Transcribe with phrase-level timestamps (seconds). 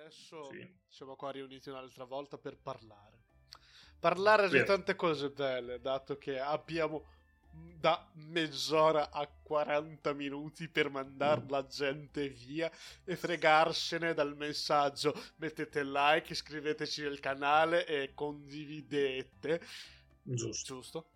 [0.00, 0.68] adesso Sì.
[0.88, 3.14] siamo qua riuniti un'altra volta per parlare.
[3.98, 7.04] Parlare di tante cose belle, dato che abbiamo
[7.80, 11.48] da mezz'ora a 40 minuti per mandare Mm.
[11.48, 12.70] la gente via
[13.04, 15.14] e fregarsene dal messaggio.
[15.36, 19.60] Mettete like, iscriveteci nel canale e condividete.
[20.22, 21.10] Giusto, Giusto?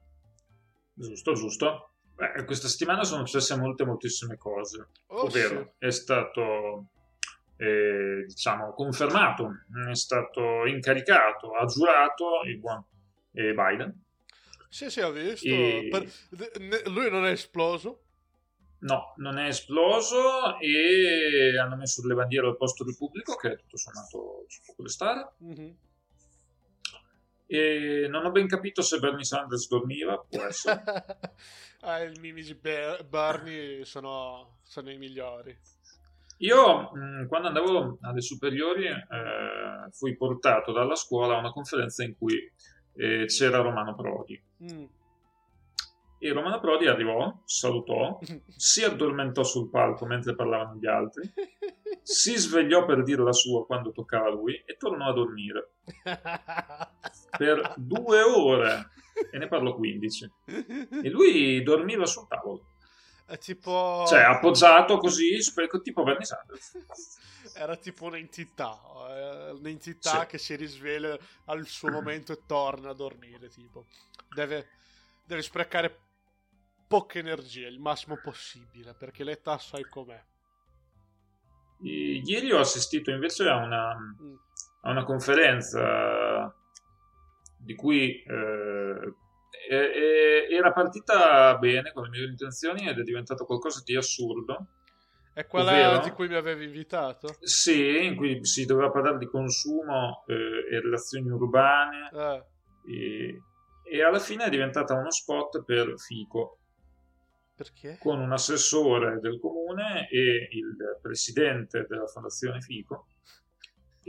[0.95, 1.91] giusto, giusto.
[2.15, 4.89] Beh, questa settimana sono successe molte, moltissime cose.
[5.09, 6.89] Oh, ovvero è stato
[7.61, 9.51] eh, diciamo confermato,
[9.91, 12.83] è stato incaricato, ha giurato il buon
[13.33, 14.03] eh, Biden.
[14.69, 15.47] Sì, sì, ho visto.
[15.47, 18.05] E- Per- Lui non è esploso.
[18.81, 23.57] No, non è esploso e hanno messo le bandiere al posto del pubblico, che è
[23.57, 25.33] tutto sommato ci può restare.
[25.39, 25.77] Mhm.
[27.47, 30.83] E non ho ben capito se Bernie Sanders dormiva, può essere.
[31.81, 35.55] ah, i mimici Ber- Barney sono, sono i migliori.
[36.43, 42.17] Io, mh, quando andavo alle superiori, eh, fui portato dalla scuola a una conferenza in
[42.17, 42.37] cui
[42.95, 44.43] eh, c'era Romano Prodi.
[44.63, 44.85] Mm.
[46.23, 48.19] E Romano Prodi arrivò, salutò,
[48.57, 51.31] si addormentò sul palco mentre parlavano gli altri,
[52.03, 55.73] si svegliò per dire la sua quando toccava a lui e tornò a dormire
[57.37, 58.89] per due ore,
[59.31, 60.33] e ne parlo 15.
[61.03, 62.77] E lui dormiva sul tavolo,
[63.37, 64.05] tipo...
[64.07, 65.39] cioè appoggiato così,
[65.83, 67.19] tipo Bernie Sanders.
[67.55, 68.79] Era tipo un'entità,
[69.11, 70.27] eh, un'entità Sì.
[70.27, 73.87] che si risveglia al suo momento e torna a dormire, tipo.
[74.35, 74.69] Deve,
[75.25, 75.99] deve sprecare
[76.87, 80.23] poca energia, il massimo possibile, perché l'età sai com'è.
[81.83, 84.35] Ieri ho assistito invece a una, Mm.
[84.83, 86.55] a una conferenza
[87.57, 89.15] di cui eh,
[89.69, 94.67] era partita bene con le mie intenzioni ed è diventato qualcosa di assurdo.
[95.33, 96.03] È quella Ovvero?
[96.03, 97.37] di cui mi avevi invitato?
[97.41, 100.35] Sì, in cui si doveva parlare di consumo eh,
[100.75, 102.45] e relazioni urbane Eh,
[102.93, 103.43] e,
[103.85, 106.59] e alla fine è diventata uno spot per Fico
[107.55, 107.99] perché?
[108.01, 113.07] con un assessore del comune e il presidente della fondazione Fico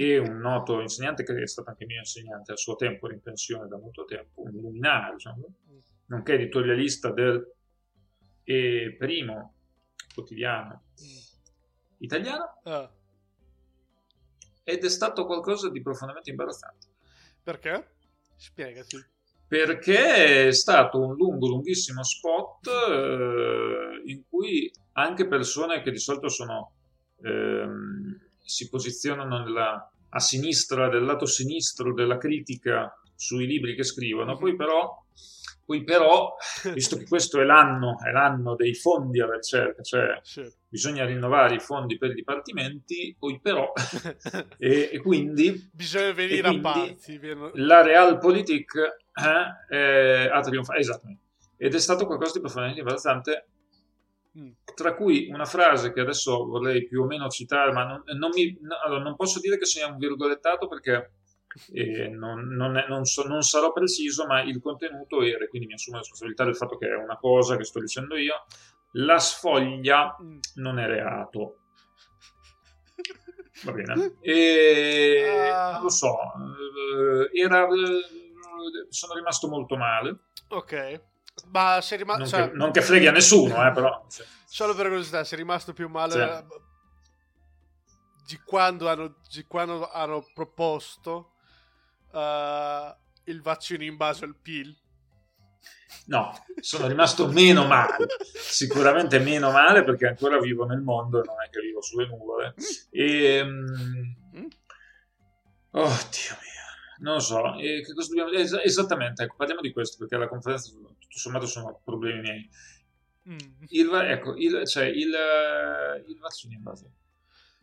[0.02, 3.22] e un noto insegnante che è stato anche mio insegnante a suo tempo, era in
[3.22, 5.46] pensione da molto tempo, un luminario, diciamo,
[6.08, 7.54] nonché editorialista del
[8.44, 9.54] eh, primo
[10.12, 10.86] quotidiano
[12.00, 12.62] italiano.
[12.64, 12.90] Eh,
[14.64, 16.88] ed è stato qualcosa di profondamente imbarazzante.
[17.44, 17.96] Perché?
[18.38, 18.98] Spiegati.
[19.48, 26.28] perché è stato un lungo, lunghissimo spot eh, in cui anche persone che di solito
[26.28, 26.72] sono,
[27.22, 34.38] ehm, si posizionano nella- a sinistra, del lato sinistro della critica sui libri che scrivono,
[34.38, 35.04] poi però,
[35.66, 36.36] poi però
[36.74, 40.44] visto che questo è l'anno, è l'anno dei fondi alla ricerca, cioè Sì.
[40.68, 43.72] bisogna rinnovare i fondi per i dipartimenti, poi però,
[44.58, 47.18] e, e quindi Bisogna venire quindi a pazzi.
[47.18, 48.74] viene- la Realpolitik
[49.14, 51.22] eh, eh, ha trionfato, esattamente,
[51.58, 53.46] ed è stato qualcosa di profondamente imbarazzante.
[54.74, 58.58] Tra cui una frase che adesso vorrei più o meno citare, ma non, non mi-
[58.62, 61.14] no, allora, non posso dire che sia un virgolettato perché
[61.74, 65.74] eh, non, non è- non so- non sarò preciso, ma il contenuto era, quindi mi
[65.74, 68.46] assumo la responsabilità del fatto che è una cosa che sto dicendo io,
[68.94, 70.38] la sfoglia Mm.
[70.56, 71.58] non è reato.
[73.66, 74.16] Va bene.
[74.22, 75.72] E, Ah.
[75.74, 76.18] non lo so,
[77.34, 80.20] eh, era, eh, sono rimasto molto male.
[80.50, 81.02] Ok.
[81.50, 82.36] Ma sei Non, rimasto...
[82.38, 84.06] Cioè, che, non che freghi a nessuno, eh, però.
[84.10, 86.20] cioè, Solo per curiosità, sei rimasto più male Sì.
[86.20, 86.46] eh,
[88.26, 91.34] di, quando hanno, di quando hanno proposto
[92.14, 94.76] eh, il vaccino in base al PIL?
[96.08, 101.36] No, sono rimasto meno male, sicuramente meno male perché ancora vivo nel mondo e non
[101.46, 102.56] è che vivo sulle nuvole.
[102.90, 104.48] E, Mm?
[105.72, 109.72] oh Dio mio, non lo so, e che cosa dobbiamo es- esattamente, ecco, parliamo di
[109.72, 110.72] questo perché la conferenza
[111.12, 112.50] tutto sommato sono problemi miei.
[113.30, 113.38] Mm.
[113.68, 115.14] Il, ecco, il, cioè, il,
[116.08, 116.92] il vaccino in base.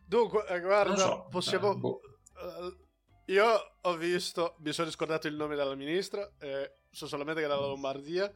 [0.05, 1.73] Dunque, eh, guarda, so, possiamo...
[1.73, 2.01] eh, boh.
[2.37, 7.47] eh, io ho visto, mi sono scordato il nome della ministra, eh, so solamente che
[7.47, 8.33] è dalla Lombardia.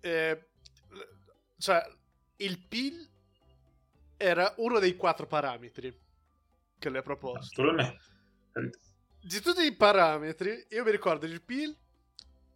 [0.00, 0.48] Eh,
[1.58, 1.82] cioè,
[2.36, 3.10] il PIL
[4.16, 5.98] era uno dei quattro parametri
[6.78, 7.62] che le ha proposto.
[9.20, 11.76] Di tutti i parametri, io mi ricordo il PIL,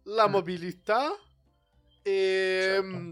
[0.07, 0.31] la Mm.
[0.31, 1.11] mobilità
[2.01, 2.61] e...
[2.73, 2.85] Certo.
[2.87, 3.09] mm,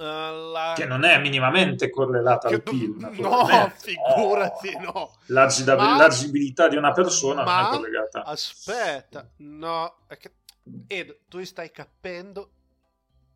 [0.00, 0.04] eh,
[0.52, 0.72] la...
[0.76, 2.94] Che non è minimamente correlata che- al PIL.
[2.98, 3.10] no,
[3.76, 4.92] figurati, No.
[4.92, 5.16] no.
[5.26, 8.24] L'agida- Ma- L'agibilità di una persona non Ma- è collegata.
[8.24, 9.96] Aspetta, no.
[10.86, 12.50] Ed, tu stai capendo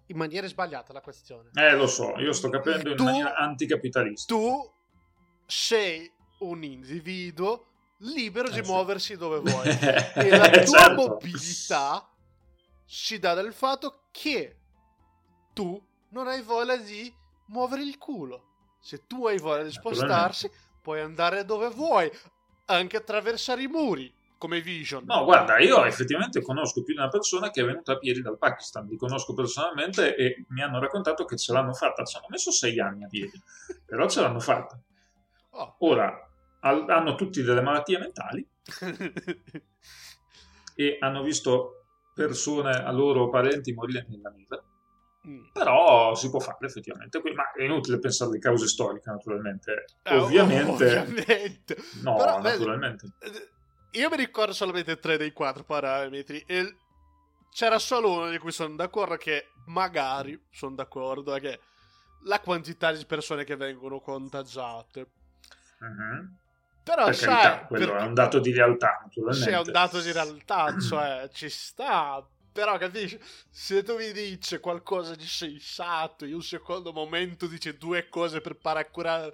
[0.06, 1.50] in maniera sbagliata la questione.
[1.55, 4.32] Eh, lo so, io sto capendo in Tu- maniera anticapitalista.
[4.34, 4.70] Tu
[5.46, 7.67] sei un individuo
[7.99, 8.70] libero Eh, di sì.
[8.70, 9.67] muoversi dove vuoi.
[10.14, 10.94] e la tua Certo.
[10.94, 12.06] mobilità
[12.92, 14.58] si dà dal fatto che
[15.54, 17.10] tu non hai voglia di
[17.46, 18.76] muovere il culo.
[18.80, 20.50] Se tu hai voglia di spostarsi,
[20.82, 22.10] puoi andare dove vuoi,
[22.66, 25.04] anche attraversare i muri, come Vision.
[25.06, 28.36] No, guarda, io effettivamente conosco più di una persona che è venuta a piedi dal
[28.36, 32.50] Pakistan, li conosco personalmente e mi hanno raccontato che ce l'hanno fatta, ci hanno messo
[32.50, 33.40] sei anni a piedi,
[33.86, 34.78] però ce l'hanno fatta.
[35.52, 35.76] Oh.
[35.78, 36.30] Ora,
[36.60, 38.46] al- hanno tutti delle malattie mentali
[40.76, 41.81] e hanno visto
[42.12, 44.64] persone a loro parenti morire nella neve,
[45.24, 45.44] Mm.
[45.52, 50.70] però si può fare effettivamente, ma è inutile pensare alle cause storiche naturalmente, Eh, ovviamente,
[50.98, 51.76] ovviamente.
[52.02, 53.06] no, Però, naturalmente.
[53.20, 53.50] Eh,
[54.00, 56.42] Io mi ricordo solamente tre dei quattro parametri.
[56.46, 56.76] E
[57.50, 61.60] c'era solo uno di cui sono d'accordo che magari sono d'accordo è che
[62.24, 65.06] la quantità di persone che vengono contagiate.
[65.78, 66.36] Mhm.
[66.82, 69.44] Però Per sai, carità, quello per- è un dato di realtà, naturalmente.
[69.49, 72.26] sì, è un dato di realtà, cioè ci sta.
[72.52, 73.19] Però capisci,
[73.49, 78.56] se tu mi dici qualcosa di sensato, in un secondo momento dici due cose per
[78.58, 79.32] paracurare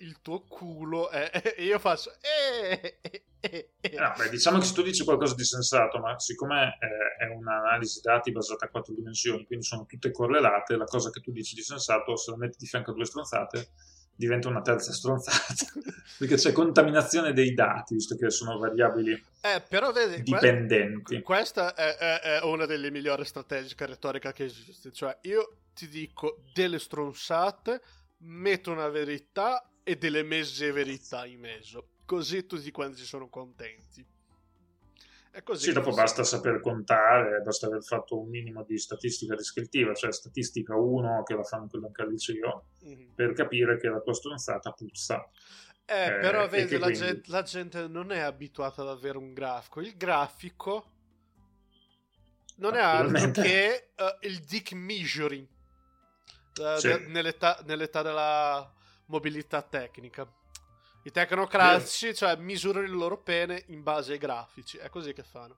[0.00, 2.12] il tuo culo, eh, e io faccio...
[2.20, 3.96] Eh, eh, eh, eh.
[3.96, 8.00] No, beh, diciamo che se tu dici qualcosa di sensato, ma siccome eh, è un'analisi
[8.02, 11.62] dati basata a quattro dimensioni, quindi sono tutte correlate, la cosa che tu dici di
[11.62, 13.70] sensato, se la metti di fianco a due stronzate,
[14.14, 15.64] diventa una terza stronzata.
[16.18, 21.20] Perché c'è contaminazione dei dati, visto che sono variabili Eh, però vedi, que- dipendenti.
[21.22, 24.92] questa è, è- è una delle migliori strategie retorica che esiste.
[24.92, 27.80] Cioè, io ti dico delle stronzate,
[28.18, 31.88] metto una verità e delle mezze verità in mezzo.
[32.04, 34.06] Così tutti quanti sono contenti.
[35.34, 35.64] È così.
[35.68, 40.12] Sì, dopo si- basta saper contare, basta aver fatto un minimo di statistica descrittiva, cioè
[40.12, 43.12] statistica 1 che la fanno quello anche al liceo, Mhm.
[43.14, 45.26] per capire che la tua stronzata puzza.
[45.86, 49.32] Eh, Eh, però vedi, la, quindi- gente, la gente non è abituata ad avere un
[49.32, 49.80] grafico.
[49.80, 50.90] Il grafico
[52.56, 55.46] non è altro che eh, il dick measuring
[56.60, 56.88] eh, Sì.
[56.88, 58.70] de- nell'età, nell'età della
[59.06, 60.30] mobilità tecnica.
[61.04, 64.78] I tecnocratici, cioè, misurano il loro pene in base ai grafici.
[64.78, 65.56] È così che fanno.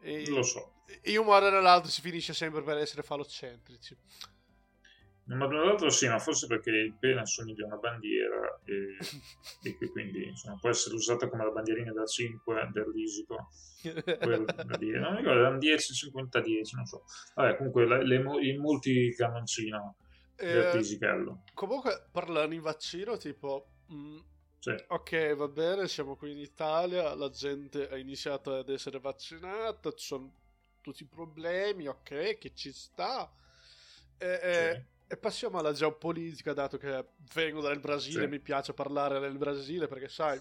[0.00, 0.82] E, Lo so.
[1.04, 3.96] in un modo o nell'altro si finisce sempre per essere falocentrici.
[5.26, 8.60] In un modo o nell'altro sì, ma forse perché il pene assomiglia a una bandiera
[8.64, 8.96] e,
[9.68, 13.50] e quindi insomma, può essere usata come la bandierina da 5 del risico.
[13.82, 13.94] Non
[15.12, 17.04] mi ricordo, erano 10, 50, 10, non so.
[17.34, 19.96] Vabbè, comunque la- le mu- i multicamioncino
[20.36, 21.42] del Eh, Pisichello.
[21.52, 23.66] comunque, parlando in vaccino, tipo...
[23.92, 24.18] mm,
[24.60, 24.74] Sì.
[24.88, 30.06] Ok, va bene, siamo qui in Italia, la gente ha iniziato ad essere vaccinata, ci
[30.06, 30.32] sono
[30.80, 33.30] tutti i problemi, ok, che ci sta.
[34.18, 38.28] E, e- e passiamo alla geopolitica, dato che vengo dal Brasile, Sì.
[38.28, 40.38] mi piace parlare del Brasile, perché sai,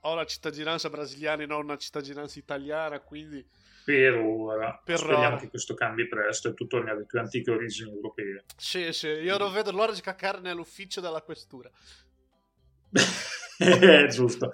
[0.00, 3.46] ho la cittadinanza brasiliana e non una cittadinanza italiana, quindi...
[3.84, 4.80] Per ora.
[4.84, 5.36] Per Speriamo ora.
[5.36, 8.44] che questo cambi presto e tu torni alle tue antiche origini europee.
[8.56, 11.70] Sì, sì, io non vedo l'ora di caccare nell'ufficio della questura.
[13.60, 14.52] Eh, Giusto.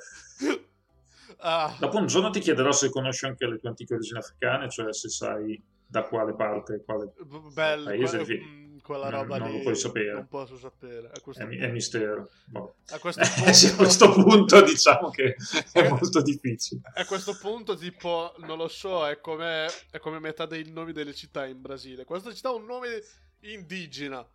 [1.40, 4.94] Ah, Dopo un giorno ti chiederò se conosci anche le tue antiche origini africane, cioè
[4.94, 7.12] se sai da quale parte, quale...
[7.52, 10.12] bello, Paese di- mm, quella roba non lì lo puoi sapere.
[10.14, 11.10] non posso sapere.
[11.12, 12.30] A questo È, punto- è mistero.
[12.46, 12.72] Vabbè.
[12.92, 15.36] A questo sì, a punto, questo punto diciamo che
[15.72, 16.80] è molto difficile.
[16.94, 21.12] a questo punto, tipo, non lo so, è come, è come metà dei nomi delle
[21.12, 22.04] città in Brasile.
[22.06, 23.02] Questa città ha un nome
[23.40, 24.26] indigena.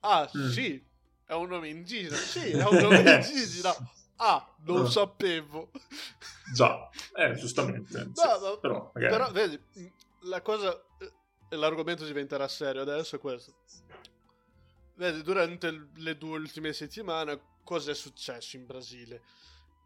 [0.00, 0.48] Ah, Mm.
[0.50, 0.84] sì,
[1.26, 2.16] è un nome indigena.
[2.16, 3.74] Sì, è un nome indigena.
[4.16, 4.90] Ah, non Ah.
[4.90, 5.70] sapevo.
[6.54, 8.10] Già, eh, giustamente.
[8.14, 8.22] sì.
[8.24, 9.12] No, no, però, magari...
[9.12, 10.72] Però, vedi, la cosa.
[10.98, 13.54] eh, L'argomento diventerà serio adesso è questo.
[14.94, 19.22] Vedi, durante le due ultime settimane, cosa è successo in Brasile?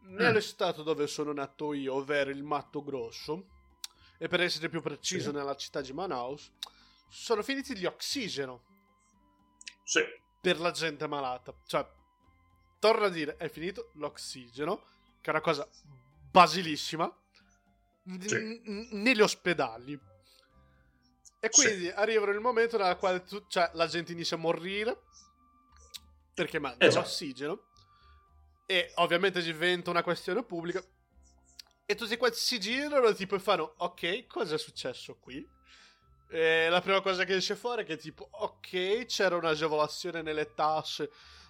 [0.03, 0.41] Nello Mm.
[0.41, 3.47] stato dove sono nato io, ovvero il Matto Grosso,
[4.17, 5.35] e per essere più preciso Sì.
[5.35, 6.51] nella città di Manaus,
[7.09, 8.63] sono finiti gli ossigeno
[9.83, 10.01] Sì,
[10.39, 11.53] per la gente malata.
[11.65, 11.85] Cioè,
[12.79, 14.77] torno a dire, è finito l'ossigeno,
[15.21, 15.67] che è una cosa
[16.31, 17.05] basilissima,
[18.03, 18.35] n- Sì.
[18.35, 19.99] n- negli ospedali.
[21.39, 21.61] E Sì.
[21.63, 25.03] quindi arriva il momento nel quale tu- cioè, la gente inizia a morire
[26.33, 27.03] perché manca Esatto.
[27.05, 27.65] l'ossigeno.
[28.65, 30.83] E ovviamente diventa una questione pubblica.
[31.85, 35.47] E tutti quanti si girano tipo e fanno: Ok, cosa è successo qui?
[36.29, 41.03] E la prima cosa che esce fuori è che tipo, ok, c'era un'agevolazione nelle tasse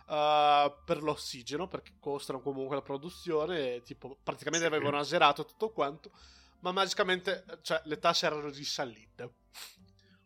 [0.08, 4.74] uh, per l'ossigeno, perché costano comunque la produzione, e tipo, praticamente Sì.
[4.74, 6.12] avevano azzerato tutto quanto,
[6.60, 9.34] ma magicamente, cioè, le tasse erano risalite.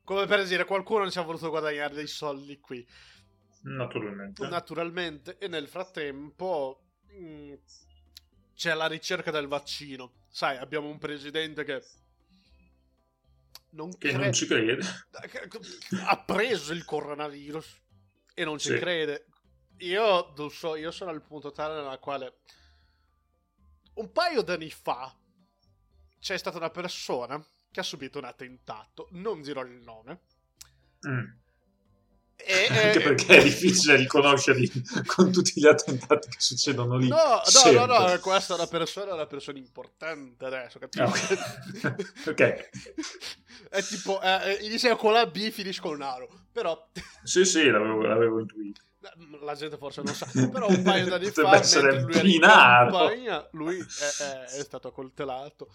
[0.04, 2.86] Come per dire, qualcuno ci ha voluto guadagnare dei soldi qui.
[3.64, 4.48] naturalmente.
[4.48, 6.82] Naturalmente, e nel frattempo
[7.14, 7.54] mm,
[8.56, 10.14] c'è la ricerca del vaccino.
[10.28, 11.82] Sai, abbiamo un presidente che
[13.72, 14.84] non, che cre- non ci crede.
[16.06, 17.82] Ha preso il coronavirus
[18.34, 18.80] e non ci sì.
[18.80, 19.28] crede.
[19.80, 22.40] Io non so, io sono al punto tale nella quale
[23.96, 25.14] un paio d'anni fa
[26.20, 30.22] c'è stata una persona che ha subito un attentato, non dirò il nome.
[31.08, 31.26] Mm.
[32.46, 34.72] E, Anche eh, perché è difficile riconoscerli
[35.06, 37.08] con tutti gli attentati che succedono lì.
[37.08, 41.34] No, no, no, no, questa è una persona, una persona importante adesso, capisci?
[41.84, 41.96] Ah,
[42.30, 42.70] ok.
[43.70, 46.90] è tipo, eh, eh, inizia con la B, finisce con Naro, però...
[47.24, 48.82] sì, sì, l'avevo, l'avevo intuito.
[49.42, 51.60] La gente forse non sa, però un paio di anni fa,
[52.22, 55.70] lui, compagnia, lui è, è, è stato accoltellato.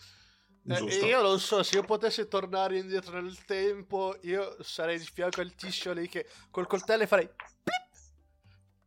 [0.68, 5.40] Eh, io non so, se io potessi tornare indietro nel tempo, io sarei di fianco
[5.40, 7.86] al tizio lì che col coltello farei plip,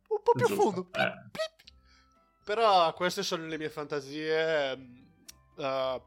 [0.08, 0.62] un po' più Giusto.
[0.62, 0.84] fondo.
[0.84, 1.30] Plip, eh.
[1.30, 1.50] plip.
[2.44, 4.72] Però queste sono le mie fantasie
[5.56, 6.02] uh,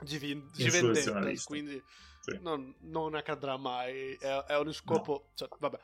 [0.00, 1.82] di, vin- di vendetta, quindi
[2.20, 2.38] sì.
[2.42, 4.14] non, non, accadrà mai.
[4.14, 5.30] È, è uno scopo, no.
[5.34, 5.78] cioè, vabbè.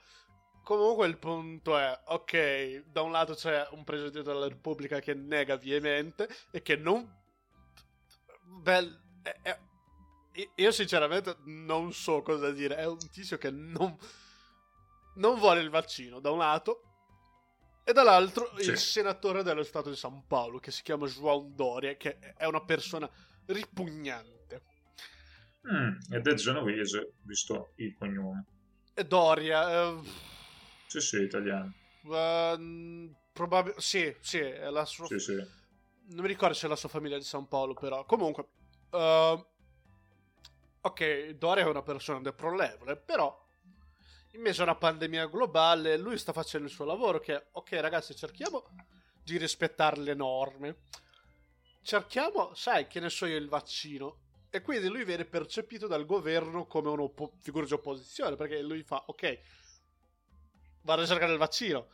[0.62, 5.56] Comunque il punto è, ok, da un lato c'è un presidente della Repubblica che nega
[5.56, 7.20] veemente e che non...
[8.44, 9.58] Beh, è, è,
[10.56, 12.76] io sinceramente non so cosa dire.
[12.76, 13.96] È un tizio che non,
[15.16, 16.82] non vuole il vaccino, da un lato,
[17.84, 18.70] e dall'altro sì.
[18.70, 22.64] il senatore dello Stato di San Paolo, che si chiama João Doria, che è una
[22.64, 23.08] persona
[23.46, 24.62] ripugnante.
[25.70, 28.44] Mm, ed è genovese, visto il cognome.
[28.94, 29.90] E Doria.
[29.90, 30.00] Eh...
[30.86, 31.72] Sì, sì, italiano.
[32.02, 33.80] Uh, ehm, probabilmente...
[33.82, 35.06] Sì, sì, è la sua...
[35.06, 35.34] Sì, sì.
[35.34, 38.04] Non mi ricordo se è la sua famiglia di San Paolo, però.
[38.04, 38.48] Comunque,
[38.92, 39.42] Uh,
[40.82, 43.42] ok, Doria è una persona deplorevole, però
[44.32, 48.14] in mezzo a una pandemia globale lui sta facendo il suo lavoro che ok ragazzi,
[48.14, 48.64] cerchiamo
[49.22, 50.76] di rispettare le norme.
[51.82, 54.18] Cerchiamo, sai, che ne so io, il vaccino.
[54.50, 57.08] E quindi lui viene percepito dal governo come una
[57.38, 59.40] figura di opposizione, perché lui fa, ok,
[60.82, 61.88] vado a cercare il vaccino.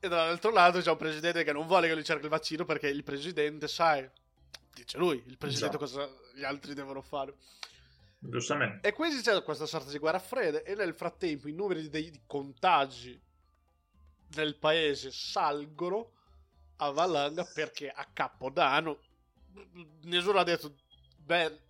[0.00, 2.88] E dall'altro lato c'è un presidente che non vuole che lui cerchi il vaccino perché
[2.88, 4.08] il presidente, sai,
[4.74, 6.00] dice lui, il presidente esatto.
[6.00, 7.34] cosa gli altri devono fare.
[8.18, 8.86] Giustamente.
[8.86, 13.20] E quindi c'è questa sorta di guerra fredda e nel frattempo i numeri dei contagi
[14.34, 16.12] nel paese salgono
[16.76, 19.00] a valanga perché a Capodanno
[20.02, 20.74] nessuno ha detto
[21.16, 21.60] beh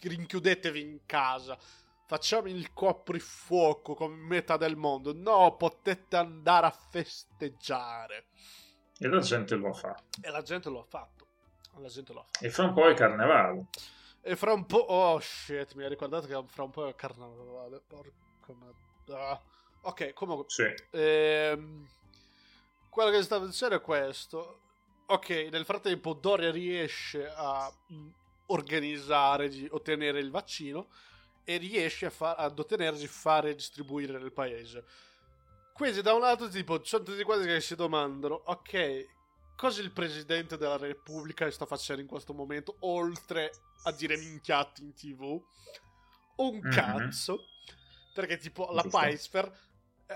[0.00, 1.58] rinchiudetevi in casa
[2.06, 8.26] facciamo il coprifuoco come metà del mondo no potete andare a festeggiare
[8.98, 11.15] e la gente lo ha fatto e la gente lo ha fatto
[11.80, 12.44] la gente lo fa.
[12.44, 13.66] E fra un po' è carnevale.
[14.22, 14.78] E fra un po'...
[14.78, 17.80] Oh shit, mi ha ricordato che fra un po' è carnevale.
[17.86, 18.52] Porca
[19.12, 19.40] ah.
[19.82, 20.46] Ok, comunque...
[20.48, 20.74] Sì.
[20.90, 21.86] Ehm,
[22.88, 24.60] quello che stavo dicendo è questo.
[25.06, 28.08] Ok, nel frattempo Doria riesce a mm,
[28.46, 30.88] organizzare, di ottenere il vaccino
[31.44, 34.84] e riesce a far, ad ottenersi fare distribuire nel paese.
[35.72, 39.06] Quindi da un lato tipo ci sono tutti quanti che si domandano, ok,
[39.56, 43.50] cosa il presidente della Repubblica sta facendo in questo momento, oltre
[43.84, 45.42] a dire minchiati in tv?
[46.36, 46.70] Un mm-hmm.
[46.70, 47.46] cazzo.
[48.14, 49.64] Perché tipo la Piper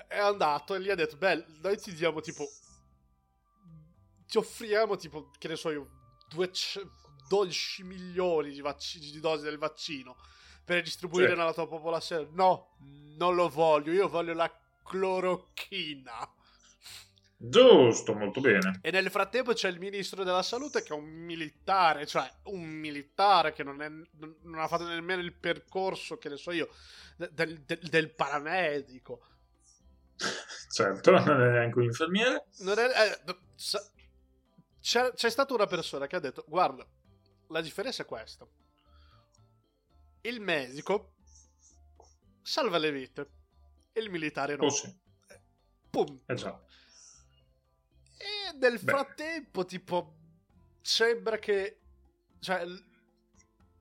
[0.07, 2.47] è andato e gli ha detto, beh, noi ti diamo tipo...
[4.27, 5.91] Ti offriamo tipo, che ne so io,
[7.29, 10.17] 12 milioni di, vac- di dosi del vaccino
[10.65, 11.37] per distribuire sì.
[11.37, 12.29] nella tua popolazione.
[12.33, 12.77] No,
[13.17, 14.51] non lo voglio, io voglio la
[14.85, 16.33] clorochina.
[17.43, 18.81] Giusto, molto bene.
[18.83, 23.55] E nel frattempo c'è il ministro della salute che è un militare, cioè un militare
[23.55, 26.69] che non, è, non ha fatto nemmeno il percorso, che ne so io,
[27.17, 29.23] del, del, del paramedico.
[30.71, 32.45] Certo, non è neanche un infermiere.
[32.57, 33.37] È, eh,
[34.81, 36.87] c'è, c'è stata una persona che ha detto, guarda,
[37.49, 38.47] la differenza è questa.
[40.21, 41.15] Il medico
[42.43, 43.31] salva le vite
[43.93, 44.67] e il militare no.
[44.67, 44.95] Oh sì.
[46.27, 46.63] Eh già.
[48.21, 48.91] E nel Beh.
[48.93, 50.15] frattempo, tipo,
[50.83, 51.79] sembra che.
[52.39, 52.67] Cioè,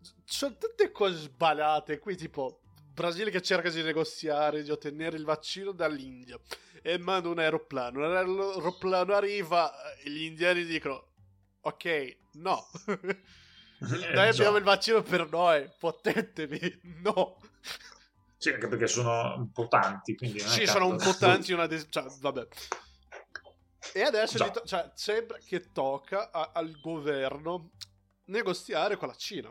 [0.01, 1.99] ci sono tante cose sbagliate.
[1.99, 2.61] Qui, tipo,
[2.93, 6.37] Brasile che cerca di negoziare, di ottenere il vaccino dall'India
[6.81, 8.05] e manda un aeroplano.
[8.05, 9.71] Un aeroplano arriva
[10.03, 11.11] e gli indiani dicono:
[11.61, 12.69] Ok, no.
[12.87, 13.17] Eh,
[14.13, 17.41] noi abbiamo il vaccino per noi, potetevi, no.
[18.37, 20.15] Sì, anche perché sono un po' tanti.
[20.15, 21.53] Quindi sì, sono un po' tanti.
[21.53, 22.47] Una des- cioè, vabbè.
[23.93, 27.71] E adesso to- cioè, sembra che tocca a- al governo
[28.25, 29.49] negoziare con la Cina.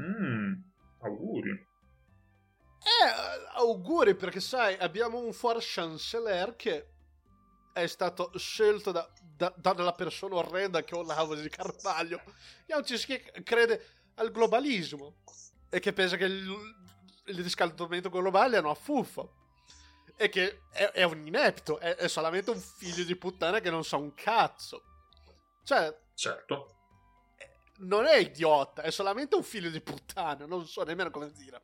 [0.00, 0.52] Mm,
[1.00, 1.50] auguri.
[1.50, 6.92] Eh, auguri perché sai, abbiamo un for chancellor che
[7.72, 12.20] è stato scelto da, da, dalla persona orrenda che Olavo di Carvaglio.
[12.66, 13.84] Jancis che crede
[14.16, 15.22] al globalismo
[15.70, 16.48] e che pensa che il,
[17.26, 19.26] il riscaldamento globale è una fuffa.
[20.20, 23.84] E che è, è un inepto, è, è, solamente un figlio di puttana che non
[23.84, 24.82] sa un cazzo.
[25.62, 25.96] Cioè...
[26.14, 26.74] Certo.
[27.80, 31.62] Non è idiota, è solamente un figlio di puttana, non so nemmeno come dire.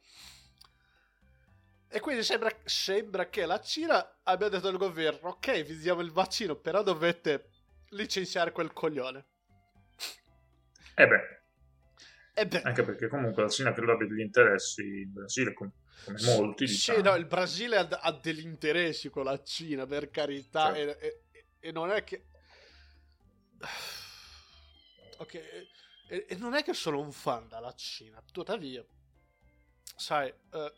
[1.88, 6.12] E quindi sembra, sembra, che la Cina abbia detto al governo: Ok, vi diamo il
[6.12, 7.50] vaccino, però dovete
[7.90, 9.26] licenziare quel coglione.
[10.94, 11.42] Eh beh.
[12.34, 12.62] Eh beh.
[12.62, 15.52] Anche perché comunque la Cina credo abbia degli interessi in Brasile,
[16.36, 16.66] molti.
[16.66, 16.98] Diciamo.
[16.98, 20.74] Sì, no, il Brasile ha, ha, degli interessi con la Cina, per carità.
[20.74, 21.04] Certo.
[21.04, 22.26] E, e, e, non è che.
[25.18, 25.34] Ok.
[25.34, 28.84] E, e, non è che sono un fan della Cina, tuttavia.
[29.96, 30.32] Sai.
[30.50, 30.70] Uh,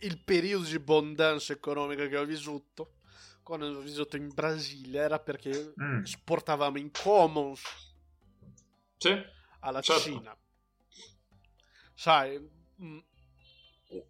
[0.00, 2.94] il periodo di abbondanza economica che ho vissuto
[3.42, 6.02] quando ho vissuto in Brasile era perché mm.
[6.02, 7.62] sportavamo in commons
[8.96, 9.16] sì,
[9.60, 10.02] alla certo.
[10.02, 10.36] Cina
[11.94, 12.38] sai
[12.82, 12.98] mm,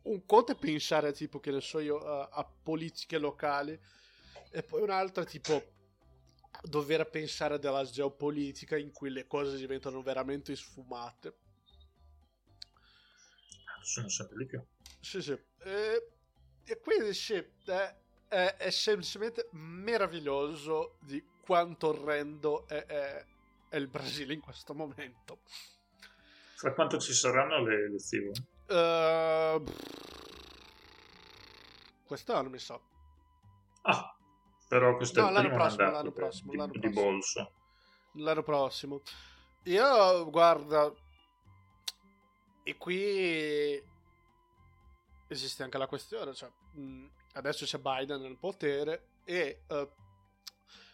[0.02, 3.78] un conto è pensare tipo che ne so io a, a politiche locali
[4.50, 5.72] e poi un altro è tipo
[6.62, 11.34] dover pensare della geopolitica in cui le cose diventano veramente sfumate
[13.82, 14.62] sono sempre di più
[15.00, 15.32] sì, sì.
[15.32, 16.08] E,
[16.64, 17.96] e quindi sì, è,
[18.28, 23.24] è, è, semplicemente meraviglioso di quanto orrendo è, è,
[23.70, 25.40] è, il Brasile in questo momento.
[26.54, 28.32] Fra quanto ci saranno le elezioni?
[28.70, 29.64] Uh,
[32.06, 32.78] quest'anno mi sa.
[33.82, 34.16] Ah,
[34.68, 37.02] però questo no, è il l'anno primo prossimo, l'anno prossimo, di, l'anno di prossimo.
[37.02, 37.52] bolso.
[38.12, 39.02] L'anno prossimo.
[39.64, 40.92] Io, guarda,
[42.62, 43.82] e qui
[45.26, 46.48] esiste anche la questione, cioè,
[47.32, 49.88] adesso c'è Biden nel potere e uh,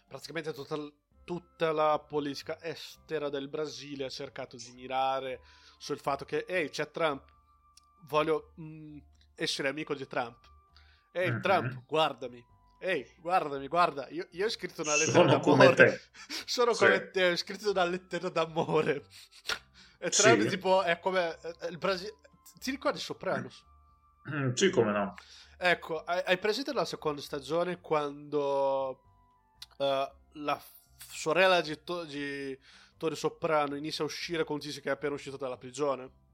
[0.07, 0.75] praticamente tutta,
[1.23, 5.41] tutta, la politica estera del Brasile ha cercato di mirare
[5.77, 7.36] sul fatto che, ehi, c'è Trump,
[8.07, 8.97] voglio mh,
[9.35, 10.37] essere amico di Trump.
[11.11, 11.41] Ehi, mm-hmm.
[11.41, 12.45] Trump, guardami.
[12.79, 15.41] Ehi, guardami, guarda, io, io ho scritto una lettera Sono d'amore.
[15.41, 16.01] Come te.
[16.45, 16.83] Sono sì.
[16.83, 19.03] come te, ho scritto una lettera d'amore.
[19.99, 20.47] E Trump, sì.
[20.47, 21.37] tipo, è come
[21.69, 22.15] il Brasile.
[22.59, 23.63] Ti ricordi Sopranos?
[24.29, 25.15] Mm, sì, come no.
[25.57, 29.01] Ecco, hai, hai presente la seconda stagione quando
[29.77, 29.85] uh,
[30.33, 30.61] la
[31.09, 32.57] sorella di, to- di
[32.97, 36.25] Tony Soprano inizia a uscire con un tizio che è appena uscito dalla prigione?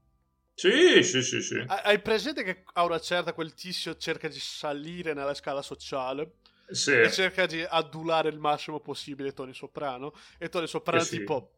[0.54, 1.64] Sì, sì, sì, sì.
[1.66, 6.36] Hai presente che a una certa quel tizio cerca di salire nella scala sociale?
[6.68, 6.92] Sì.
[6.92, 10.14] E cerca di adulare il massimo possibile Tony Soprano.
[10.38, 11.18] E Tony Soprano Eh sì.
[11.18, 11.50] tipo...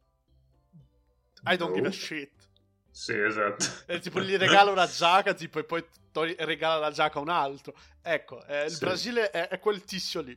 [1.49, 1.95] I don't give a No.
[1.95, 2.33] shit.
[2.91, 3.65] Sì, esatto.
[3.87, 7.29] E tipo gli regala una giacca tipo, e poi Tony regala la giacca a un
[7.29, 7.75] altro.
[8.03, 8.79] Ecco, eh, il Sì.
[8.79, 10.37] Brasile è, è quel tizio lì.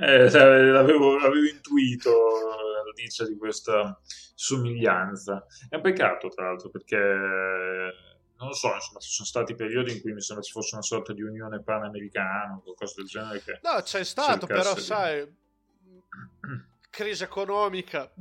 [0.00, 3.98] Eh, l'avevo, l'avevo intuito la radice di questa
[4.34, 5.44] somiglianza.
[5.68, 10.00] È un peccato, tra l'altro, perché non lo so, insomma, ci sono stati periodi in
[10.00, 13.58] cui mi sembra ci fosse una sorta di unione panamericana o qualcosa del genere che
[13.62, 15.26] No, c'è stato, però di- sai,
[16.90, 18.12] crisi economica,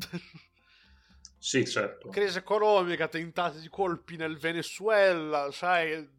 [1.39, 2.09] Sì, certo.
[2.09, 6.15] crisi economica, tentati di colpi nel Venezuela, sai.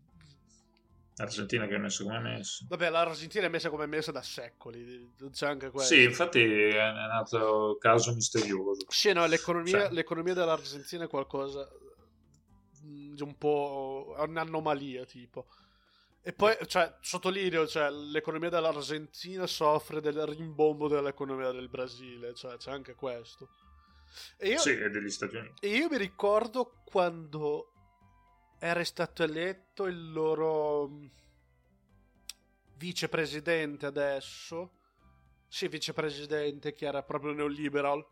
[1.19, 2.65] L'Argentina che è messa come è messa.
[2.69, 5.95] Vabbè, l'Argentina è messa come è messa da secoli, c'è anche questo.
[5.95, 8.87] Sì, infatti è un altro caso misterioso.
[8.89, 9.95] Sì, no, l'economia, Sì.
[9.95, 11.69] l'economia dell'Argentina è qualcosa
[12.85, 15.47] mm, di un po' è un'anomalia, tipo.
[16.23, 22.71] E poi, cioè, sottolineo, cioè, l'economia dell'Argentina soffre del rimbombo dell'economia del Brasile, cioè, c'è
[22.71, 23.49] anche questo.
[24.37, 25.67] E io, Sì, e degli Stati Uniti.
[25.67, 27.73] e io mi ricordo quando
[28.59, 31.07] era stato eletto il loro mm,
[32.77, 34.73] vicepresidente adesso.
[35.49, 38.05] Sì, vicepresidente, che era proprio neoliberal.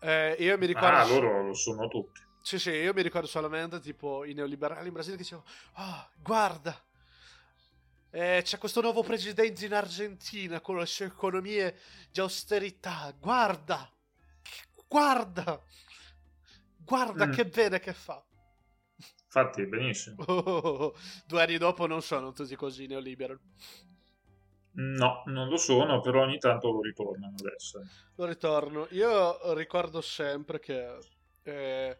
[0.00, 0.96] Eh, io mi ricordo...
[0.96, 2.20] Ah, loro lo sono tutti.
[2.42, 6.78] Sì, sì, io mi ricordo solamente tipo i neoliberali in Brasile che dicevano, oh, guarda,
[8.10, 11.78] eh, c'è questo nuovo presidente in Argentina con le sue economie
[12.12, 13.90] di austerità, guarda,
[14.86, 15.58] guarda,
[16.76, 17.32] guarda Mm.
[17.32, 18.22] che bene che fa.
[19.34, 20.22] Infatti, benissimo.
[20.28, 20.94] Oh,
[21.26, 23.40] due anni dopo non sono tutti così neoliberal.
[24.76, 27.80] No, non lo sono, però ogni tanto lo ritornano adesso.
[28.16, 28.86] Lo ritorno.
[28.90, 30.98] Io ricordo sempre che
[31.42, 31.98] eh,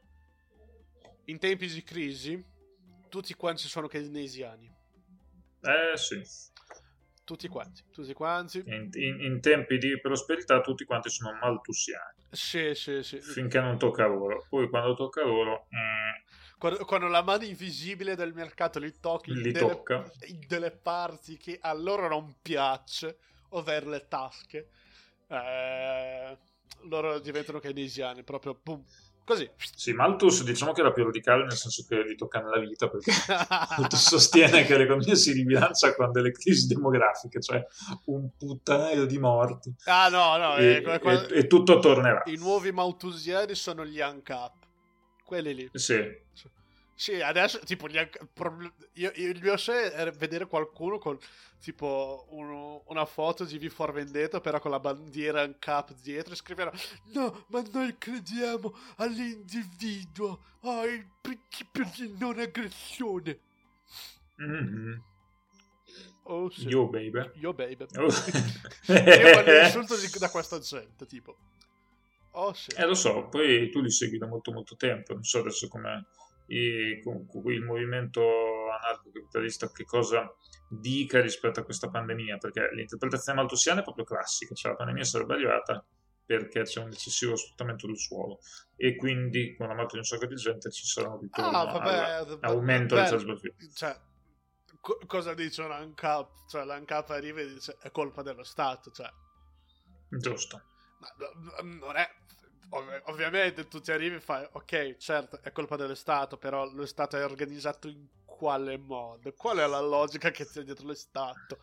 [1.26, 2.42] in tempi di crisi
[3.08, 4.72] tutti quanti sono keynesiani.
[5.62, 6.22] Eh sì,
[7.24, 8.58] Tutti quanti, tutti quanti.
[8.66, 13.18] in, in- in tempi di prosperità tutti quanti sono maltusiani, Sì, sì, sì.
[13.20, 14.44] finché non tocca loro.
[14.48, 16.23] Poi quando tocca loro, mm,
[16.58, 20.10] Quando, quando la mano invisibile del mercato li tocchi Li delle, tocca.
[20.46, 23.18] delle parti che a loro non piace,
[23.50, 24.68] over le tasche,
[25.28, 26.38] eh,
[26.82, 28.82] loro diventano keynesiani, proprio boom,
[29.24, 29.48] così.
[29.74, 33.10] Sì, Malthus diciamo che era più radicale nel senso che gli tocca nella vita perché
[33.96, 37.64] sostiene che l'economia si ribilancia con delle crisi demografiche, cioè
[38.06, 39.74] un puttaio di morti.
[39.84, 42.22] Ah no, no, e, eh, qua- e- e tutto tornerà.
[42.26, 44.63] i nuovi malthusiani sono gli UNCAP,
[45.24, 45.70] quelli lì.
[45.72, 46.22] Sì,
[46.96, 48.08] Sì, adesso tipo gli io,
[48.92, 51.18] io- il mio sé è vedere qualcuno con
[51.60, 56.36] tipo uno- una foto di V for Vendetta però con la bandiera UNCAP dietro e
[56.36, 56.70] scriverà
[57.12, 63.38] No, ma noi crediamo all'individuo, al principio di non aggressione.
[64.36, 65.02] Mhm.
[66.26, 66.66] Oh sì.
[66.68, 67.30] Yo, baby.
[67.34, 67.86] Yo, baby.
[67.96, 68.06] Oh.
[68.88, 71.36] Io quando insulto di- da questa gente, tipo.
[72.36, 72.70] Oh sì.
[72.76, 76.06] Eh, lo so, poi tu li segui da molto molto tempo, non so adesso come
[76.46, 78.20] il movimento
[78.70, 80.30] anarco-capitalista che cosa
[80.68, 85.34] dica rispetto a questa pandemia, perché l'interpretazione maltusiana è proprio classica, cioè la pandemia sarebbe
[85.34, 85.84] arrivata
[86.26, 88.38] perché c'è un eccessivo sfruttamento del suolo
[88.76, 91.64] e quindi con la morte di un sacco di gente ci sarà un ritorno Ah,
[91.64, 93.72] vabbè, all'aumento del trasferimento.
[93.74, 94.00] Cioè,
[94.80, 96.48] co- cosa dice un ANCAP?
[96.48, 99.08] Cioè, l'ANCAP arriva e dice è colpa dello Stato, cioè.
[100.08, 100.62] Giusto.
[101.62, 102.08] Non è...
[102.70, 106.86] ov- ovviamente tu ti arrivi e fai, ok, certo, è colpa dello Stato, però lo
[106.86, 109.32] Stato è organizzato in quale modo?
[109.34, 111.58] Qual è la logica che c'è dietro lo Stato?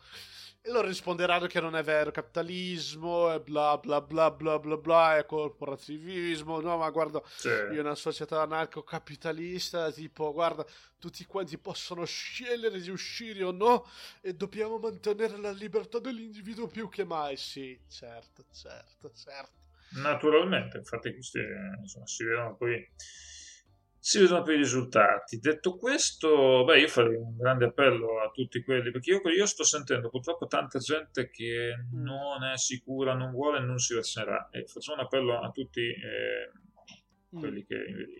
[0.64, 5.16] E loro risponderanno che non è vero, capitalismo, e bla bla bla bla bla bla,
[5.16, 10.64] è corporativismo, no, ma guarda, Cioè, io una società anarco-capitalista, tipo, guarda,
[11.00, 13.88] tutti quanti possono scegliere di uscire o no
[14.20, 17.36] e dobbiamo mantenere la libertà dell'individuo più che mai.
[17.36, 19.60] Sì, certo, certo, certo.
[19.94, 21.40] Naturalmente, infatti questi
[21.80, 22.88] insomma, si vedono poi
[24.04, 25.38] si vedono poi i risultati.
[25.38, 29.62] Detto questo, beh, io farei un grande appello a tutti quelli, perché io, io sto
[29.62, 34.48] sentendo purtroppo tanta gente che non è sicura, non vuole e non si vaccinerà.
[34.50, 36.50] E faccio un appello a tutti eh,
[37.30, 37.76] quelli che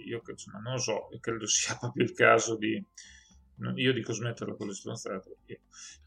[0.07, 2.83] io insomma, non lo so, credo sia proprio il caso di...
[3.75, 5.61] Io dico smetterla con le stronzate e,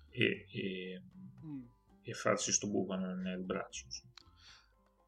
[0.09, 1.01] e, e,
[1.45, 1.63] Mm.
[2.01, 3.85] e farsi sto buco nel, braccio.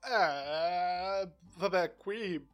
[0.04, 2.48] Eh, vabbè, qui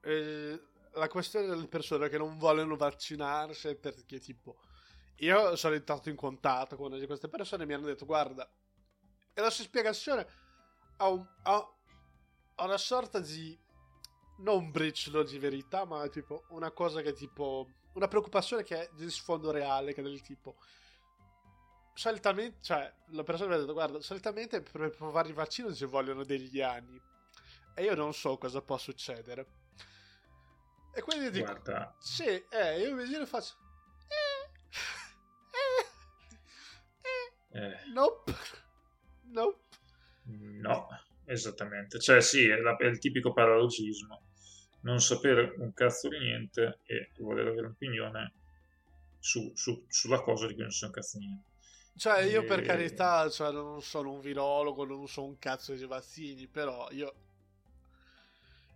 [0.00, 0.60] eh,
[0.96, 4.56] la questione delle persone che non vogliono vaccinarsi perché, tipo,
[5.16, 8.48] io sono entrato in contatto con una di queste persone e mi hanno detto, guarda,
[9.34, 10.26] e la sua spiegazione
[10.98, 11.74] ha, un- ha-
[12.56, 13.58] ha una sorta di,
[14.38, 19.10] non briciolo di verità, ma tipo una cosa che tipo, una preoccupazione che è di
[19.10, 20.56] sfondo reale, che è del tipo,
[21.94, 26.24] solitamente, cioè, la persona mi ha detto, guarda, solitamente per provare il vaccino ci vogliono
[26.24, 27.00] degli anni.
[27.74, 29.46] E io non so cosa può succedere.
[30.96, 33.54] E quindi dico, Guarda, sì, eh, io mi giro e faccio,
[34.08, 34.50] eh,
[37.52, 38.32] eh, eh, eh, nope,
[39.30, 39.58] nope.
[40.60, 40.88] No,
[41.26, 42.00] esattamente.
[42.00, 44.22] Cioè, sì, è, la- è il tipico paralogismo.
[44.80, 48.34] Non sapere un cazzo di niente e voler avere un'opinione
[49.18, 51.44] su- su- sulla cosa di cui non so un cazzo di niente.
[51.96, 52.62] Cioè, io per Eh.
[52.62, 57.14] carità, cioè, non sono un virologo, non so un cazzo di vaccini, però io...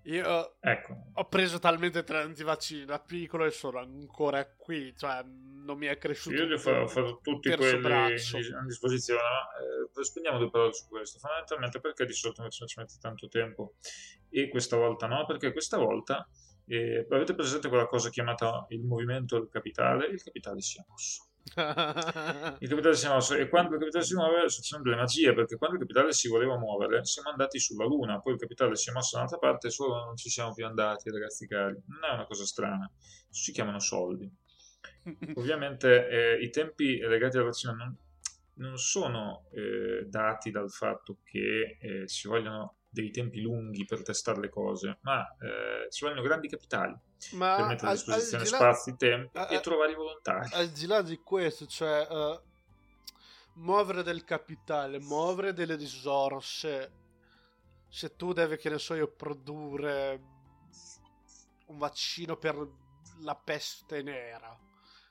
[0.04, 5.76] Io Ecco, ho preso talmente tanti vaccini da piccolo e sono ancora qui, cioè non
[5.76, 8.38] mi è cresciuto io gli ho fa- ho fatto tutti quelli braccio.
[8.38, 11.18] a disposizione, ma eh, spendiamo due parole su questo.
[11.18, 13.74] Fondamentalmente perché di solito invece ci mette tanto tempo
[14.30, 15.26] e questa volta no?
[15.26, 16.26] Perché questa volta
[16.66, 20.06] eh, avete presente quella cosa chiamata il movimento del capitale?
[20.06, 21.29] Il capitale si è mosso.
[22.60, 25.56] Il capitale si è mosso e quando il capitale si muove succedono delle magie perché
[25.56, 28.92] quando il capitale si voleva muovere siamo andati sulla luna poi il capitale si è
[28.92, 31.80] mosso da un'altra parte e solo non ci siamo più andati ragazzi cari.
[31.86, 32.90] Non è una cosa strana.
[33.28, 34.30] Si chiamano soldi.
[35.36, 37.96] Ovviamente eh, i tempi legati alla vaccina non,
[38.54, 44.40] non sono eh, dati dal fatto che eh, ci vogliono dei tempi lunghi per testare
[44.40, 46.94] le cose ma eh, ci vogliono grandi capitali
[47.32, 49.94] Ma per mettere a al- disposizione al di là- spazi, tempi a- e trovare i
[49.94, 50.50] volontari.
[50.54, 52.40] al di là di questo, cioè eh,
[53.54, 56.92] muovere del capitale, muovere delle risorse,
[57.88, 60.20] se tu devi, che ne so io, produrre
[61.66, 62.56] un vaccino per
[63.20, 64.58] la peste nera,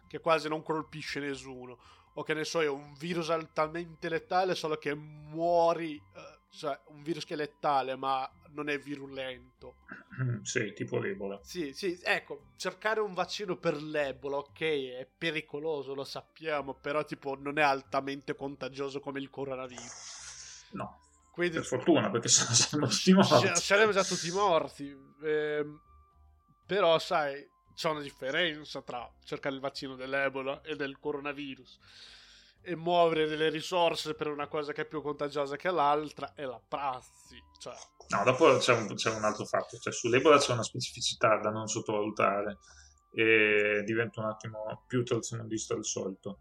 [0.07, 1.77] che quasi non colpisce nessuno,
[2.15, 7.03] o che ne so io, un virus altamente letale, solo che muori, eh, cioè un
[7.03, 9.77] virus che è letale, ma non è virulento.
[10.43, 16.03] sì, tipo l'Ebola Sì, sì, ecco, cercare un vaccino per l'Ebola, ok, è pericoloso, lo
[16.03, 20.67] sappiamo, però tipo non è altamente contagioso come il coronavirus.
[20.71, 20.99] no,
[21.31, 24.95] Quindi per fortuna perché saremmo tutti morti saremmo già tutti morti.
[25.23, 25.79] ehm,
[26.65, 31.79] però, sai, c'è una differenza tra cercare il vaccino dell'Ebola e del coronavirus.
[32.61, 36.61] E muovere delle risorse per una cosa che è più contagiosa che l'altra è la
[36.65, 37.41] prassi.
[37.59, 37.73] Cioè.
[38.09, 41.67] No, dopo c'è un, c'è un altro fatto, cioè sull'Ebola c'è una specificità da non
[41.67, 42.57] sottovalutare
[43.11, 46.39] e diventa un attimo più tradizionalista del solito.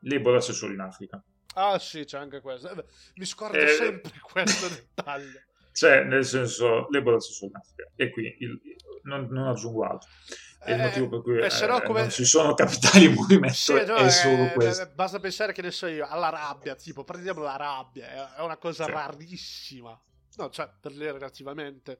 [0.00, 1.22] L'Ebola c'è solo in Africa.
[1.54, 2.70] Ah sì, c'è anche questo.
[2.70, 2.84] Eh,
[3.16, 5.40] mi scordo eh, sempre questo dettaglio.
[5.72, 7.90] Cioè, nel senso, l'Ebola c'è solo in Africa.
[7.96, 8.60] E qui il,
[9.02, 10.08] non, non aggiungo altro.
[10.62, 12.00] È il eh, motivo per cui eh, eh, come...
[12.00, 14.90] non ci sono capitali in movimento sì, no, è solo eh, questo.
[14.94, 18.84] Basta pensare che ne so io, alla rabbia, tipo, prendiamo la rabbia, è una cosa
[18.84, 18.90] sì.
[18.90, 19.98] rarissima.
[20.36, 21.98] No, cioè, per lì relativamente.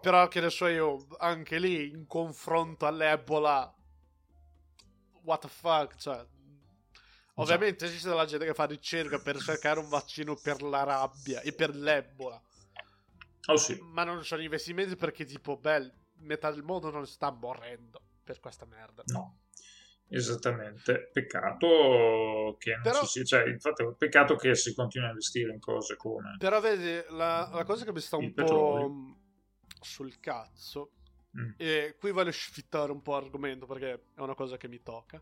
[0.00, 3.74] Però che ne so io, anche lì, in confronto all'Ebola,
[5.22, 6.24] what the fuck, cioè...
[7.36, 11.52] Ovviamente esiste della gente che fa ricerca per cercare un vaccino per la rabbia e
[11.52, 12.40] per l'Ebola.
[13.46, 13.80] Oh sì.
[13.80, 18.66] Ma non sono investimenti perché tipo, beh, metà del mondo non sta morendo per questa
[18.66, 19.02] merda.
[19.06, 19.38] No.
[20.08, 23.04] Esattamente, peccato che non Però...
[23.04, 26.36] si cioè, infatti, peccato che si continui a investire in cose come.
[26.38, 28.88] Però vedi, la, la cosa che mi sta un petrolio.
[28.88, 29.16] po'
[29.80, 30.90] sul cazzo,
[31.34, 31.52] mm.
[31.56, 35.20] e qui voglio sfittare un po' l'argomento perché è una cosa che mi tocca.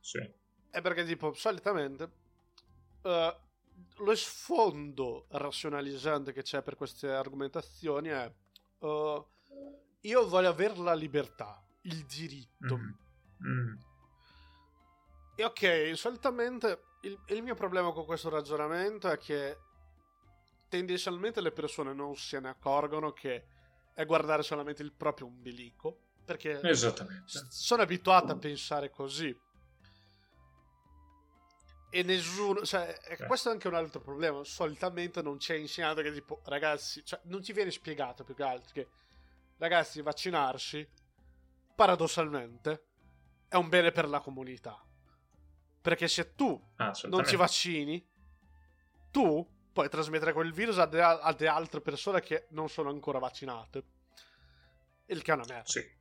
[0.00, 0.26] Sì.
[0.70, 2.10] È perché, tipo, solitamente
[3.02, 3.34] uh,
[3.98, 8.32] lo sfondo razionalizzante che c'è per queste argomentazioni è.
[8.78, 9.26] Uh,
[10.08, 12.76] io voglio avere la libertà, il diritto.
[12.76, 12.90] Mm.
[13.46, 13.74] Mm.
[15.36, 19.58] E ok, solitamente il, il, mio problema con questo ragionamento è che
[20.68, 23.46] tendenzialmente le persone non se ne accorgono che
[23.94, 26.00] è guardare solamente il proprio umbilico.
[26.24, 26.60] Perché
[27.24, 29.34] sono abituato a pensare così.
[31.90, 33.24] E nessuno, cioè, eh.
[33.24, 34.44] questo è anche un altro problema.
[34.44, 38.72] Solitamente non c'è insegnato che tipo, ragazzi, cioè, non ti viene spiegato più che altro
[38.72, 38.88] che
[39.58, 40.88] ragazzi, vaccinarsi,
[41.74, 42.86] paradossalmente,
[43.48, 44.82] è un bene per la comunità.
[45.80, 48.04] Perché se tu ah, non ti vaccini,
[49.10, 53.18] tu puoi trasmettere quel virus a, de- a de altre persone che non sono ancora
[53.18, 53.84] vaccinate.
[55.06, 55.68] Il che è una merda.
[55.68, 55.96] Sì.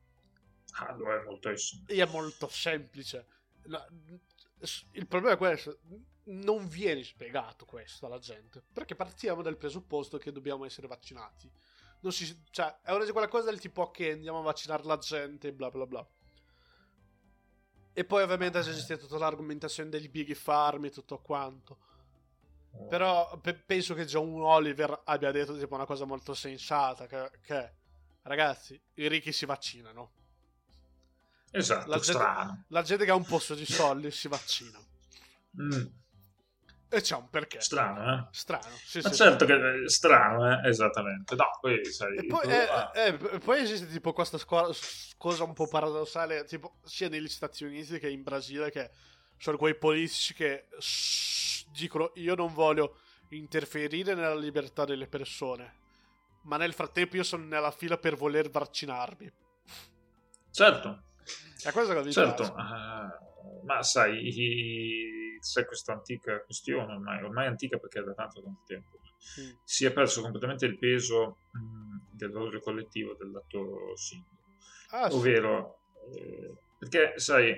[0.79, 1.55] Ah, lo è molto, e
[1.87, 3.25] è molto semplice.
[4.91, 5.79] Il problema è questo.
[6.25, 8.61] Non viene spiegato questo alla gente.
[8.73, 11.49] Perché partiamo dal presupposto che dobbiamo essere vaccinati
[11.99, 14.97] non si, cioè, è una di quelle cose del tipo ok, andiamo a vaccinare la
[14.97, 16.07] gente, bla bla bla.
[17.93, 21.79] E poi ovviamente esiste tutta l'argomentazione degli big farm e tutto quanto.
[22.89, 27.73] Però pe- penso che John Oliver abbia detto tipo una cosa molto sensata, che, che
[28.21, 30.11] ragazzi, i ricchi si vaccinano.
[31.49, 32.63] Esatto, la gente, strano.
[32.67, 34.79] La gente che ha un posto di soldi si vaccina.
[35.59, 35.85] Mm.
[36.89, 37.59] E c'è un perché.
[37.59, 38.27] Strano, eh?
[38.31, 39.51] Strano, sì, Ma sì, certo sì.
[39.51, 40.69] che è strano, eh?
[40.69, 41.35] Esattamente.
[41.35, 42.15] No, poi sai...
[42.15, 42.67] E poi, eh,
[43.07, 44.73] eh, poi esiste tipo questa sco-
[45.17, 48.89] cosa un po' paradossale, tipo sia negli Stati Uniti che in Brasile, che
[49.37, 55.75] sono quei politici che shh, dicono io non voglio interferire nella libertà delle persone,
[56.43, 59.31] ma nel frattempo io sono nella fila per voler vaccinarmi.
[60.51, 61.03] Certo.
[61.61, 62.43] È questo che mi certo.
[62.43, 64.31] Uh, ma sai,
[65.39, 68.99] c'è questa antica questione, ormai, ormai antica perché è da tanto tanto tempo,
[69.41, 69.57] mm.
[69.63, 74.35] si è perso completamente il peso mh, dell'odio collettivo dell'atto singolo.
[74.91, 75.79] Ah, Ovvero,
[76.11, 76.19] sì.
[76.19, 77.53] eh, perché sai,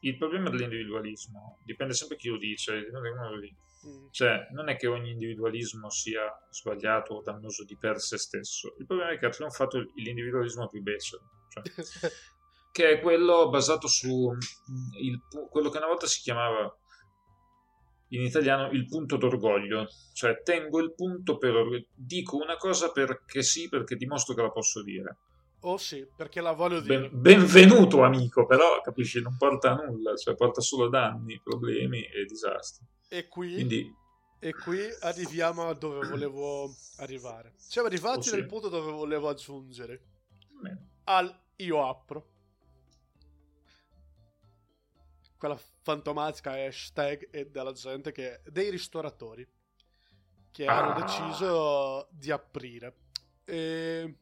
[0.00, 3.66] il problema dell'individualismo dipende sempre chi lo dice, dipende dice.
[3.86, 4.06] Mm.
[4.10, 8.74] Cioè, non è che ogni individualismo sia sbagliato o dannoso di per sé stesso.
[8.78, 11.22] Il problema è che ha trionfato l'individualismo più becero.
[11.48, 11.62] Cioè,
[12.78, 16.72] che è quello basato su mm, il, quello che una volta si chiamava
[18.10, 23.42] in italiano il punto d'orgoglio, cioè tengo il punto per orgoglio, dico una cosa perché
[23.42, 25.18] sì, perché dimostro che la posso dire.
[25.62, 27.10] Oh sì, perché la voglio dire.
[27.10, 32.24] Ben, benvenuto amico, però capisci, non porta a nulla, cioè porta solo danni, problemi e
[32.26, 32.86] disastri.
[33.08, 33.92] E qui, Quindi...
[34.38, 37.54] e qui arriviamo a dove volevo arrivare.
[37.56, 38.34] Siamo arrivati oh, sì.
[38.36, 40.00] nel punto dove volevo aggiungere.
[40.62, 40.90] Bene.
[41.04, 42.36] Al io apro.
[45.38, 49.46] Quella fantomatica hashtag e della gente che dei ristoratori
[50.50, 50.76] che ah.
[50.76, 52.96] hanno deciso di aprire.
[53.44, 54.14] E...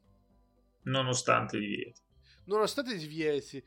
[0.83, 2.01] nonostante i divieti
[2.45, 3.61] nonostante i divieti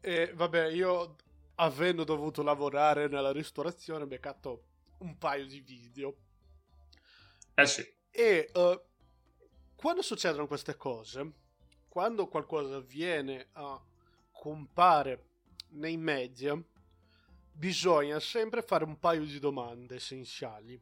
[0.00, 1.16] e vabbè io
[1.56, 4.64] avendo dovuto lavorare nella ristorazione ho beccato
[4.98, 6.16] un paio di video.
[7.54, 7.86] Eh sì.
[8.10, 8.80] E uh,
[9.74, 11.42] quando succedono queste cose
[11.94, 13.80] quando qualcosa viene a
[14.32, 15.28] compare
[15.74, 16.60] nei media
[17.54, 20.80] bisogna sempre fare un paio di domande essenziali.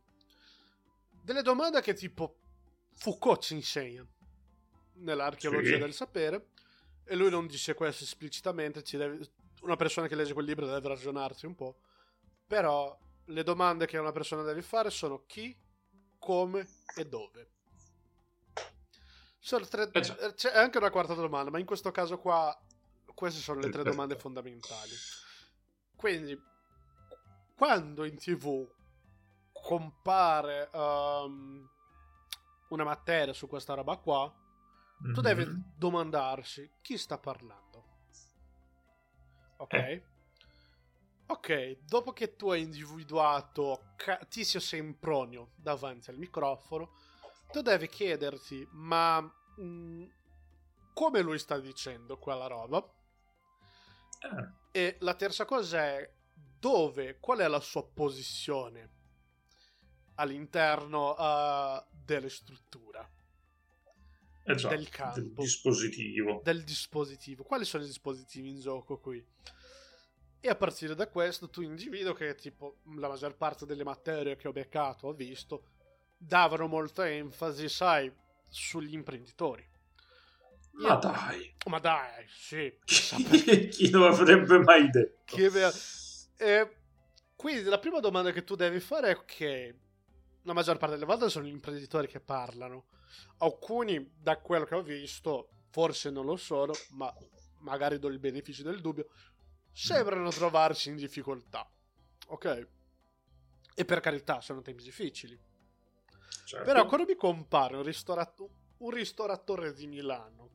[1.22, 2.36] Delle domande che tipo
[2.94, 4.04] Foucault ci insegna
[4.94, 5.78] nell'archeologia sì.
[5.78, 6.48] del sapere
[7.04, 9.20] e lui non dice questo esplicitamente, deve,
[9.62, 11.78] una persona che legge quel libro deve ragionarsi un po',
[12.46, 15.56] Però le domande che una persona deve fare sono chi,
[16.18, 17.48] come e dove.
[19.40, 22.56] Tre, Eh, c'è anche una quarta domanda, ma in questo caso qua
[23.14, 24.92] queste sono le tre domande fondamentali.
[25.96, 26.40] Quindi,
[27.56, 28.66] quando in tv
[29.52, 31.68] compare um,
[32.68, 34.32] una materia su questa roba qua,
[34.98, 35.22] tu Mhm.
[35.22, 37.84] devi domandarsi chi sta parlando.
[39.58, 39.72] Ok?
[39.74, 40.02] Eh.
[41.26, 46.90] Ok, dopo che tu hai individuato ca- Tizio Sempronio davanti al microfono,
[47.50, 50.04] tu devi chiederti, ma mh,
[50.92, 52.84] come lui sta dicendo quella roba?
[54.20, 56.10] Eh, E la terza cosa è
[56.58, 58.90] dove, qual è la sua posizione
[60.16, 63.10] all'interno uh, delle strutture,
[64.54, 65.20] già, Del campo.
[65.20, 66.40] del dispositivo.
[66.44, 67.42] del dispositivo.
[67.42, 69.24] Quali sono i dispositivi in gioco qui?
[70.44, 74.48] E a partire da questo tu individui che tipo la maggior parte delle materie che
[74.48, 75.62] ho beccato, ho visto,
[76.16, 78.12] davano molta enfasi, sai,
[78.48, 79.68] sugli imprenditori.
[80.72, 82.74] Ma dai, Ma dai, sì.
[82.84, 85.36] chi, chi lo avrebbe mai detto?
[85.36, 85.48] Che
[86.42, 86.76] eh,
[87.36, 89.78] quindi la prima domanda che tu devi fare è che
[90.42, 92.86] la maggior parte delle volte sono gli imprenditori che parlano.
[93.38, 97.12] Alcuni, da quello che ho visto, forse non lo sono, ma
[97.58, 99.08] magari do il beneficio del dubbio,
[99.72, 101.68] sembrano trovarsi in difficoltà.
[102.28, 102.68] Ok?
[103.74, 105.38] E per carità, sono tempi difficili.
[106.44, 106.64] Certo.
[106.64, 110.50] Però quando mi compare un, ristorato- un ristoratore di Milano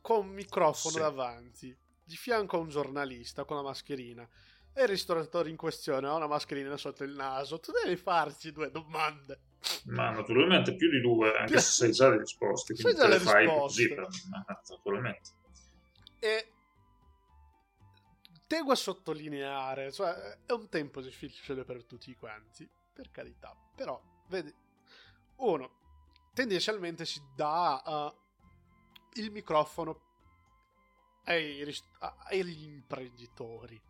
[0.00, 1.00] con un microfono Sì.
[1.00, 4.28] davanti, di fianco a un giornalista con la mascherina,
[4.78, 8.70] e il ristoratore in questione ha una mascherina sotto il naso, tu devi farci due
[8.70, 9.40] domande.
[9.86, 13.44] Ma naturalmente più di due, anche se sai già le risposte, Sai già le fai
[13.44, 13.94] risposte.
[13.96, 15.30] così, naturalmente.
[16.20, 16.52] E
[18.46, 20.12] tengo a sottolineare, cioè
[20.46, 24.54] è un tempo difficile per tutti quanti, per carità, però vedi,
[25.38, 25.70] uno,
[26.34, 30.02] tendenzialmente si dà eh, il microfono
[31.24, 33.86] ai ris- a- agli imprenditori.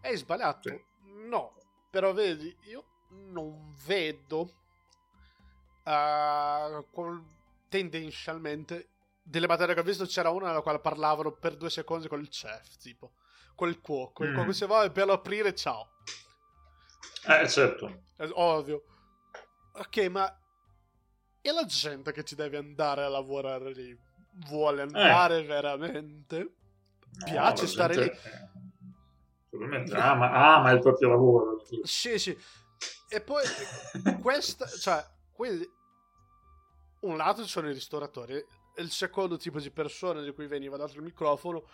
[0.00, 0.68] È sbagliato?
[0.68, 0.84] Sì.
[1.28, 1.54] No,
[1.90, 4.50] però vedi, io non vedo
[5.84, 7.24] eh, col-
[7.68, 8.88] tendenzialmente
[9.22, 12.28] delle materie che ho visto c'era una nella quale parlavano per due secondi con il
[12.28, 13.12] chef, tipo,
[13.54, 14.34] col cuoco, il Mm.
[14.34, 15.88] cuoco se va per aprire ciao.
[17.28, 18.02] Eh, certo.
[18.16, 18.84] È ovvio.
[19.72, 20.34] Ok, ma
[21.42, 23.96] e la gente che ci deve andare a lavorare lì?
[24.48, 26.38] Vuole andare veramente?
[26.38, 28.48] No, Piace stare gente, eh,
[29.60, 31.64] naturalmente ama, ama il proprio lavoro.
[31.82, 32.36] Sì, sì.
[33.08, 33.42] E poi
[34.22, 35.68] questa, cioè, quindi
[37.00, 38.44] un lato ci sono i ristoratori
[38.76, 41.68] il secondo tipo di persone di cui veniva dato il microfono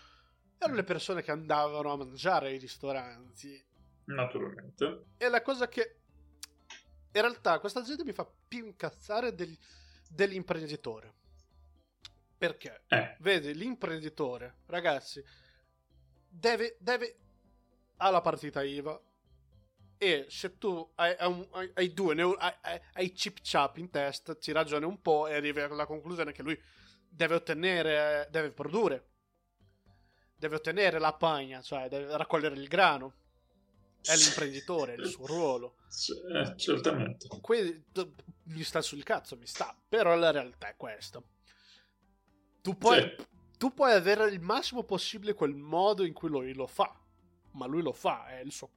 [0.59, 3.65] erano le persone che andavano a mangiare ai ristoranti.
[4.07, 5.05] Naturalmente.
[5.19, 6.01] E la cosa che
[7.13, 9.57] in realtà questa gente mi fa più incazzare del-
[10.09, 11.15] dell'imprenditore.
[12.39, 12.85] Perché?
[12.89, 15.23] Eh, Vedi, l'imprenditore, ragazzi,
[16.29, 17.19] deve, deve
[17.97, 19.01] ha la partita IVA
[19.99, 24.53] e se tu hai, hai hai- due neu- hai, hai- chip chap in testa, ci
[24.53, 26.61] ragioni un po' e arrivi alla conclusione che lui
[27.09, 29.09] deve ottenere, deve produrre,
[30.37, 33.15] deve ottenere la pagna, cioè deve raccogliere il grano.
[34.03, 35.79] È l'imprenditore, è il suo ruolo.
[36.33, 37.27] Eh, certamente.
[37.41, 37.85] Quindi
[38.45, 39.77] mi sta sul cazzo, mi sta.
[39.89, 41.21] Però la realtà è questa.
[42.61, 43.27] Tu puoi, Sì.
[43.59, 46.95] tu puoi avere il massimo possibile quel modo in cui lui lo fa.
[47.57, 48.71] Ma lui lo fa, è il suo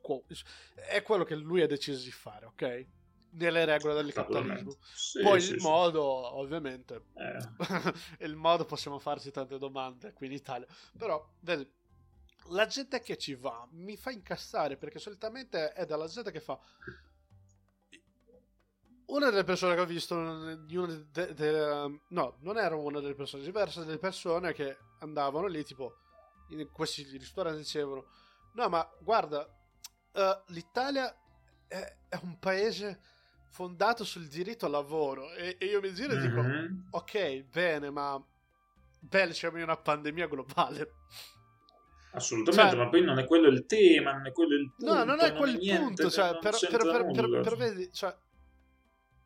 [0.74, 2.88] è quello che lui ha deciso di fare, ok?
[3.32, 4.76] Nelle regole del capitalismo.
[4.94, 7.38] Sì, Poi sì, il modo, ovviamente, Eh,
[8.26, 10.66] il modo possiamo farci tante domande qui in Italia.
[10.98, 11.70] Però, vedi,
[12.50, 16.60] la gente che ci va mi fa incassare perché solitamente è dalla gente che fa.
[19.08, 23.16] Una delle persone che ho visto, di una de- de- no, non era una delle
[23.16, 25.96] persone diverse, delle persone che andavano lì, tipo,
[26.50, 28.06] in questi ristoranti dicevano:
[28.54, 29.48] No, ma guarda,
[30.14, 31.16] eh, l'Italia
[31.68, 33.02] è, è un paese
[33.50, 35.34] fondato sul diritto al lavoro.
[35.34, 36.88] E, e io mi giro e dico: mhm.
[36.92, 38.22] Ok, bene, ma.
[39.32, 40.92] Siamo in una pandemia globale.
[42.12, 44.94] Assolutamente, Cioè- ma poi non è quello il tema, non è quello il punto.
[44.94, 46.10] No, non è quel niente, punto.
[46.10, 48.14] Cioè, non per, per- per- per vedi, cioè,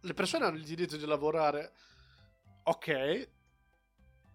[0.01, 1.73] le persone hanno il diritto di lavorare.
[2.63, 3.29] Ok.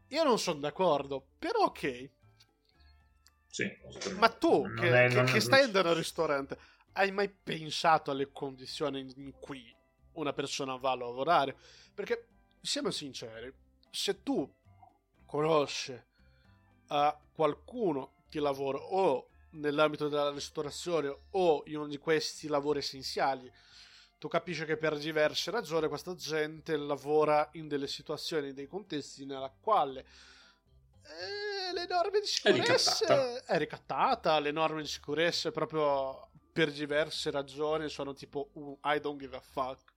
[0.08, 2.10] Io non sono d'accordo, però ok.
[3.50, 3.66] Sì.
[4.18, 6.58] Ma tu, Non che, è- che- che stai andando al ristorante,
[6.92, 9.74] hai mai pensato alle condizioni in cui
[10.12, 11.56] una persona va a lavorare?
[11.94, 12.28] Perché,
[12.60, 13.52] siamo sinceri,
[13.90, 14.48] se tu
[15.26, 22.78] conosci eh, qualcuno che lavora o nell'ambito della ristorazione o in uno di questi lavori
[22.80, 23.50] essenziali,
[24.18, 29.24] tu capisci che per diverse ragioni questa gente lavora in delle situazioni, in dei contesti
[29.24, 30.04] nella quale
[31.08, 33.44] eh, le norme di sicurezza è ricattata.
[33.44, 39.18] è ricattata, le norme di sicurezza proprio per diverse ragioni sono tipo uh, I don't
[39.18, 39.92] give a fuck.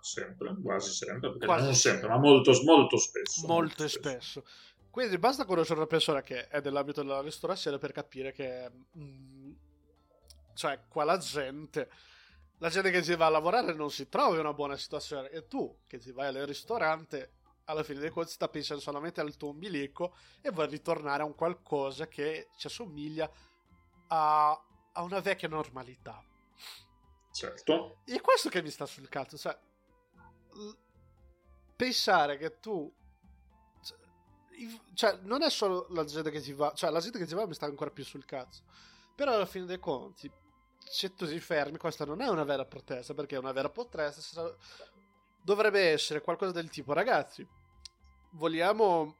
[0.00, 2.18] Sempre, quasi sempre, perché Quasi non sempre, sempre.
[2.18, 3.46] ma molto, molto spesso.
[3.46, 4.44] Molto spesso.
[4.90, 8.70] Quindi basta conoscere una persona che è nell'ambito della ristorazione per capire che...
[8.98, 9.52] mm,
[10.54, 11.90] cioè, qua la gente...
[12.58, 15.46] La gente che ci va a lavorare non si trova in una buona situazione e
[15.48, 17.32] tu che ti vai al ristorante
[17.64, 21.34] alla fine dei conti sta pensando solamente al tuo umbilico e vuoi ritornare a un
[21.34, 23.30] qualcosa che ci assomiglia
[24.08, 24.50] a,
[24.92, 26.22] a una vecchia normalità.
[27.32, 29.58] Certo, E questo che mi sta sul cazzo, cioè
[31.74, 32.92] pensare che tu
[33.82, 33.98] cioè,
[34.94, 37.46] cioè non è solo la gente che ti va, cioè la gente che ti va
[37.46, 38.62] mi sta ancora più sul cazzo.
[39.16, 40.30] Però alla fine dei conti
[40.86, 44.54] se tu ti fermi, questa non è una vera protesta, perché una vera protesta
[45.44, 47.46] dovrebbe essere qualcosa del tipo, ragazzi,
[48.30, 49.16] vogliamo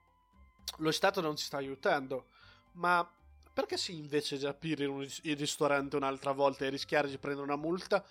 [0.78, 2.28] lo Stato non ci sta aiutando,
[2.72, 3.08] ma
[3.52, 7.56] perché se invece di aprire un- il ristorante un'altra volta e rischiare di prendere una
[7.56, 8.04] multa,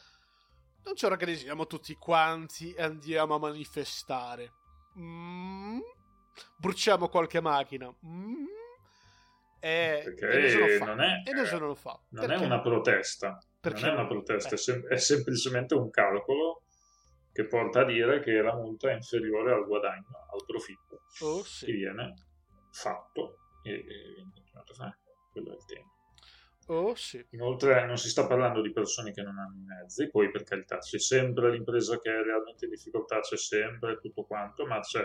[0.85, 4.51] non ci organizziamo tutti quanti e andiamo a manifestare?
[4.99, 5.79] Mm?
[6.57, 7.93] Bruciamo qualche macchina?
[8.05, 8.45] Mm?
[9.59, 10.85] E, e nessuno fa.
[10.85, 11.99] non è, E nessuno lo fa.
[12.09, 14.53] non è una protesta, Perché non è una protesta, Eh.
[14.53, 16.62] è, sem- è semplicemente un calcolo
[17.33, 21.47] che porta a dire che la multa è inferiore al guadagno, al profitto Oh che
[21.47, 22.13] sì, viene
[22.71, 24.99] fatto e, e viene continuato a fare.
[25.31, 25.91] Quello è il tema.
[26.67, 27.25] oh sì.
[27.31, 30.77] Inoltre non si sta parlando di persone che non hanno i mezzi, poi per carità
[30.77, 35.03] c'è sempre l'impresa che è realmente in difficoltà, c'è sempre tutto quanto, ma c'è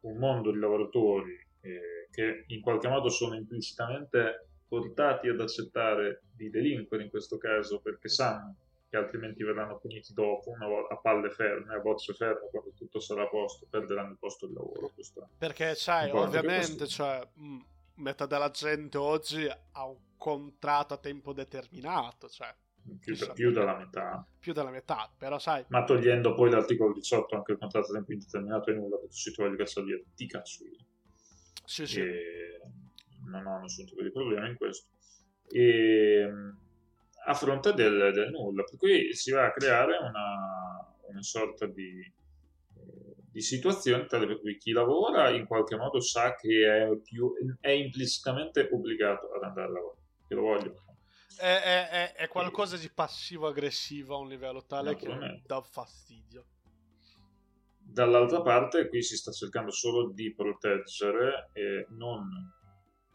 [0.00, 6.48] un mondo di lavoratori eh, che in qualche modo sono implicitamente portati ad accettare di
[6.48, 8.56] delinquere in questo caso perché sanno
[8.88, 13.00] che altrimenti verranno puniti dopo, una volta a palle ferme, a bocce ferme, quando tutto
[13.00, 14.92] sarà a posto, perderanno il posto di lavoro.
[15.36, 17.58] Perché, sai, ovviamente, cioè, mh,
[17.96, 22.54] metà della gente oggi ha un contratto a tempo determinato, cioè,
[23.00, 24.26] Più, Chissà più della metà.
[24.38, 28.12] più della metà, però sai, Ma togliendo poi l'articolo 18 anche il contratto a tempo
[28.12, 30.78] indeterminato è nulla, perché tu voglio cazzo via, ti cazzo via.
[31.66, 32.00] sì, sì.
[32.00, 32.60] E
[33.26, 34.88] non ho nessun tipo di problema in questo.
[35.50, 36.58] E, mh,
[37.26, 42.00] a fronte del, del nulla, per cui si va a creare una, una sorta di,
[42.00, 47.32] eh, di situazione tale per cui chi lavora in qualche modo sa che è, più,
[47.60, 50.96] è implicitamente obbligato ad andare a lavorare, che lo voglio fare.
[51.38, 56.46] È, è- è- qualcosa di passivo-aggressivo a un livello tale che dà fastidio.
[57.80, 62.28] Dall'altra parte, qui si sta cercando solo di proteggere eh, non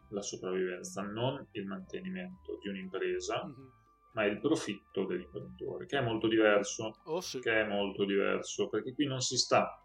[0.08, 3.72] la sopravvivenza, non il mantenimento di un'impresa, Mhm.
[4.14, 8.94] Ma il profitto dell'imprenditore, che è molto diverso, Oh sì, che è molto diverso, perché
[8.94, 9.80] qui non si sta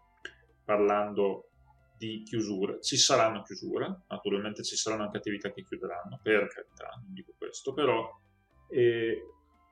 [0.64, 1.50] parlando
[1.96, 7.12] di chiusure, ci saranno chiusure, naturalmente ci saranno anche attività che chiuderanno, per carità, non
[7.12, 8.08] dico questo, però
[8.68, 9.22] eh,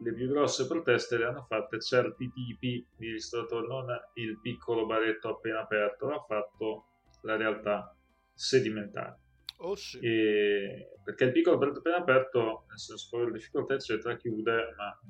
[0.01, 2.87] le più grosse proteste le hanno fatte certi tipi.
[2.97, 6.87] Di ristoratori, non il piccolo baretto appena aperto, l'ha fatto
[7.23, 7.95] la realtà
[8.35, 9.19] sedimentare.
[9.59, 9.99] Oh sì.
[10.01, 15.01] E- perché il piccolo appena aperto, nel senso per le difficoltà eccetera, chiude, ma...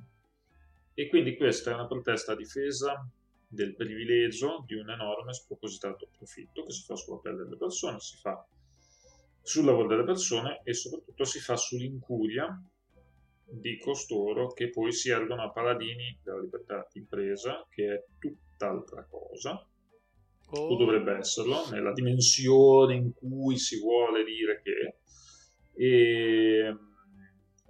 [0.94, 3.08] E quindi questa è una protesta a difesa
[3.46, 8.16] del privilegio di un enorme spropositato profitto che si fa sulla pelle delle persone, si
[8.18, 8.46] fa
[9.40, 12.62] sul lavoro delle persone e soprattutto si fa sull'incuria
[13.50, 19.66] di costoro che poi si ergono a paladini della libertà d'impresa, che è tutt'altra cosa,
[20.50, 24.96] o dovrebbe esserlo, nella dimensione in cui si vuole dire che
[25.80, 26.74] e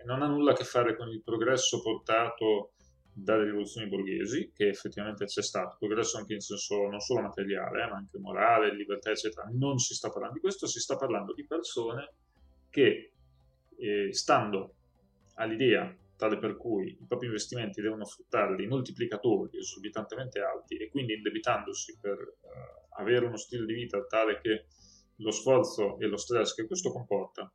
[0.05, 2.73] non ha nulla a che fare con il progresso portato
[3.13, 7.89] dalle rivoluzioni borghesi, che effettivamente c'è stato, progresso anche in senso non solo materiale, eh,
[7.89, 9.51] ma anche morale, libertà, eccetera.
[9.53, 12.15] Non si sta parlando di questo, si sta parlando di persone
[12.71, 13.13] che,
[13.77, 14.75] eh, stando
[15.35, 21.15] all'idea tale per cui i propri investimenti devono fruttare dei moltiplicatori esorbitantemente alti e quindi
[21.15, 24.67] indebitandosi per eh, avere uno stile di vita tale che
[25.17, 27.51] lo sforzo e lo stress che questo comporta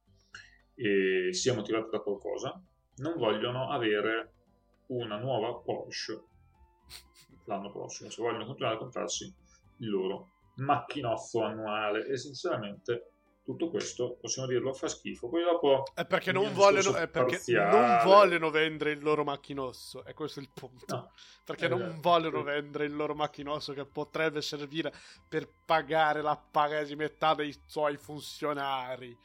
[0.75, 2.59] eh, sia motivato da qualcosa,
[2.95, 4.31] non vogliono avere
[4.87, 6.23] una nuova Porsche
[7.45, 9.33] l'anno prossimo, se vogliono continuare a comprarsi
[9.77, 12.07] il loro macchinozzo annuale.
[12.07, 13.12] E sinceramente
[13.43, 15.27] tutto questo possiamo dirlo fa schifo.
[15.27, 20.05] Poi dopo è perché, non vogliono, è perché non vogliono, vendere il loro macchinosso.
[20.05, 20.95] E questo è il punto.
[20.95, 21.11] No.
[21.43, 21.81] Perché esatto.
[21.81, 22.43] non vogliono sì.
[22.45, 24.93] vendere il loro macchinosso che potrebbe servire
[25.27, 29.15] per pagare la paga di metà dei suoi funzionari.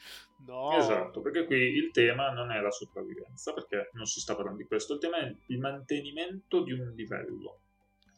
[0.46, 0.76] No.
[0.76, 4.66] Esatto, perché qui il tema non è la sopravvivenza, perché non si sta parlando di
[4.66, 4.94] questo.
[4.94, 7.60] Il tema è il mantenimento di un livello.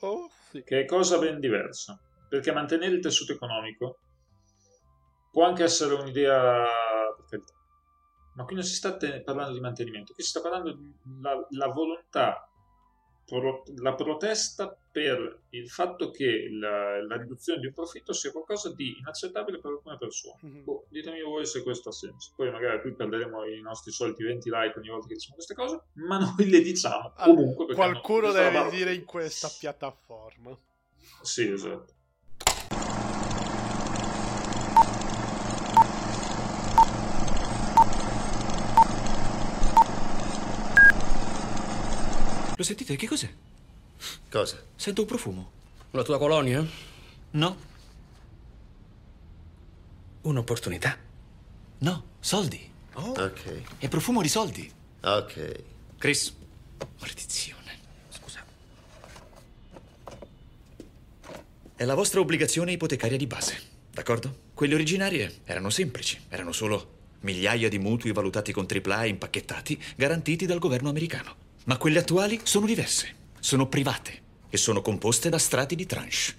[0.00, 0.62] Oh, sì.
[0.62, 2.00] Che è cosa ben diversa.
[2.28, 3.98] Perché mantenere il tessuto economico
[5.30, 6.66] può anche essere un'idea
[8.40, 12.48] ma qui non si sta parlando di mantenimento, qui si sta parlando della volontà,
[13.26, 18.72] pro- la protesta per il fatto che la, la, riduzione di un profitto sia qualcosa
[18.72, 20.40] di inaccettabile per alcune persone.
[20.44, 20.64] Mm-hmm.
[20.64, 22.32] Boh, ditemi voi se questo ha senso.
[22.34, 25.82] Poi magari qui perderemo i nostri soliti 20 like ogni volta che diciamo queste cose,
[25.94, 27.74] ma noi le diciamo comunque.
[27.74, 30.56] Qualcuno deve dire in questa piattaforma.
[31.20, 31.98] Sì, esatto.
[42.60, 42.94] Lo sentite?
[42.94, 43.32] Che cos'è?
[44.28, 44.62] Cosa?
[44.76, 45.50] Sento un profumo.
[45.92, 46.62] La tua colonia?
[47.30, 47.56] No.
[50.20, 50.94] Un'opportunità?
[51.78, 52.70] No, soldi.
[52.92, 53.12] Oh.
[53.12, 53.78] Ok.
[53.78, 54.70] È profumo di soldi.
[55.00, 55.62] Ok.
[55.96, 56.36] Chris.
[56.98, 57.78] Maledizione.
[58.10, 58.44] Scusa.
[61.74, 63.58] È la vostra obbligazione ipotecaria di base,
[63.90, 64.48] d'accordo?
[64.52, 70.58] Quelle originarie erano semplici, erano solo migliaia di mutui valutati con AAA impacchettati, garantiti dal
[70.58, 71.39] governo americano.
[71.64, 76.36] Ma quelle attuali sono diverse, sono private e sono composte da strati di tranche.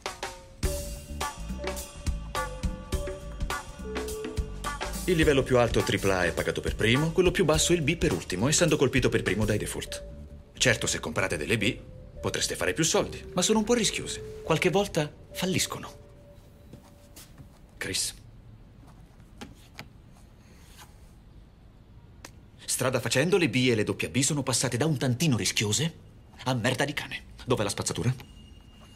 [5.06, 8.14] Il livello più alto AAA è pagato per primo, quello più basso il B per
[8.14, 10.04] ultimo, essendo colpito per primo dai default.
[10.54, 11.78] Certo, se comprate delle B,
[12.22, 14.42] potreste fare più soldi, ma sono un po' rischiose.
[14.44, 16.00] Qualche volta falliscono.
[17.78, 18.21] Chris.
[22.82, 25.94] Strada facendo, le B e le doppia B sono passate da un tantino rischiose
[26.46, 27.26] a merda di cane.
[27.46, 28.12] Dov'è la spazzatura?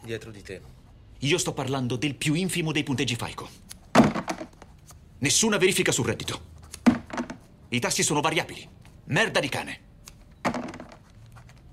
[0.02, 0.60] Dietro di te.
[1.20, 3.48] Io sto parlando del più infimo dei punteggi Falco.
[5.20, 6.42] Nessuna verifica sul reddito.
[7.70, 8.68] I tassi sono variabili.
[9.04, 9.80] Merda di cane.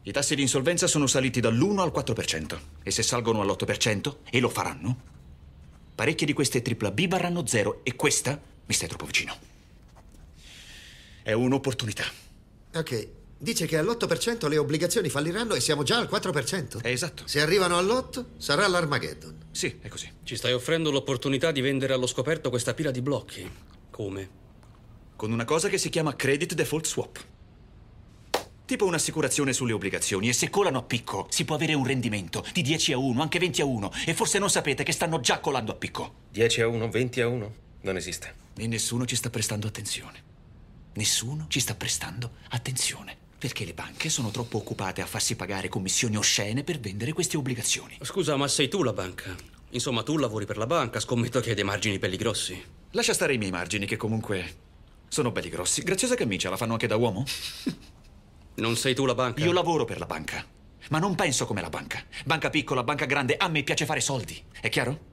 [0.03, 4.51] I tassi di insolvenza sono saliti dall'1 al 4% e se salgono all'8%, e lo
[4.51, 5.01] faranno,
[5.95, 9.52] parecchie di queste tripla B varranno zero e questa mi stai troppo vicino.
[11.23, 12.05] È un'opportunità.
[12.75, 13.09] Ok.
[13.39, 16.81] Dice che all'8% le obbligazioni falliranno e siamo già al 4%?
[16.81, 17.25] È esatto.
[17.27, 19.47] Se arrivano all'8 sarà l'Armageddon.
[19.51, 20.11] Sì, è così.
[20.23, 23.51] Ci stai offrendo l'opportunità di vendere allo scoperto questa pila di blocchi.
[23.91, 24.31] Come?
[25.16, 27.25] Con una cosa che si chiama Credit Default Swap.
[28.64, 32.62] Tipo un'assicurazione sulle obbligazioni e se colano a picco si può avere un rendimento di
[32.62, 35.73] 10 a 1, anche 20 a 1 e forse non sapete che stanno già colando
[35.73, 36.14] a picco.
[36.31, 37.55] 10 a 1, 20 a 1?
[37.83, 38.35] Non esiste.
[38.57, 40.31] E nessuno ci sta prestando attenzione.
[40.95, 43.16] Nessuno ci sta prestando attenzione.
[43.38, 47.99] Perché le banche sono troppo occupate a farsi pagare commissioni oscene per vendere queste obbligazioni.
[48.03, 49.34] Scusa, ma sei tu la banca?
[49.70, 52.62] Insomma, tu lavori per la banca, scommetto che hai dei margini belli grossi.
[52.90, 54.55] Lascia stare i miei margini, che comunque
[55.09, 55.82] sono belli grossi.
[55.82, 57.24] Graziosa camicia, la fanno anche da uomo?
[58.55, 59.43] Non sei tu la banca?
[59.43, 60.45] Io lavoro per la banca,
[60.90, 62.05] ma non penso come la banca.
[62.26, 64.40] Banca piccola, banca grande, a me piace fare soldi.
[64.61, 65.12] È chiaro?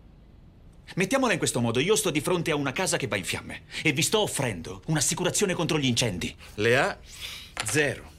[0.95, 3.63] Mettiamola in questo modo, io sto di fronte a una casa che va in fiamme
[3.83, 6.35] e vi sto offrendo un'assicurazione contro gli incendi.
[6.55, 6.99] Le A,
[7.65, 8.11] zero.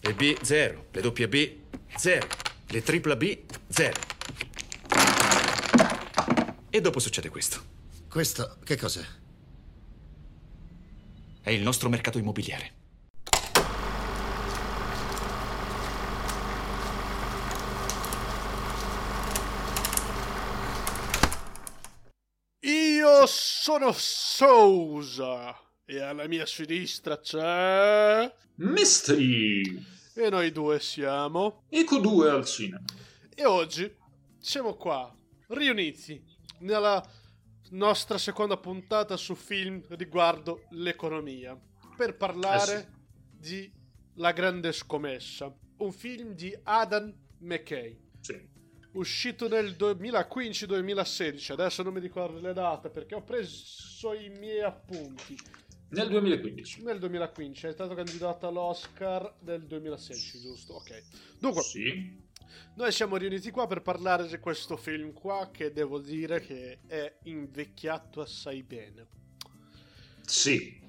[0.00, 0.86] Le B, zero.
[0.90, 1.56] Le doppie B,
[1.96, 2.26] zero.
[2.68, 3.38] Le tripla B,
[3.68, 4.00] zero.
[6.70, 7.62] E dopo succede questo.
[8.08, 9.04] Questo che cos'è?
[11.42, 12.80] È il nostro mercato immobiliare.
[23.22, 28.34] Io sono Sousa e alla mia sinistra c'è...
[28.56, 29.80] Mystery!
[30.12, 31.62] E noi due siamo...
[31.68, 32.82] Eco 2 al cinema.
[33.32, 33.94] E oggi
[34.40, 35.16] siamo qua,
[35.50, 36.20] riuniti,
[36.62, 37.00] nella
[37.70, 41.56] nostra seconda puntata su film riguardo l'economia,
[41.96, 42.88] per parlare eh sì.
[43.38, 43.72] di
[44.14, 48.00] La grande scommessa, un film di Adam McKay.
[48.18, 48.51] Sì
[48.92, 55.36] uscito nel 2015-2016, adesso non mi ricordo le date perché ho preso i miei appunti.
[55.90, 56.82] Nel 2015.
[56.82, 60.74] Nel 2015, è stato candidato all'Oscar nel 2016, giusto?
[60.74, 61.02] Ok.
[61.38, 62.18] Dunque, sì.
[62.76, 67.14] noi siamo riuniti qua per parlare di questo film qua che devo dire che è
[67.24, 69.06] invecchiato assai bene.
[70.24, 70.80] Sì,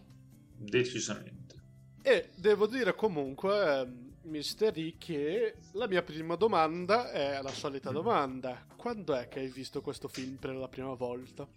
[0.55, 1.61] decisamente.
[2.01, 7.91] E devo dire comunque ehm, Mister E che la mia prima domanda è la solita
[7.91, 7.93] mm.
[7.93, 8.65] domanda.
[8.75, 11.47] Quando è che hai visto questo film per la prima volta?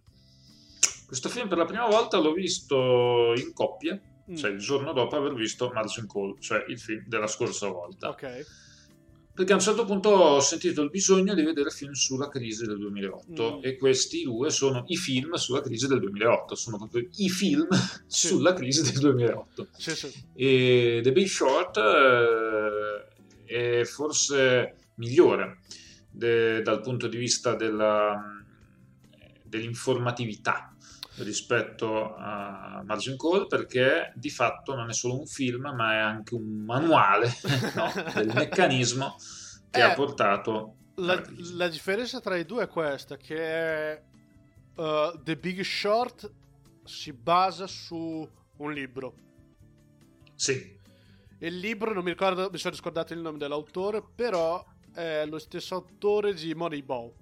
[1.06, 4.34] Questo film per la prima volta l'ho visto in coppia, Mm.
[4.34, 8.08] cioè il giorno dopo aver visto Margin Call, cioè il film della scorsa volta.
[8.08, 8.44] Ok.
[9.36, 12.78] Perché a un certo punto ho sentito il bisogno di vedere film sulla crisi del
[12.78, 13.64] 2008 Mm.
[13.64, 17.68] e questi due sono i film sulla crisi del 2008, sono proprio i film
[18.06, 18.28] Sì.
[18.28, 19.68] sulla crisi del 2008.
[19.76, 20.10] Sì, sì.
[20.34, 23.04] E The Big Short eh,
[23.80, 25.58] è forse migliore
[26.10, 28.18] de- dal punto di vista della-
[29.42, 30.74] dell'informatività
[31.18, 36.34] rispetto a Margin Call perché di fatto non è solo un film ma è anche
[36.34, 37.30] un manuale
[37.74, 39.16] no, del meccanismo
[39.70, 41.22] che Eh, ha portato La,
[41.54, 44.02] la differenza tra i due è questa, che
[44.74, 46.32] uh, The Big Short
[46.84, 49.14] si basa su un libro.
[50.34, 50.78] Sì,
[51.40, 55.74] Il libro, non mi ricordo, mi sono scordato il nome dell'autore, però è lo stesso
[55.74, 57.12] autore di Moneyball.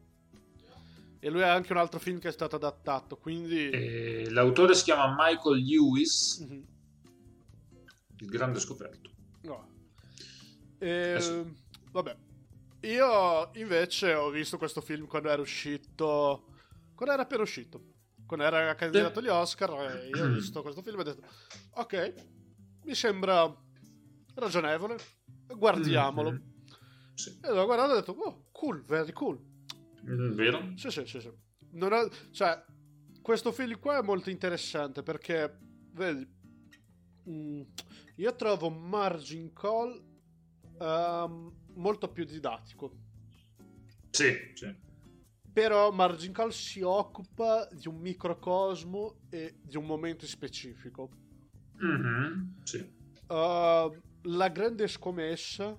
[1.25, 4.29] E lui ha anche un altro film che è stato adattato, quindi...
[4.31, 6.65] l'autore si chiama Michael Lewis, Mhm.
[8.19, 9.11] il grande scoperto.
[9.41, 9.67] No.
[10.79, 11.45] Eh.
[11.93, 12.17] Vabbè.
[12.83, 16.45] Io invece ho visto questo film quando era uscito.
[16.95, 17.83] Quando era appena uscito.
[18.27, 19.71] Quando era candidato agli Oscar.
[20.03, 21.27] E io ho visto questo film e ho detto:
[21.77, 22.15] Ok,
[22.85, 23.51] mi sembra
[24.35, 24.99] ragionevole.
[25.47, 26.33] Guardiamolo.
[26.33, 26.53] Mhm.
[27.15, 27.39] Sì.
[27.43, 29.53] E l'ho guardato e ho detto: Oh, cool, very cool.
[30.09, 30.73] Mm, Vero?
[30.77, 31.21] Sì, sì, sì.
[31.21, 31.31] sì.
[31.73, 32.63] Non ho- cioè,
[33.23, 35.57] questo film qua è molto interessante perché,
[35.93, 36.27] vedi,
[37.29, 37.63] mm,
[38.17, 40.03] io trovo Margin Call
[40.79, 42.93] ehm, molto più didattico.
[44.11, 44.73] Sì, sì.
[45.53, 51.11] Però Margin Call si occupa di un microcosmo e di un momento specifico.
[51.79, 52.79] Mhm, sì.
[53.29, 53.91] Uh,
[54.23, 55.79] la grande scommessa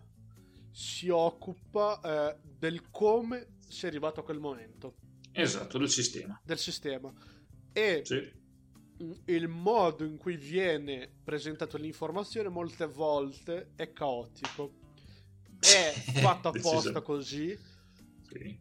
[0.71, 4.95] si occupa eh, del come si è arrivato a quel momento,
[5.31, 6.39] Esatto, del sistema.
[6.43, 7.13] del sistema.
[7.73, 8.43] E Sì.
[9.25, 14.71] Il modo in cui viene presentata l'informazione molte volte è caotico.
[15.59, 15.91] È
[16.21, 17.57] fatto apposta così.
[18.29, 18.57] Sì.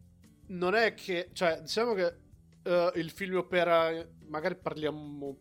[0.47, 2.17] Non è che, cioè, diciamo che
[2.63, 5.37] eh, il film opera, magari parliamo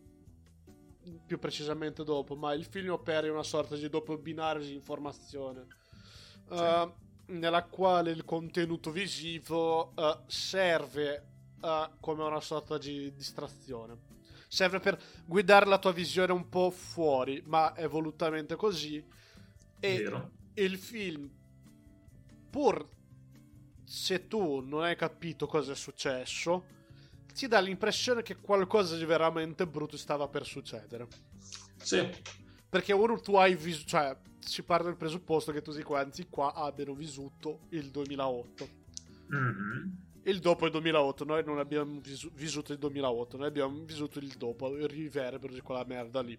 [1.26, 5.66] più precisamente dopo, ma il film opera in una sorta di doppio binario di informazione.
[6.50, 6.92] eh,
[7.26, 11.26] nella quale il contenuto visivo eh, serve
[11.62, 14.12] eh, come una sorta di distrazione.
[14.48, 19.04] Serve per guidare la tua visione un po' fuori, ma è volutamente così.
[19.80, 20.30] E Vero.
[20.54, 21.28] il film,
[22.50, 22.88] pur
[23.84, 26.66] se tu non hai capito cosa è successo,
[27.32, 31.08] ti dà l'impressione che qualcosa di veramente brutto stava per succedere.
[31.82, 32.08] Sì.
[32.74, 36.92] Perché uno tu hai vissuto, cioè si parte dal presupposto che tutti quanti qua abbiano
[36.92, 38.68] vissuto il 2008.
[39.28, 39.98] Mhm.
[40.24, 44.26] Il dopo il 2008, noi non abbiamo visu- vissuto il 2008, noi abbiamo vissuto il
[44.36, 46.36] dopo, il riverbero di quella merda lì.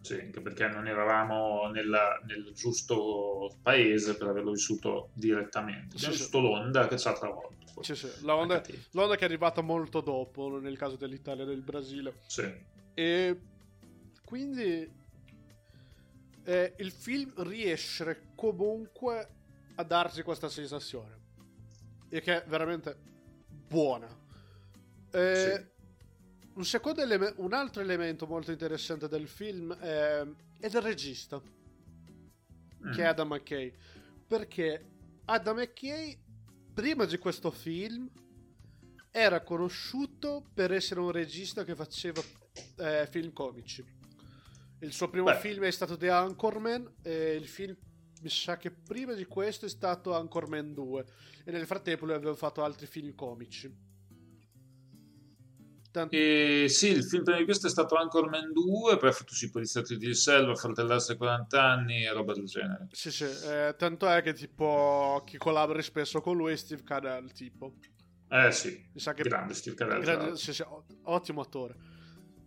[0.00, 5.94] Sì, anche perché non eravamo nella- nel giusto paese per averlo vissuto direttamente.
[5.94, 6.24] Abbiamo Sì, sì.
[6.24, 7.84] vissuto l'onda che ci ha travolto.
[7.84, 11.62] Sì, sì, la onda, l'onda che è arrivata molto dopo, nel caso dell'Italia e del
[11.62, 12.14] Brasile.
[12.26, 12.52] Sì.
[12.94, 13.40] E
[14.24, 14.95] quindi
[16.46, 19.28] eh, il film riesce comunque
[19.74, 21.24] a darci questa sensazione.
[22.08, 22.96] E che è veramente
[23.68, 24.08] buona.
[25.10, 25.72] Eh,
[26.54, 30.24] un, secondo eleme- un altro elemento molto interessante del film è,
[30.60, 31.42] è del regista,
[32.86, 32.92] Mm.
[32.92, 33.72] che è Adam McKay.
[34.26, 34.86] Perché
[35.24, 36.16] Adam McKay,
[36.72, 38.08] prima di questo film,
[39.10, 42.22] era conosciuto per essere un regista che faceva
[42.76, 43.84] eh, film comici.
[44.80, 45.36] Il suo primo Beh.
[45.36, 47.74] film è stato The Anchorman e il film
[48.22, 51.04] mi sa che prima di questo è stato Anchorman 2
[51.44, 53.74] e nel frattempo lui aveva fatto altri film comici.
[55.90, 59.34] Tant- E sì, il film prima di questo è stato Anchorman 2, poi ha fatto
[59.34, 62.88] sì, Poliziotti di Selva, Fratellarsi a 40 anni e roba del genere.
[62.90, 67.32] Sì, sì, eh, tanto è che tipo chi collabora spesso con lui è Steve Carell,
[67.32, 67.76] tipo.
[68.28, 70.02] Eh sì, Mi sa che grande Steve Carell.
[70.02, 70.62] grande- sì, sì,
[71.04, 71.94] ottimo attore.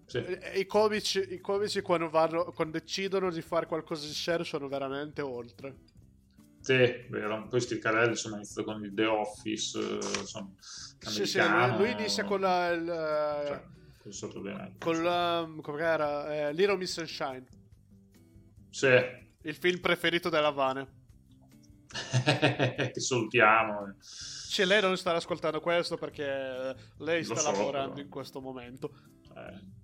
[0.09, 0.17] Sì.
[0.17, 4.67] E- I comici, i comici quando, vanno, quando decidono di fare qualcosa di serio sono
[4.67, 5.75] veramente oltre.
[6.61, 6.75] Sì,
[7.09, 7.47] vero.
[7.47, 11.91] Poi Steve Carell insomma inizia con il The Office, eh, insomma, Sì, sì, lui, lui
[11.91, 13.63] inizia con la, il, cioè,
[14.01, 14.75] col sottobinario.
[14.79, 16.49] con la, come era?
[16.49, 17.45] Eh, Little Miss Sunshine,
[18.71, 18.87] Sì,
[19.43, 20.97] il film preferito della Vane.
[22.93, 23.95] che salutiamo.
[24.49, 28.03] Cioè, lei non sta ascoltando questo perché lei Lo sta so, lavorando però.
[28.03, 28.91] in questo momento.
[29.35, 29.77] Eh,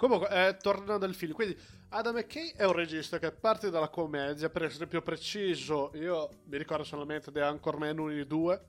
[0.00, 1.54] Comunque, eh, tornando al film, quindi
[1.90, 6.56] Adam McKay è un regista che parte dalla commedia, per essere più preciso, io mi
[6.56, 8.64] ricordo solamente The Anchorman 1 e 2,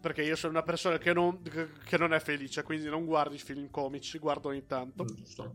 [0.00, 1.40] perché io sono una persona che non,
[1.84, 5.04] che non è felice, quindi non guardo i film comici, guardo ogni tanto.
[5.04, 5.54] Giusto.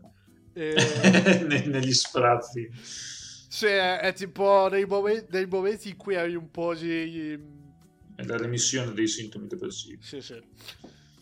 [0.54, 0.74] E...
[1.46, 2.70] Ne- Negli sprazzi.
[2.72, 7.38] Sì, è, è tipo dei momenti, momenti in cui hai un po' di...
[8.14, 9.98] È la remissione dei sintomi depressivi.
[10.00, 10.42] Sì, sì.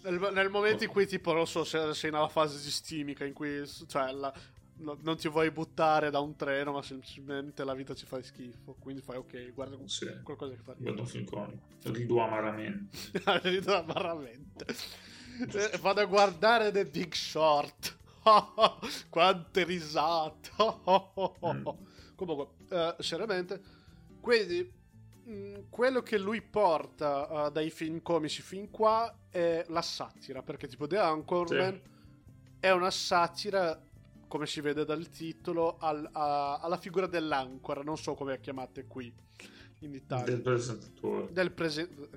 [0.03, 3.63] Nel, nel momento in cui, tipo, non so, se sei nella fase sistemica in cui,
[3.87, 4.33] cioè, la-
[4.79, 8.77] no- non ti vuoi buttare da un treno, ma semplicemente la vita ci fa schifo.
[8.79, 10.09] Quindi fai, ok, guarda Sì.
[10.23, 11.63] qualcosa che fa Guardo un film comico.
[11.83, 12.97] Rido amaramente.
[13.43, 14.65] Rido amaramente.
[15.53, 17.97] Eh, Vado a guardare The Big Short.
[19.11, 20.51] Quante risate.
[21.47, 21.67] Mm.
[22.15, 23.61] Comunque, eh, seriamente,
[24.21, 24.71] quindi
[25.31, 30.67] mh, quello che lui porta eh, dai film comici fin qua è la satira, perché
[30.67, 31.81] tipo The Anchorman
[32.59, 33.81] è una satira,
[34.29, 38.87] come si vede dal titolo, al- a- alla figura dell'ancora, non so come la chiamate
[38.87, 39.13] qui
[39.81, 40.25] in Italia.
[40.27, 41.33] Del presentatore.
[41.33, 42.09] Del presente.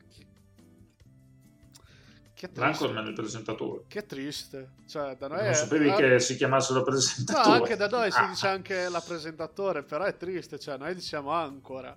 [2.33, 2.59] Che triste.
[2.59, 3.83] L'Anchorman è il presentatore.
[3.87, 4.71] Che triste.
[4.85, 7.55] Cioè, da noi Non è- sapevi ah, che si chiamassero No, presentatore?
[7.57, 11.29] anche da noi si Ah, dice anche la presentatore, però è triste, cioè noi diciamo
[11.31, 11.95] ancora.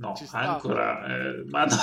[0.00, 1.04] No, ancora...
[1.06, 1.76] eh, ma no,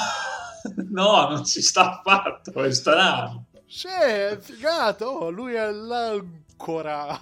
[0.89, 3.45] no, non ci sta affatto, è strano.
[3.67, 7.21] Sì, è figato, oh, lui è l'ancora.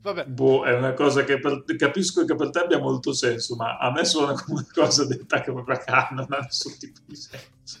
[0.00, 3.78] Vabbè, Boh, è una cosa che per- capisco che per te abbia molto senso, ma
[3.78, 7.14] a me suona come una cosa detta che proprio ah, non ha nessun tipo di
[7.16, 7.78] senso.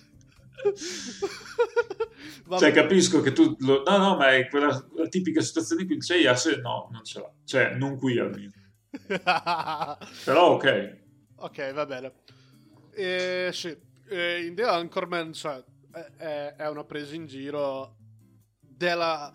[2.46, 2.60] Vabbè.
[2.60, 3.56] Cioè, capisco che tu...
[3.60, 7.04] lo- No, no, ma è quella, tipica situazione in cui dici, ah, se no, non
[7.04, 7.30] ce l'ha.
[7.44, 8.52] Cioè, non qui almeno.
[10.24, 11.06] Però ok.
[11.38, 12.12] Ok, va bene.
[12.92, 13.76] Eh, sì,
[14.08, 15.62] eh, in The Anchorman, cioè,
[16.16, 17.96] è- è, una presa in giro
[18.60, 19.32] della,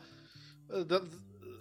[0.68, 1.01] de-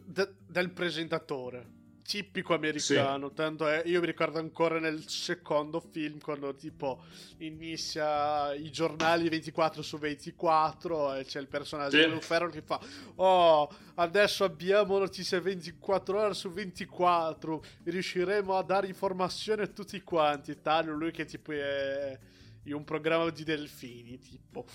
[0.05, 1.81] de- del presentatore.
[2.13, 7.03] Tipico americano, tanto è, io mi ricordo ancora nel secondo film quando tipo
[7.39, 12.13] inizia i giornali 24 su 24 e c'è il personaggio Sì.
[12.13, 12.79] di Ferrell che fa
[13.15, 20.61] Oh, adesso abbiamo notizie 24 ore su 24 riusciremo a dare informazioni a tutti quanti
[20.61, 22.19] Taglio lui che tipo è
[22.65, 24.67] in un programma di delfini tipo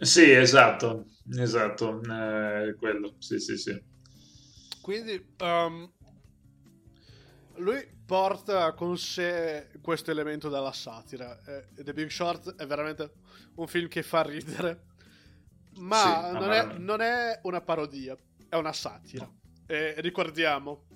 [0.00, 1.04] Sì, esatto,
[1.38, 3.80] esatto, eh, quello, sì, sì, sì.
[4.80, 5.88] quindi um,
[7.60, 11.40] lui porta con sé questo elemento della satira.
[11.44, 13.12] Eh, The Big Short è veramente
[13.56, 14.88] un film che fa ridere
[15.76, 18.16] ma Sì, ma non, è, non è una parodia
[18.48, 19.30] è una satira.
[19.66, 20.86] E ricordiamo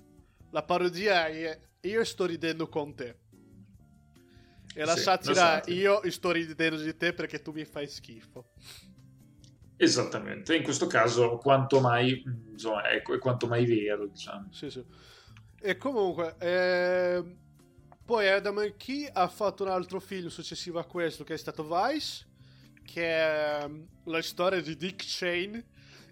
[0.51, 3.19] la parodia è io sto ridendo con te
[4.73, 8.51] e la Sì, satira è io sto ridendo di te perché tu mi fai schifo
[9.77, 14.47] Esattamente, in questo caso quanto mai, mh, insomma, è, è quanto mai vero, diciamo.
[14.51, 14.83] Sì, sì.
[15.69, 17.35] E comunque, ehm,
[18.05, 22.27] poi Adam McKee ha fatto un altro film successivo a questo che è stato Vice,
[22.83, 25.63] che è ehm, la storia di Dick Cheney.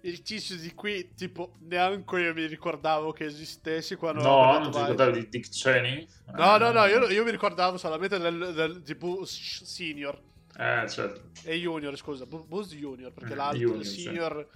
[0.01, 4.79] Il tizio di qui, tipo, neanche io mi ricordavo che esistesse quando No, non ti
[4.79, 6.07] ricordavi di Dick Cheney?
[6.35, 10.21] No, no, no, Eh, io, io mi ricordavo solamente del, del- di Bush Senior
[10.57, 11.21] Eh, certo.
[11.41, 14.03] e Junior, scusa, Bu- Buzz Junior, perché Mm, l'altro, Junior, il sì.
[14.03, 14.47] Senior,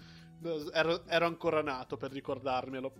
[0.43, 2.93] eh, ero, ero ancora nato per ricordarmelo.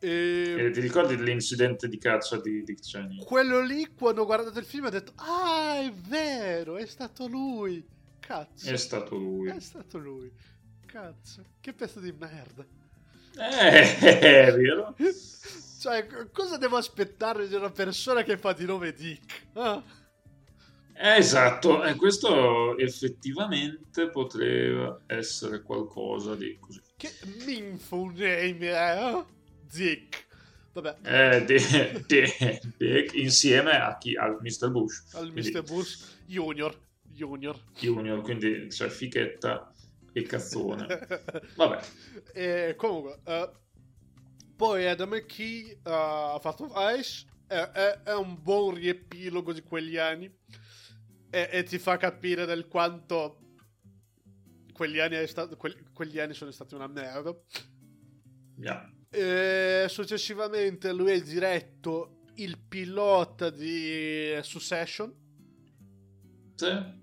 [0.00, 0.54] E...
[0.58, 3.24] E ti ricordi dell'incidente di caccia di Dick Cheney?
[3.24, 7.84] quello lì quando ho guardato il film ho detto ah è vero è stato lui
[8.20, 9.48] cazzo È stato lui.
[9.50, 10.30] è stato lui
[10.86, 12.64] cazzo che pezzo di merda
[13.36, 14.94] Eh, è vero.
[15.80, 19.82] cioè cosa devo aspettarmi di una persona che fa di nome Dick Ah,
[20.94, 26.80] esatto, e questo effettivamente potrebbe essere qualcosa di così.
[26.96, 27.10] che
[27.44, 29.24] minfo name eh?
[29.72, 30.26] Dick
[30.72, 34.16] vabbè Eh, di- di- Dick insieme a chi?
[34.16, 34.70] Al Mr.
[34.70, 35.14] Bush.
[35.14, 35.62] al Quindi Mr.
[35.64, 39.72] Bush Junior Junior Junior, quindi cioè fichetta
[40.12, 40.86] e cazzone.
[41.56, 41.80] Vabbè.
[42.32, 43.50] E comunque, eh,
[44.56, 49.96] poi Adam McKee eh, ha fatto Vice, è, è- è un buon riepilogo di quegli
[49.96, 50.32] anni
[51.30, 53.40] e, e ti fa capire del quanto
[54.72, 57.34] quegli anni, è stato- que- quegli anni sono stati una merda.
[58.60, 58.92] Yeah.
[59.10, 65.12] E successivamente lui ha diretto il pilota di Succession.
[66.54, 66.96] Sì.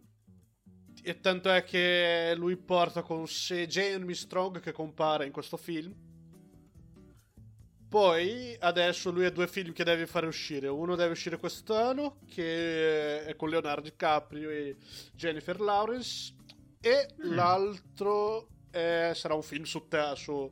[1.07, 5.93] E tanto è che lui porta con sé Jeremy Strong che compare in questo film.
[7.87, 10.67] Poi adesso lui ha due film che deve fare uscire.
[10.67, 14.77] Uno deve uscire quest'anno, che è con Leonardo DiCaprio e
[15.13, 16.33] Jennifer Lawrence.
[16.81, 17.33] E Mm.
[17.35, 20.51] l'altro è- sarà un film su, te- su,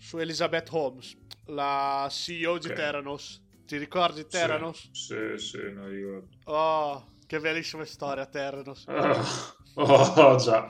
[0.00, 1.14] su Elizabeth Holmes,
[1.46, 2.72] la CEO di Ok.
[2.72, 3.42] Theranos.
[3.66, 4.88] Ti ricordi Theranos?
[4.92, 6.28] Sì, sì, non ricordo.
[6.44, 8.84] Oh, che bellissima storia, Ternos.
[9.74, 10.68] Oh, oh, già.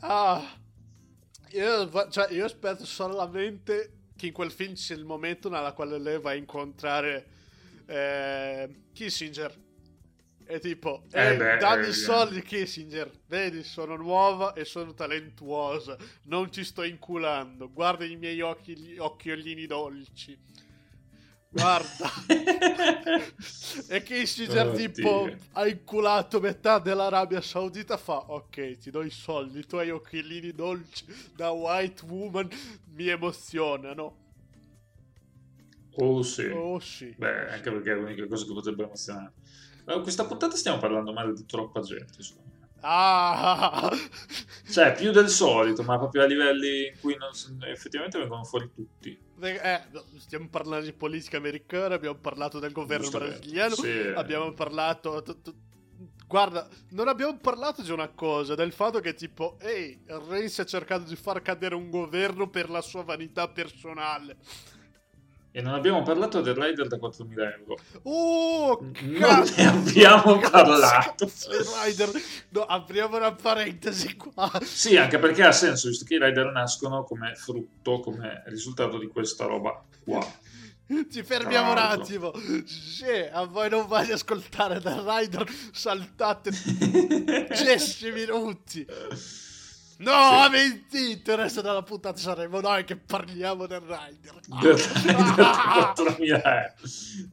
[0.00, 0.42] Ah,
[1.52, 6.20] io, cioè, io aspetto solamente che in quel film sia il momento nella quale lei
[6.20, 7.26] va a incontrare
[7.86, 9.61] eh, Kissinger.
[10.46, 14.92] E tipo, Eh eh, beh, dammi eh, i soldi Kissinger, vedi, sono nuova e sono
[14.92, 20.38] talentuosa, non ci sto inculando, guarda i miei occhi, gli occhiolini dolci.
[21.48, 22.10] Guarda.
[23.88, 24.90] e Kissinger Oddio.
[24.90, 30.52] tipo ha inculato metà dell'Arabia Saudita fa ok ti do i soldi i tuoi occhiolini
[30.52, 31.04] dolci
[31.36, 32.48] da white woman
[32.94, 34.16] mi emozionano
[35.96, 36.46] Oh sì.
[36.46, 39.32] oh sì Beh, anche perché è l'unica cosa che potrebbe emozionare.
[39.84, 42.68] Ma questa puntata stiamo parlando male di troppa gente, secondo me.
[42.80, 43.90] ah
[44.70, 48.70] Cioè, più del solito, ma proprio a livelli in cui non s- effettivamente vengono fuori
[48.74, 49.18] tutti.
[49.40, 53.38] eh, no, stiamo parlando di politica americana abbiamo parlato del governo Giustamente.
[53.38, 54.12] brasiliano Sì.
[54.14, 55.54] abbiamo parlato t- t-
[56.26, 61.04] Guarda, non abbiamo parlato di una cosa, del fatto che tipo, ehi, Renzi ha cercato
[61.04, 64.38] di far cadere un governo per la sua vanità personale.
[65.54, 67.76] E non abbiamo parlato del rider da 4.000 euro.
[68.04, 69.54] Oh, Non cazzo!
[69.56, 71.26] ne abbiamo Cazzo, parlato.
[71.26, 71.50] cazzo,
[71.84, 72.10] rider.
[72.48, 74.50] No, apriamo una parentesi qua.
[74.62, 79.08] Sì, anche perché ha senso, visto che i rider nascono come frutto, come risultato di
[79.08, 80.26] questa roba qua.
[81.10, 82.32] Ci fermiamo un attimo.
[82.66, 86.50] Se a voi non voglio ascoltare del rider, saltate
[87.62, 88.86] 10 minuti.
[90.02, 91.30] No, mentite!
[91.30, 94.40] Il resto della puntata saremo noi che parliamo del rider.
[94.60, 96.74] Del rider da 4.000 euro.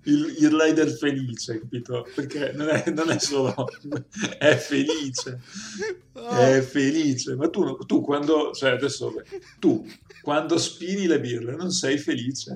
[0.04, 2.08] Il, il rider felice, capito?
[2.14, 3.68] Perché non è, non è solo...
[4.38, 5.42] è felice.
[6.14, 6.56] Ah.
[6.56, 7.36] È felice.
[7.36, 8.52] Ma tu, tu quando...
[8.54, 9.14] Cioè, adesso...
[9.58, 9.86] Tu,
[10.22, 12.54] quando spini le birre, non sei felice.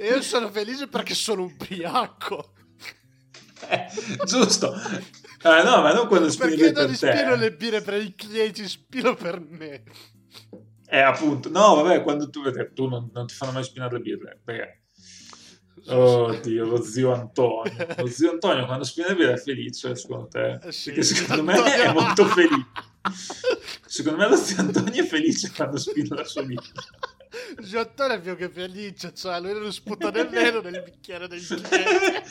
[0.00, 2.52] Io sono felice perché sono ubriaco.
[3.68, 3.86] Eh,
[4.24, 4.74] giusto.
[5.42, 7.12] Ah, no, ma non quando Perché per non te.
[7.12, 9.82] spino le birre per i clienti, spino per me.
[10.90, 11.48] Eh, appunto.
[11.50, 12.42] No, vabbè, quando tu,
[12.74, 14.40] tu non, non ti fanno mai spinare le birre.
[14.44, 14.82] Perché?
[15.86, 17.86] Oddio, lo zio Antonio.
[17.96, 20.58] Lo zio Antonio quando spina le birre è felice, secondo te?
[20.62, 21.82] Eh sì, Perché secondo me Antonio.
[21.82, 22.66] è molto felice.
[23.86, 26.62] Secondo me lo zio Antonio è felice quando spina la sua birra.
[27.60, 32.22] Giottone è più che felice, cioè lui non sputa nemmeno nel bicchiere del cliente.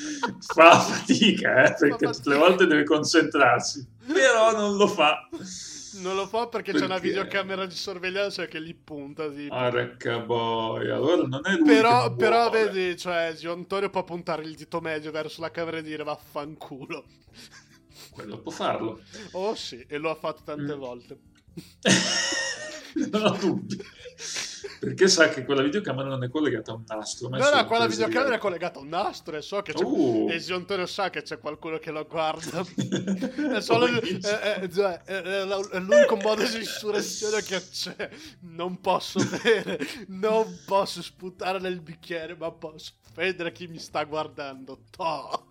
[0.54, 3.86] Fa fatica, eh, perché Fa tutte le volte deve concentrarsi.
[4.12, 5.28] Però non lo fa.
[6.00, 7.08] Non lo fa perché, c'è una Perché?
[7.08, 9.30] videocamera di sorveglianza che gli punta.
[9.32, 9.56] Tipo.
[9.56, 14.56] Porca boia, allora non è lui però, però vedi, cioè, zio Antonio può puntare il
[14.56, 17.06] dito medio verso la camera e dire vaffanculo.
[18.12, 19.02] Quello può farlo.
[19.32, 20.80] Oh sì, e lo ha fatto tante Mm.
[20.80, 21.18] volte.
[23.10, 23.78] non ho dubbi.
[24.80, 27.30] Perché sa che quella videocamera non è collegata a un nastro.
[27.30, 29.84] No, no, quella videocamera è collegata a un nastro e so che c'è...
[29.84, 30.28] Uh.
[30.30, 32.64] E zio Antonio sa che c'è qualcuno che lo guarda.
[33.56, 35.44] è solo Come eh, eh, cioè, è,
[35.80, 38.10] l'unico modo di insurrezione che c'è.
[38.42, 44.84] Non posso bere, non posso sputare nel bicchiere, ma posso offendere chi mi sta guardando.
[44.92, 45.46] To!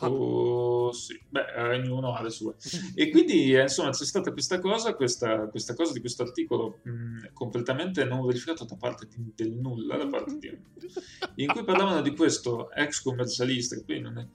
[0.00, 1.20] Oh, sì.
[1.28, 2.54] Beh, eh, ognuno ha le sue.
[2.94, 7.32] E quindi, eh, insomma, c'è stata questa cosa, questa, questa cosa di questo articolo mh,
[7.32, 10.48] completamente non verificato da parte di- del nulla, da parte di,
[11.42, 14.26] in cui parlavano di questo ex commercialista, che poi non è,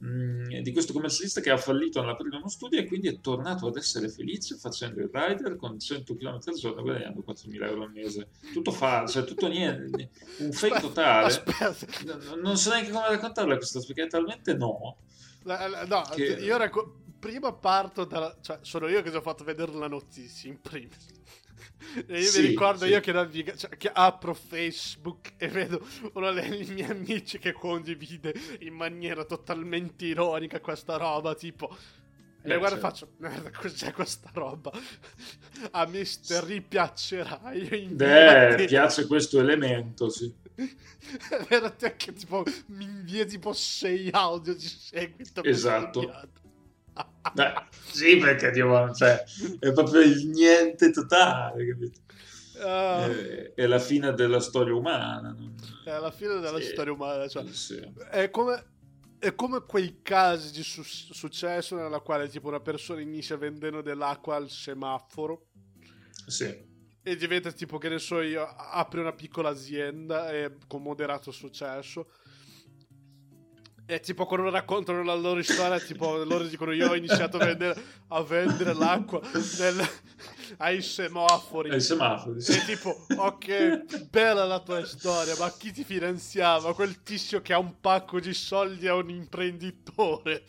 [0.00, 3.76] mh, di questo commercialista che ha fallito nell'aprire uno studio e quindi è tornato ad
[3.76, 8.28] essere felice facendo il rider con 100 km al giorno guadagnando 4.000 euro al mese.
[8.52, 11.26] Tutto falso, cioè tutto niente, un fake totale.
[11.26, 14.96] Aspetta, No, Non so neanche come raccontarla questa, perché è talmente no.
[15.44, 18.34] No, Che- io racco- prima parto dalla...
[18.40, 21.06] Cioè, sono io che ti ho fatto vedere la notizia in primis.
[22.06, 22.90] E io Sì, mi ricordo sì.
[22.90, 28.34] io che, naviga- cioè, che apro Facebook e vedo uno dei miei amici che condivide
[28.60, 31.74] in maniera totalmente ironica questa roba, tipo...
[32.42, 32.88] E Eh, guarda, certo.
[32.88, 34.70] faccio, merda, cos'è questa roba?
[35.72, 36.42] A Mr.
[36.44, 40.34] Ri piacerà, io Beh, piace questo elemento, sì.
[41.48, 45.42] Vero te che tipo mi invia tipo 6 audio di seguito.
[45.42, 46.00] Esatto.
[47.32, 47.52] Beh,
[47.92, 49.22] sì, perché Dio, cioè,
[49.58, 52.00] è proprio il niente totale, capito?
[52.62, 55.30] Ah, È, è la fine della storia umana.
[55.32, 56.66] non- è alla fine della Sì.
[56.66, 57.28] storia umana.
[57.28, 57.80] Cioè, Sì.
[58.10, 58.72] è, come,
[59.18, 64.36] è come quei casi di su- successo nella quale tipo una persona inizia vendendo dell'acqua
[64.36, 65.46] al semaforo
[66.26, 66.68] Sì.
[67.02, 72.10] e diventa tipo che ne so io apre una piccola azienda e con moderato successo
[73.90, 77.82] e tipo quando raccontano la loro storia tipo loro dicono io ho iniziato a vendere,
[78.08, 79.20] a vendere l'acqua
[79.58, 79.84] nel,
[80.58, 81.70] ai semafori.
[81.70, 82.52] Ai semafori, sì.
[82.52, 86.74] E tipo, ok, bella la tua storia, ma chi ti finanziava?
[86.74, 90.44] Quel tizio che ha un pacco di soldi a un imprenditore.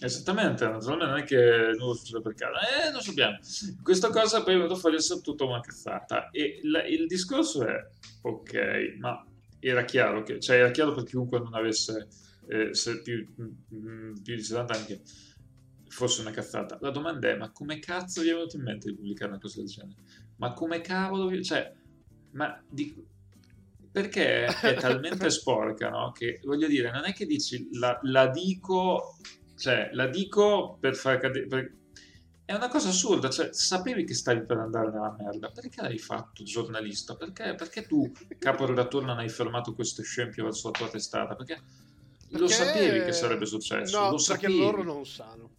[0.00, 3.38] Esattamente, naturalmente non è che non lo succede per caso, eh, non sappiamo.
[3.82, 6.30] Questa cosa poi è venuta fuori essere tutta una cazzata.
[6.30, 7.74] E la, il discorso è,
[8.22, 9.24] ok, ma
[9.60, 12.06] era chiaro che, cioè era chiaro per chiunque non avesse
[12.48, 12.70] eh,
[13.02, 15.00] più, mm, più, di 70 anni che
[15.88, 16.78] fosse una cazzata.
[16.80, 19.58] La domanda è, ma come cazzo vi è venuto in mente di pubblicare una cosa
[19.58, 20.00] del genere?
[20.36, 21.42] Ma come cavolo vi...
[21.44, 21.72] Cioè,
[22.32, 22.94] ma di...
[23.90, 26.12] Perché è talmente sporca, no?
[26.12, 29.16] Che voglio dire, non è che dici la, la dico
[29.58, 31.46] cioè, la dico per far cadere...
[31.46, 31.76] Per...
[32.44, 36.44] È una cosa assurda, cioè, sapevi che stavi per andare nella merda, perché l'hai fatto
[36.44, 37.14] giornalista?
[37.14, 41.34] Perché, perché tu, caporedattore, non hai fermato questo scempio verso la tua testata?
[41.34, 41.60] Perché,
[42.28, 42.38] perché...
[42.38, 43.98] lo sapevi che sarebbe successo?
[43.98, 44.58] No, lo perché sapevi.
[44.58, 45.50] loro non sanno.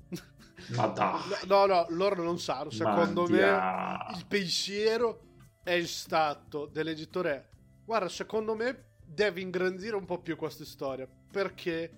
[0.76, 1.22] Ma dai!
[1.48, 2.70] No, no, loro non sanno.
[2.70, 3.40] Secondo me
[4.16, 5.22] il pensiero
[5.64, 7.50] è stato dell'editore.
[7.86, 11.08] Guarda, secondo me devi ingrandire un po' più questa storia.
[11.32, 11.92] Perché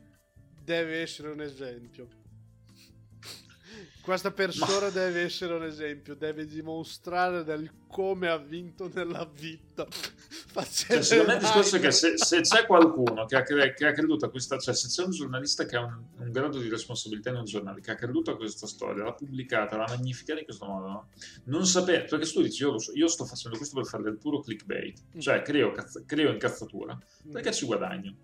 [0.63, 2.07] deve essere un esempio.
[4.01, 4.89] Questa persona Ma...
[4.89, 9.85] deve essere un esempio, deve dimostrare del come ha vinto nella vita.
[10.53, 13.85] Cioè, secondo me il discorso è che se, se c'è qualcuno che ha, cre- che
[13.85, 16.69] ha, creduto a questa, cioè se c'è un giornalista che ha un, un, grado di
[16.69, 20.45] responsabilità in un giornale, che ha creduto a questa storia, l'ha pubblicata, l'ha magnificata in
[20.45, 21.07] questo modo, no?
[21.45, 25.01] non sapere, perché tu dici io, io, sto facendo questo per fare del puro clickbait,
[25.15, 25.19] mm.
[25.19, 27.31] cioè creo, cazz- creo incazzatura, mm.
[27.31, 28.17] perché ci guadagno.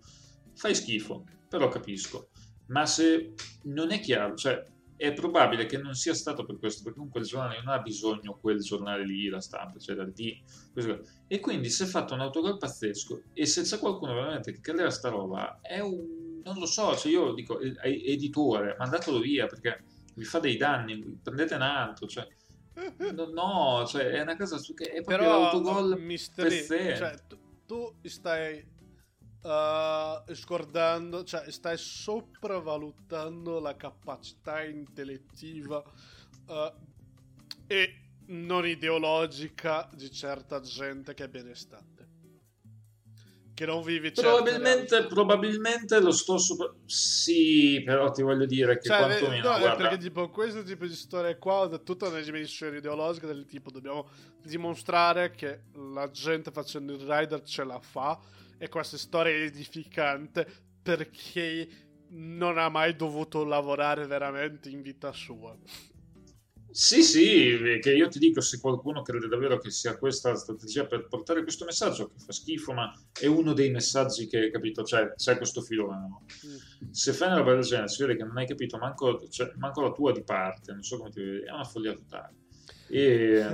[0.54, 2.30] Fai schifo, però capisco
[2.68, 4.62] ma se non è chiaro, cioè
[4.98, 8.36] è probabile che non sia stato per questo, perché comunque il giornale non ha bisogno
[8.40, 10.42] quel giornale lì, la stampa, eccetera, di
[10.72, 11.06] questo.
[11.28, 14.90] E quindi si è fatto un autogol pazzesco e se c'è qualcuno veramente che credeva
[14.90, 16.40] sta roba, è un...
[16.42, 19.84] non lo so, cioè io dico, editore, mandatelo via perché
[20.16, 22.26] vi fa dei danni, prendete un altro, cioè...
[23.12, 27.94] No, no, cioè è una cosa che è proprio Però, autogol mystery, cioè, tu, tu
[28.02, 28.76] stai
[29.48, 35.82] uh, scordando, cioè stai sopravvalutando la capacità intellettiva
[36.46, 36.72] uh,
[37.66, 41.96] e non ideologica di certa gente che è benestante.
[43.54, 46.72] Che non vive probabilmente, probabilmente lo sto sopra...
[46.86, 49.50] Sì, però ti voglio dire che cioè, quantomeno...
[49.50, 49.74] No, guarda...
[49.74, 54.08] perché tipo questo tipo di storia qua da tutta una dimensione ideologica del tipo dobbiamo
[54.44, 58.20] dimostrare che la gente facendo il rider ce la fa
[58.58, 60.46] e questa storia è edificante
[60.82, 61.68] perché
[62.10, 65.56] non ha mai dovuto lavorare veramente in vita sua.
[66.70, 71.08] Sì, sì, che io ti dico, se qualcuno crede davvero che sia questa strategia per
[71.08, 75.38] portare questo messaggio, che fa schifo, ma è uno dei messaggi che, capito, cioè, c'è
[75.38, 76.24] questo filone, no?
[76.46, 76.90] Mm.
[76.90, 79.80] Se fai una roba del genere, si vede che non hai capito manco, cioè, manco
[79.80, 82.34] la tua di parte, non so come ti vedi, è una follia totale.
[82.88, 83.44] E...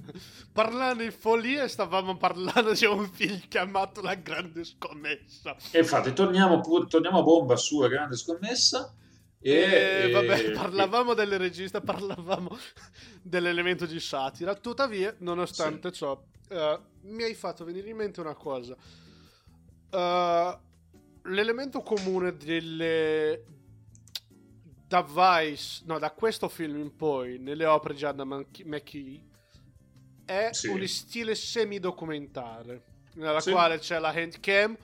[0.52, 5.56] parlando di follia, stavamo parlando di un film chiamato La Grande Scommessa.
[5.70, 8.94] E infatti, torniamo, torniamo a bomba su La Grande Scommessa.
[9.40, 11.14] E, e, vabbè, parlavamo e...
[11.14, 12.56] del regista, parlavamo
[13.22, 14.54] dell'elemento di satira.
[14.54, 15.94] Tuttavia, nonostante sì.
[15.96, 18.76] ciò, uh, mi hai fatto venire in mente una cosa.
[19.90, 20.66] Uh,
[21.30, 23.44] l'elemento comune delle,
[24.88, 29.22] da Vice, no, da questo film in poi, nelle opere di Adam McKee,
[30.24, 30.68] è sì.
[30.68, 32.82] un stile semi-documentario,
[33.14, 33.50] nella sì.
[33.50, 34.76] quale c'è la handcam,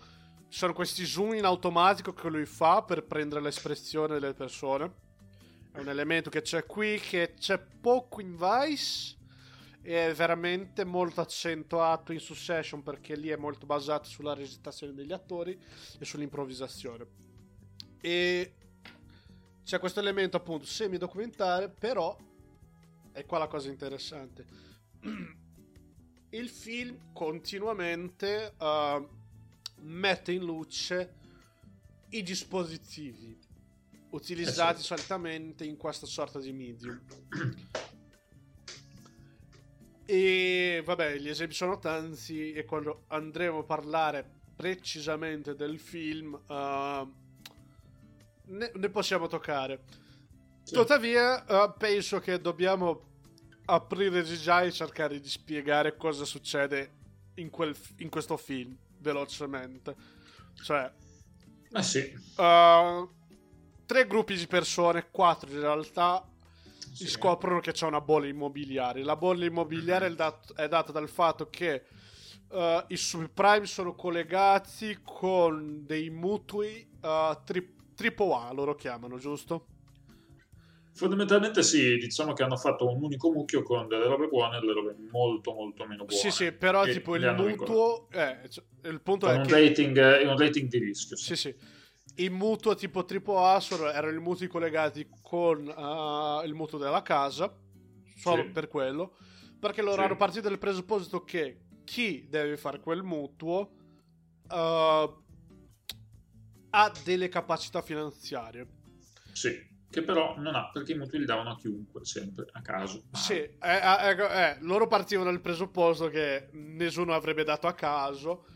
[0.48, 5.02] sono questi zoom in automatico che lui fa per prendere l'espressione delle persone.
[5.72, 9.16] È un elemento che c'è qui, che c'è poco in Vice,
[9.80, 15.12] e è veramente molto accentuato in Succession perché lì è molto basato sulla recitazione degli
[15.12, 15.58] attori
[15.98, 17.06] e sull'improvvisazione.
[18.00, 18.54] E
[19.64, 22.16] c'è questo elemento appunto semi-documentare, però
[23.12, 24.44] è qua la cosa interessante.
[26.30, 29.08] Il film continuamente uh,
[29.82, 31.14] mette in luce
[32.10, 33.38] i dispositivi
[34.10, 34.86] utilizzati eh sì.
[34.86, 37.00] solitamente in questa sorta di medium.
[40.06, 47.23] E vabbè, gli esempi sono tanti e quando andremo a parlare precisamente del film uh,
[48.46, 49.82] ne, ne possiamo toccare.
[50.62, 50.74] Sì.
[50.74, 53.12] Tuttavia, uh, penso che dobbiamo
[53.66, 56.92] aprire già e cercare di spiegare cosa succede
[57.34, 59.94] in, quel, in questo film velocemente.
[60.62, 60.90] Cioè,
[61.72, 62.12] ah, sì.
[62.36, 63.08] uh,
[63.86, 66.26] tre gruppi di persone, quattro in realtà,
[66.92, 67.06] sì.
[67.08, 69.02] scoprono che c'è una bolla immobiliare.
[69.02, 70.14] La bolla immobiliare mm-hmm.
[70.14, 71.84] è, dat- è, data dal fatto che
[72.48, 79.66] uh, i subprime sono collegati con dei mutui uh, tri- AAA loro chiamano, giusto?
[80.96, 84.74] Fondamentalmente sì, diciamo che hanno fatto un unico mucchio con delle robe buone e delle
[84.74, 86.20] robe molto molto meno buone.
[86.20, 88.08] Sì, sì, però tipo il mutuo...
[88.10, 89.60] Eh, cioè, il punto Con è un che...
[89.60, 91.16] rating, eh, un rating di rischio.
[91.16, 91.54] Sì, sì.
[92.16, 93.60] Il mutuo tipo AAA
[93.92, 97.52] erano i mutui collegati con eh, il mutuo della casa,
[98.14, 98.50] solo Sì.
[98.50, 99.16] per quello,
[99.58, 100.02] perché loro Sì.
[100.02, 103.72] hanno partito dal presupposto che chi deve fare quel mutuo
[104.48, 105.14] eh,
[106.74, 108.66] ha delle capacità finanziarie.
[109.32, 109.50] Sì,
[109.88, 113.04] che però non ha, perché i mutui li davano a chiunque, sempre, a caso.
[113.12, 118.46] Sì, eh, eh, eh, loro partivano dal presupposto che nessuno avrebbe dato a caso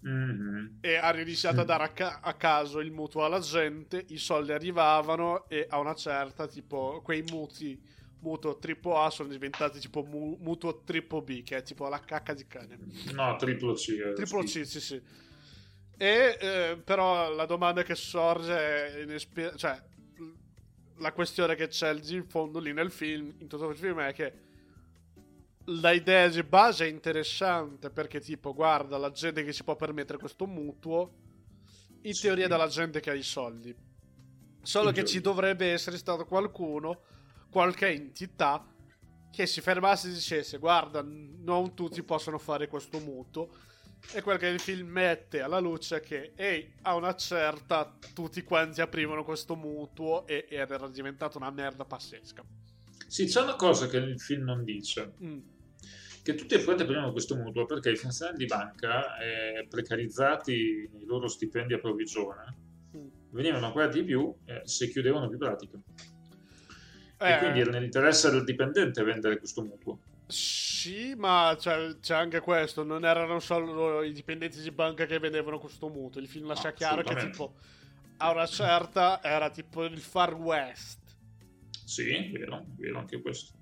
[0.00, 0.78] Mhm.
[0.80, 4.50] e hanno iniziato a dare a, ca- a caso il mutuo alla gente, i soldi
[4.50, 7.80] arrivavano e a una certa, tipo, quei mutui
[8.18, 12.46] mutuo AAA sono diventati tipo mu- mutuo triplo B, che è tipo la cacca di
[12.48, 12.76] cane.
[13.12, 13.88] No, triplo C.
[13.90, 14.42] eh, Triplo.
[14.42, 15.00] C, sì, sì.
[16.02, 18.56] E eh, però la domanda che sorge
[18.96, 19.80] è inesper- cioè
[20.96, 24.32] la questione che c'è in fondo lì nel film, in tutto il film è che
[25.66, 30.44] l'idea di base è interessante perché tipo guarda la gente che si può permettere questo
[30.44, 31.12] mutuo
[32.00, 32.22] in Sì.
[32.22, 33.72] teoria è dalla gente che ha i soldi.
[34.60, 35.12] Solo In che teoria.
[35.12, 37.02] ci dovrebbe essere stato qualcuno,
[37.48, 38.66] qualche entità
[39.30, 43.70] che si fermasse e dicesse guarda non tutti possono fare questo mutuo
[44.14, 48.42] e quel che il film mette alla luce è che ehi a una certa tutti
[48.42, 52.44] quanti aprivano questo mutuo e, era diventata una merda pazzesca
[53.06, 55.12] Sì, c'è una cosa che il film non dice.
[55.22, 55.38] Mm.
[56.22, 61.26] Che tutti quanti prendevano questo mutuo perché i funzionari di banca, eh, precarizzati i loro
[61.28, 63.06] stipendi a provvigione, Mm.
[63.30, 65.80] venivano pagati di più eh, se chiudevano più pratiche.
[67.18, 69.98] Eh, E quindi era nell'interesse del dipendente vendere questo mutuo.
[70.32, 75.58] Sì ma c'è, c'è anche questo non erano solo i dipendenti di banca che vendevano
[75.58, 77.54] questo mutuo il film lascia No, chiaro che tipo
[78.18, 81.00] a una certa era tipo il far west
[81.84, 83.52] Sì, vero, vero anche questo.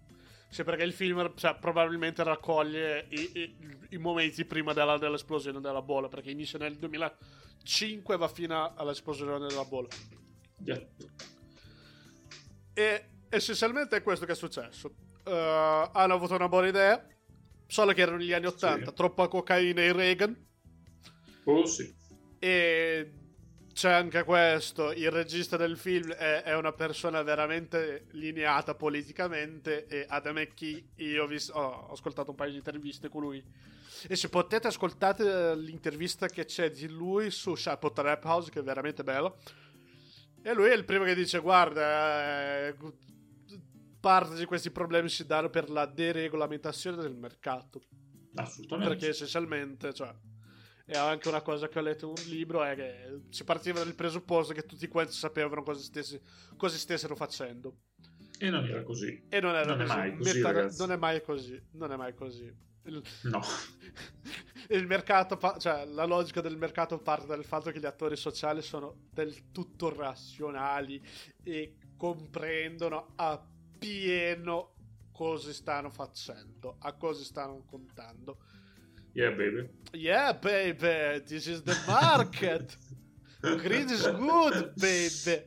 [0.51, 3.57] Sì, perché il film cioè, probabilmente raccoglie i, i-
[3.91, 9.39] i momenti prima della- dell'esplosione della bolla, perché inizia nel 2005 e va fino all'esplosione
[9.47, 9.89] della bolla.
[10.64, 10.87] Yeah.
[12.75, 14.93] E essenzialmente è questo che è successo.
[15.25, 17.05] Eh, hanno avuto una buona idea,
[17.66, 18.95] solo che erano gli anni 80, Sì.
[18.95, 20.47] troppa cocaina in Reagan,
[21.45, 21.93] Oh sì.
[22.39, 23.12] e
[23.73, 30.05] c'è anche questo, il regista del film è, è una persona veramente lineata politicamente e
[30.09, 33.43] Adam McKee, io ho, vis- ho ascoltato un paio di interviste con lui
[34.09, 38.62] e se potete ascoltate l'intervista che c'è di lui su Chapo Trap House che è
[38.62, 39.39] veramente bello
[40.43, 42.75] e lui è il primo che dice guarda eh,
[44.01, 47.83] parte di questi problemi si danno per la deregolamentazione del mercato
[48.35, 48.91] Assolutamente.
[48.93, 50.13] perché essenzialmente, cioè,
[50.87, 53.95] è anche una cosa che ho letto in un libro, è che si partiva dal
[53.95, 56.21] presupposto che tutti quanti sapevano cosa, stessi-
[56.57, 57.77] cosa stessero facendo.
[58.39, 59.27] E non era così.
[59.29, 59.97] E non era Non è così.
[59.99, 60.79] mai così, ragazzi.
[60.81, 61.63] non è mai così.
[61.73, 62.69] Non è mai così.
[62.85, 63.41] Il, No.
[64.71, 68.63] il mercato, pa- cioè la logica del mercato parte dal fatto che gli attori sociali
[68.63, 71.01] sono del tutto razionali
[71.43, 73.13] e comprendono
[73.81, 74.74] appieno
[75.12, 78.37] cosa stanno facendo, a cosa stanno contando.
[79.12, 79.68] Yeah, baby.
[79.93, 82.76] Yeah, baby, this is the market.
[83.41, 85.43] Greed is good, baby.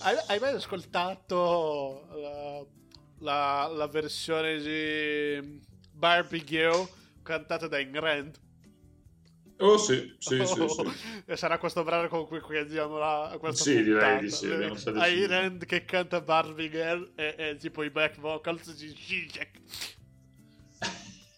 [0.00, 2.64] Hai, mai ascoltato la,
[3.18, 5.60] la- la versione di
[5.92, 6.88] Barbie Girl
[7.22, 8.38] cantata da Ayn Rand?
[9.60, 11.22] Oh sì, sì, sì, Oh, sì.
[11.26, 14.90] E sarà questo brano con cui chiudiamo la, questa Sì, direi di sì, abbiamo già
[14.92, 15.26] Ayn deciso.
[15.26, 19.60] Rand che canta Barbie Girl e, e tipo i back vocals di Zizek.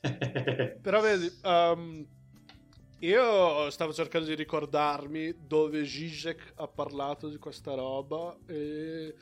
[0.83, 2.07] Però vedi, um,
[3.01, 9.14] io stavo cercando di ricordarmi dove Zizek ha parlato di questa roba e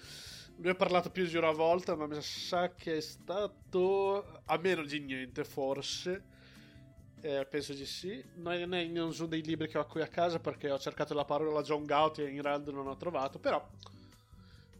[0.57, 4.83] lui ha parlato più di una volta, ma mi sa che è stato a meno
[4.83, 6.25] di niente, forse.
[7.20, 8.24] Eh, penso di sì.
[8.36, 11.24] Non è in uno dei libri che ho qui a casa perché ho cercato la
[11.24, 13.66] parola John Gauti e in Rand non ho trovato, però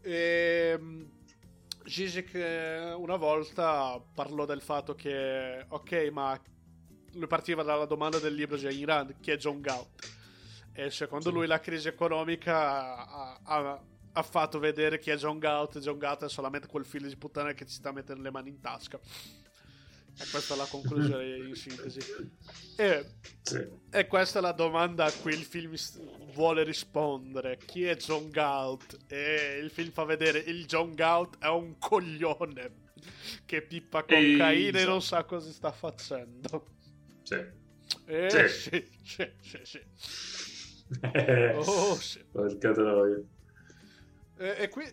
[0.01, 1.09] ehm,
[1.85, 6.39] Zizek eh, una volta parlò del fatto che ok, ma
[7.13, 10.17] lui partiva dalla domanda del libro di Ayn Rand, chi è John Gaunt?
[10.73, 13.81] E secondo lui la crisi economica ha, ha-
[14.13, 15.79] ha fatto vedere chi è John Gaunt.
[15.79, 18.61] John Gaunt è solamente quel figlio di puttana che ci sta mettendo le mani in
[18.61, 18.99] tasca.
[20.21, 21.99] E questa è la conclusione in sintesi.
[22.75, 23.05] E,
[23.41, 23.65] Sì.
[23.89, 25.73] e questa è la domanda a cui il film
[26.33, 27.57] vuole rispondere.
[27.65, 28.97] Chi è John Galt?
[29.07, 32.87] E il film fa vedere il John Galt è un coglione
[33.45, 36.65] che pippa cocaina e non sa cosa sta facendo.
[37.23, 37.35] Sì.
[38.05, 38.49] Eh Sì.
[38.49, 39.81] sì, sì, sì, sì.
[41.55, 42.23] Oh sì.
[42.31, 43.21] Porca troia.
[44.37, 44.85] E, e qui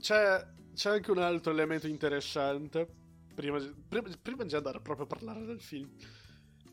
[0.00, 0.44] c'è,
[0.74, 3.04] c'è anche un altro elemento interessante.
[3.36, 5.94] Prima, prima, prima di andare proprio a parlare del film,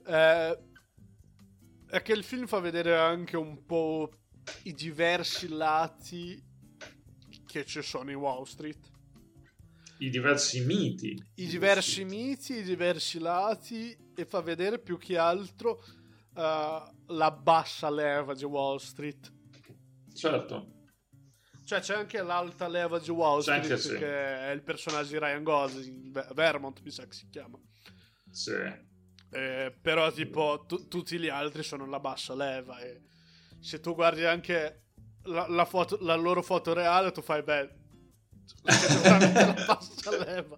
[0.06, 0.60] eh,
[1.88, 4.10] è che il film fa vedere anche un po'
[4.64, 6.41] i diversi lati
[7.45, 8.91] che ci sono in Wall Street.
[9.98, 11.22] I diversi miti.
[11.35, 15.84] I diversi miti, i diversi lati e fa vedere più che altro
[16.34, 19.31] uh, la bassa leva di Wall Street.
[20.14, 20.73] Certo.
[21.74, 23.95] Cioè c'è anche l'alta leva di Wall sì.
[23.98, 27.58] che è il personaggio di Ryan Gosling, Ver- Vermont mi sa che si chiama.
[28.30, 28.52] Sì.
[29.32, 33.02] Eh, però tipo tu- tutti gli altri sono la bassa leva e
[33.60, 34.84] se tu guardi anche
[35.24, 37.70] la, la foto- la loro foto reale tu fai beh
[38.64, 40.58] la bassa leva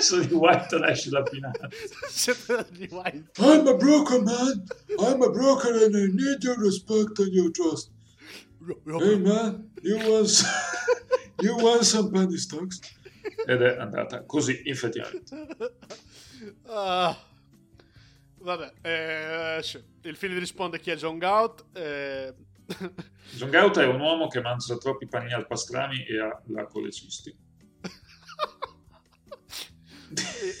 [0.00, 1.08] Sono i white trash
[2.72, 4.64] gli white I'm a broker, man.
[4.98, 7.90] I'm a broker and I need your respect and your trust.
[9.00, 10.44] Hey, man, you want, s-
[11.40, 12.80] you want some penny stocks?
[13.46, 15.48] Ed è andata così, effettivamente.
[16.66, 17.16] Ah.
[18.38, 19.82] vabbè eh, sì.
[20.02, 22.34] il film risponde chi è John Gout eh,
[23.34, 27.34] John Gauta è un uomo che mangia troppi panini al pastrami e ha la colecisti.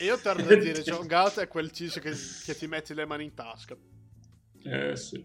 [0.00, 2.12] e io torno a dire John Gout è quel tizio che,
[2.44, 3.76] che ti metti le mani in tasca
[4.62, 5.24] Eh sì.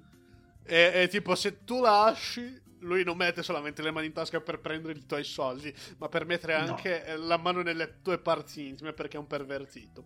[0.64, 4.60] E, e tipo, se tu lasci, lui non mette solamente le mani in tasca per
[4.60, 6.70] prendere i tuoi soldi, ma per mettere No.
[6.76, 10.03] anche eh, la mano nelle tue parti intime perché è un pervertito.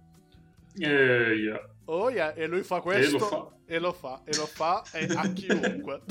[0.77, 1.69] Eh, yeah.
[1.85, 3.51] Oh yeah, e lui fa questo lo fa.
[3.65, 6.01] e lo fa e lo fa e a chiunque.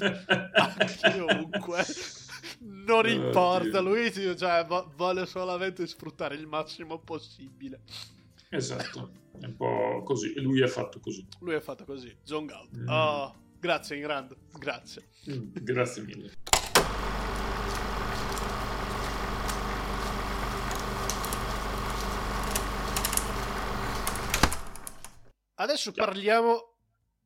[0.53, 1.85] a chiunque.
[2.61, 3.83] Non Oh, importa, Dio.
[3.83, 4.67] lui cioè,
[4.97, 7.81] vuole solamente sfruttare il massimo possibile.
[8.51, 9.11] Esatto,
[9.41, 10.33] è un po' così.
[10.35, 11.27] E lui è fatto così.
[11.41, 12.77] Lui è fatto così, John Gout.
[12.77, 12.89] Mm.
[12.89, 13.35] Oh,
[13.65, 15.09] grazie Ingrand, grazie.
[15.31, 16.33] Mm, Grazie mille.
[25.57, 26.05] Adesso Già.
[26.05, 26.75] parliamo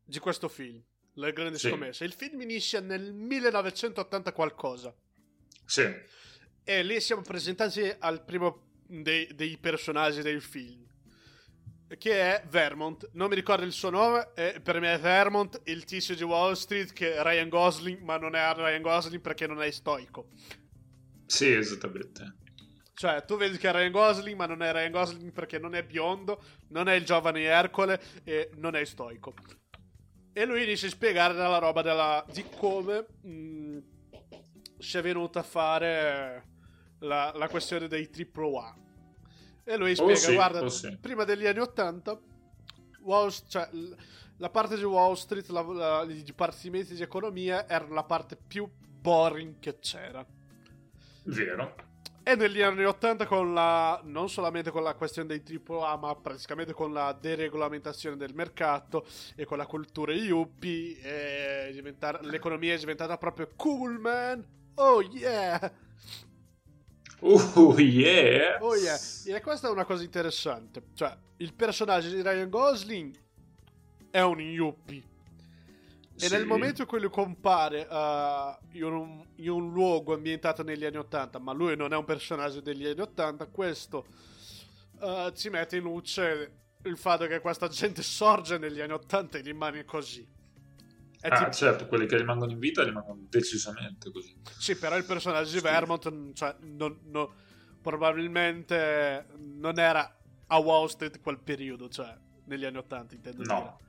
[0.05, 0.83] di questo film,
[1.15, 1.69] Le grandi Sì.
[1.69, 2.05] scommesse.
[2.05, 4.95] Il film inizia nel 1980 qualcosa
[5.65, 5.83] Sì,
[6.65, 10.87] e lì siamo presentati al primo dei, dei personaggi del film,
[11.97, 13.09] che è Vermont.
[13.13, 16.53] Non mi ricordo il suo nome, e per me è Vermont, il tizio di Wall
[16.53, 20.29] Street che è Ryan Gosling, ma non è Ryan Gosling perché non è stoico.
[21.27, 22.37] sì, esattamente.
[22.95, 25.85] Cioè, tu vedi che è Ryan Gosling, ma non è Ryan Gosling perché non è
[25.85, 29.35] biondo, non è il giovane Ercole e non è stoico.
[30.33, 33.79] E lui inizia a spiegare della roba della, di come mh,
[34.79, 36.45] si è venuta a fare
[37.01, 38.77] la, la questione dei AAA.
[39.71, 40.97] E lui spiega, sì, guarda, oh sì.
[40.99, 42.19] prima degli anni 80,
[43.03, 43.69] Wall, cioè,
[44.39, 48.67] la parte di Wall Street, la- la- i dipartimenti di economia erano la parte più
[48.73, 50.25] boring che c'era.
[51.25, 51.75] Vero.
[52.23, 56.73] E negli anni 80 con la non solamente con la questione dei AAA, ma praticamente
[56.73, 61.71] con la deregolamentazione del mercato e con la cultura yuppie,
[62.23, 64.45] l'economia è diventata proprio cool, man.
[64.77, 65.73] Oh yeah!
[67.21, 68.59] Oh yeah.
[68.61, 68.99] Oh yeah!
[69.25, 70.83] E questa è una cosa interessante.
[70.95, 73.17] Cioè, il personaggio di Ryan Gosling
[74.11, 75.03] è un yuppie.
[76.21, 76.33] E Sì.
[76.33, 80.97] nel momento in cui lui compare uh, in, un, in un luogo ambientato negli anni
[80.97, 84.05] 80, ma lui non è un personaggio degli anni 80, questo
[85.01, 89.41] uh, ci mette in luce il fatto che questa gente sorge negli anni 80 e
[89.43, 90.27] rimane così.
[91.21, 94.41] È Ah, tipo- certo, quelli che rimangono in vita rimangono decisamente così.
[94.59, 97.29] Sì, però il personaggio di Vermont, mm, cioè, non- non-
[97.83, 100.17] probabilmente non era
[100.47, 103.59] a Wall Street quel periodo, cioè, negli anni 80, intendo No.
[103.61, 103.87] dire.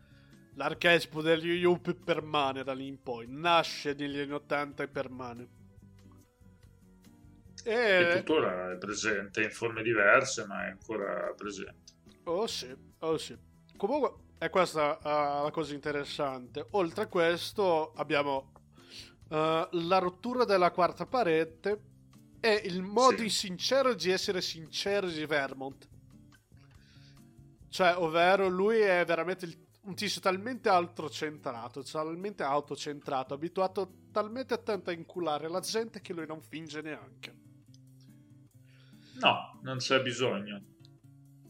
[0.56, 5.48] L'archetipo degli Yuppie permane da lì in poi, nasce negli anni 80 e permane.
[7.64, 8.14] E E...
[8.18, 11.94] tuttora è presente in forme diverse, ma è ancora presente.
[12.24, 13.38] Oh sì, oh sì.
[13.78, 16.66] Comunque, è questa uh, la cosa interessante.
[16.72, 18.52] Oltre a questo, abbiamo
[19.28, 19.36] uh,
[19.72, 21.82] la rottura della quarta parete
[22.40, 23.30] e il modo Sì.
[23.30, 25.88] sincero di essere sincero di Vermont.
[27.70, 34.90] Cioè, ovvero, lui è veramente il- un tizio talmente autocentrato, talmente autocentrato, abituato talmente tanto
[34.90, 37.36] a inculare la gente che lui non finge neanche.
[39.20, 40.62] No, non c'è bisogno.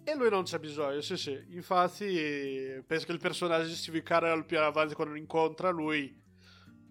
[0.10, 1.40] E lui non c'è bisogno, sì sì.
[1.50, 6.20] Infatti, penso che il personaggio di Steve Carell più avanti quando lo incontra, lui...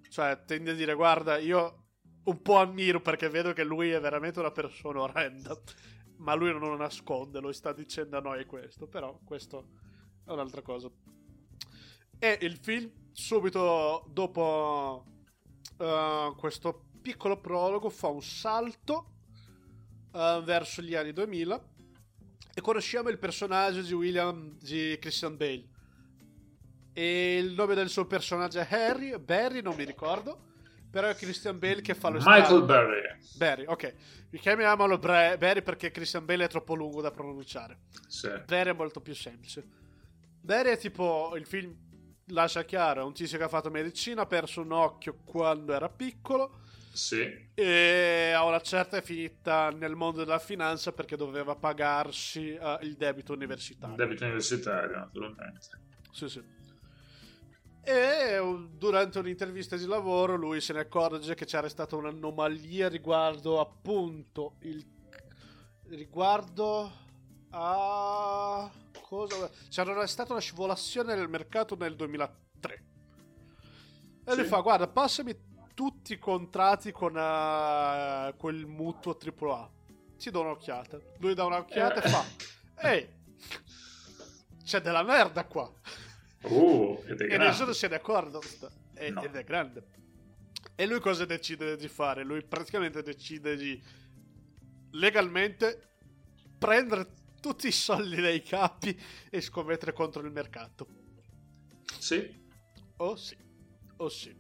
[0.09, 1.87] Cioè, tende a dire, guarda, io
[2.23, 5.61] un po' ammiro perché vedo che lui è veramente una persona orrenda.
[6.19, 8.87] Ma lui non lo nasconde, lo sta dicendo a noi questo.
[8.87, 9.71] Però questo
[10.25, 10.89] è un'altra cosa.
[12.21, 15.05] E il film, subito dopo
[15.77, 19.15] eh, questo piccolo prologo, fa un salto
[20.13, 21.77] uh, verso gli anni 2000
[22.59, 25.65] e conosciamo il personaggio di William di Christian Bale.
[26.93, 30.47] E il nome del suo personaggio è Harry, Barry, non mi ricordo.
[30.91, 32.65] Però è Christian Bale che fa lo Michael strano.
[32.65, 33.01] Barry.
[33.37, 33.95] Barry, ok.
[34.31, 37.79] Mi chiamiamolo Bra- Barry perché Christian Bale è troppo lungo da pronunciare.
[38.09, 38.29] Sì.
[38.45, 39.65] Barry è molto più semplice.
[40.41, 41.77] Barry è tipo il film
[42.31, 45.89] lascia chiaro, è un tizio che ha fatto medicina, ha perso un occhio quando era
[45.89, 47.51] piccolo Sì.
[47.55, 52.97] e a una certa è finita nel mondo della finanza perché doveva pagarsi eh, il
[52.97, 53.95] debito universitario.
[53.97, 55.61] Debito universitario, naturalmente.
[56.13, 56.43] Sì, sì.
[57.83, 63.61] E uh, durante un'intervista di lavoro lui se ne accorge che c'era stata un'anomalia riguardo
[63.61, 64.85] appunto il
[65.87, 66.93] riguardo
[67.51, 68.71] a
[69.01, 72.85] cosa c'era stata una scivolazione nel mercato nel 2003.
[74.25, 74.49] E lui Sì.
[74.51, 75.35] fa "Guarda, passami
[75.79, 79.71] tutti i contratti con uh, quel mutuo AAA.
[80.17, 81.01] Ti do un'occhiata".
[81.19, 82.25] Lui dà un'occhiata e fa
[82.83, 83.09] "Ehi,
[84.65, 85.73] c'è della merda qua".
[86.43, 87.45] Uh, ed è E grande.
[87.47, 88.39] nessuno se ne accorge
[88.95, 89.23] e- No.
[89.23, 89.87] ed è grande.
[90.75, 92.25] E lui cosa decide di fare?
[92.25, 93.81] Lui praticamente decide di
[94.93, 95.91] legalmente
[96.59, 97.07] prendere
[97.41, 99.01] tutti i soldi dai capi
[99.31, 100.89] e scommettere contro il mercato.
[101.99, 102.47] Sì.
[102.97, 103.37] Oh sì,
[103.99, 104.38] oh sì.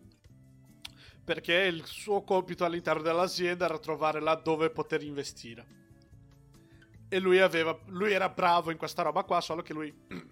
[1.29, 5.67] Perché il suo compito all'interno dell'azienda era trovare là dove poter investire.
[7.07, 10.23] E lui, aveva, lui era bravo in questa roba qua, solo che lui Cioè,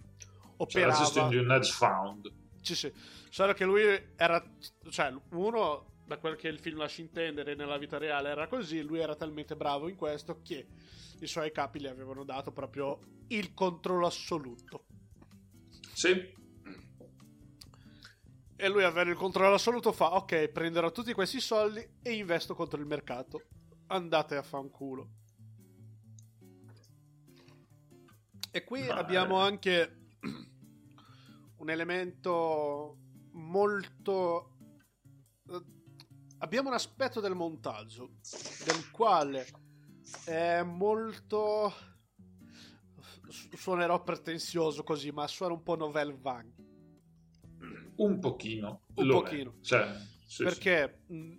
[0.57, 0.93] operava...
[0.93, 2.33] la gestione di un hedge fund.
[2.63, 2.91] Sì, sì.
[3.29, 3.83] Solo che lui
[4.15, 4.43] era.
[4.89, 8.81] Cioè, uno, da quel che il film lascia intendere nella vita reale, era così.
[8.81, 10.65] Lui era talmente bravo in questo che
[11.19, 12.97] i suoi capi gli avevano dato proprio
[13.27, 14.85] il controllo assoluto.
[15.93, 16.33] Sì.
[18.59, 22.79] E lui, avere il controllo assoluto, fa: Ok, prenderò tutti questi soldi e investo contro
[22.79, 23.43] il mercato.
[23.87, 25.09] Andate a fanculo.
[28.51, 30.07] E qui Ma- abbiamo anche
[31.57, 32.97] un elemento
[33.33, 34.55] molto.
[35.49, 35.75] eh,
[36.39, 38.11] Abbiamo un aspetto del montaggio
[38.65, 39.47] del quale
[40.25, 41.73] è molto.
[43.27, 46.56] su- Suonerò pretenzioso così, ma suona un po' novel vague.
[47.97, 48.81] Un pochino.
[48.95, 49.55] Un pochino.
[49.61, 49.87] Cioè,
[50.25, 51.33] sì, Perché mh,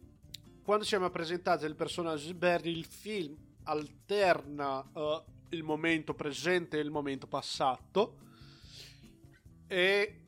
[0.63, 6.79] quando ci siamo presentati il personaggio di Barry, il film alterna eh, il momento presente
[6.79, 8.19] e il momento passato
[9.67, 10.27] e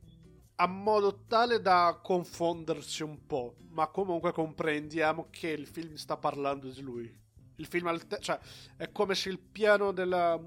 [0.54, 6.68] a modo tale da confonderci un po', ma comunque comprendiamo che il film sta parlando
[6.68, 7.18] di lui.
[7.56, 8.38] Il film alter- cioè
[8.76, 10.38] è come se il piano della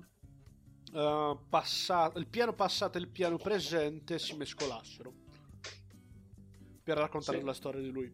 [0.93, 5.21] eh, passato, il piano passato e il piano presente si mescolassero
[6.83, 7.45] per raccontare Sì.
[7.45, 8.13] la storia di lui.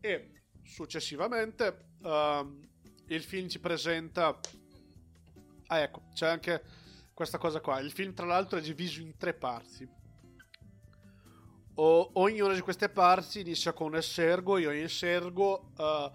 [0.00, 0.30] E
[0.62, 2.68] successivamente ehm,
[3.08, 4.38] il film ci presenta.
[5.68, 6.62] Ah, ecco, c'è anche
[7.14, 7.78] questa cosa qua.
[7.80, 9.88] Il film, tra l'altro, è diviso in tre parti.
[11.78, 16.10] O- ognuna di queste parti inizia con un esergo e ogni esergo eh,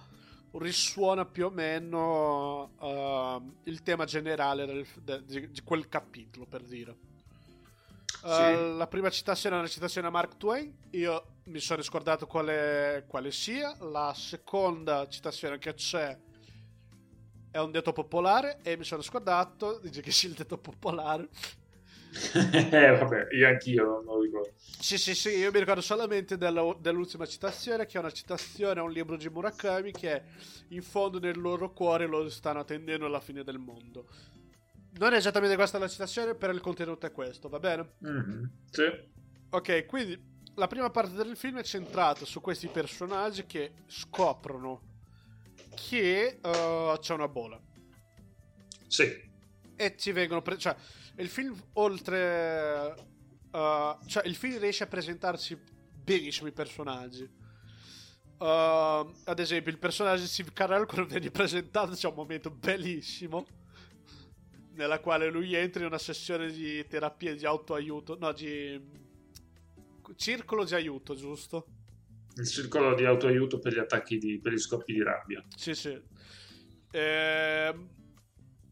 [0.54, 6.64] risuona più o meno eh, il tema generale del- de- di, di quel capitolo, per
[6.64, 6.98] dire.
[8.24, 10.74] Eh, la prima citazione è una citazione a Mark Twain.
[10.92, 13.76] Io mi sono scordato quale, quale sia.
[13.82, 16.18] La seconda citazione che c'è
[17.52, 18.60] è un detto popolare.
[18.64, 21.30] E mi sono scordato, dice che sia il detto popolare.
[22.34, 24.52] eh, vabbè, io anch'io non lo ricordo.
[24.58, 28.84] Sì, sì, sì, io mi ricordo solamente della- dell'ultima citazione, che è una citazione a
[28.84, 30.24] un libro di Murakami che è
[30.70, 34.08] in fondo nel loro cuore loro stanno attendendo la fine del mondo.
[35.00, 37.94] Non è esattamente questa la citazione, però il contenuto è questo, va bene?
[38.00, 38.84] Mhm, Sì.
[39.52, 40.22] Ok, quindi
[40.56, 44.82] la prima parte del film è centrata su questi personaggi che scoprono
[45.76, 47.60] che eh, c'è una bola
[48.88, 49.30] Sì.
[49.76, 50.76] e ci vengono pre- cioè
[51.18, 52.96] il film oltre
[53.52, 55.58] eh, cioè il film riesce a presentarci
[56.04, 57.40] benissimo i personaggi
[58.42, 63.46] Uh, ad esempio il personaggio di Steve Carell quando viene presentato c'è un momento bellissimo
[64.74, 68.80] nella quale lui entra in una sessione di terapia di autoaiuto no di
[70.16, 71.66] circolo di aiuto giusto
[72.36, 75.44] Il circolo di autoaiuto per gli attacchi di, per gli scoppi di rabbia.
[75.56, 76.00] Sì, sì.
[76.92, 77.90] Ehm,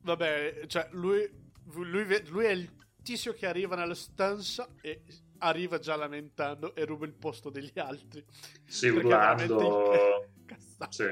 [0.01, 1.29] vabbè, cioè, lui,
[1.73, 2.69] lui, lui è il
[3.03, 5.03] tizio che arriva nella stanza e
[5.39, 8.23] arriva già lamentando e ruba il posto degli altri.
[8.65, 10.25] Sì, urlando.
[10.89, 11.03] Sì.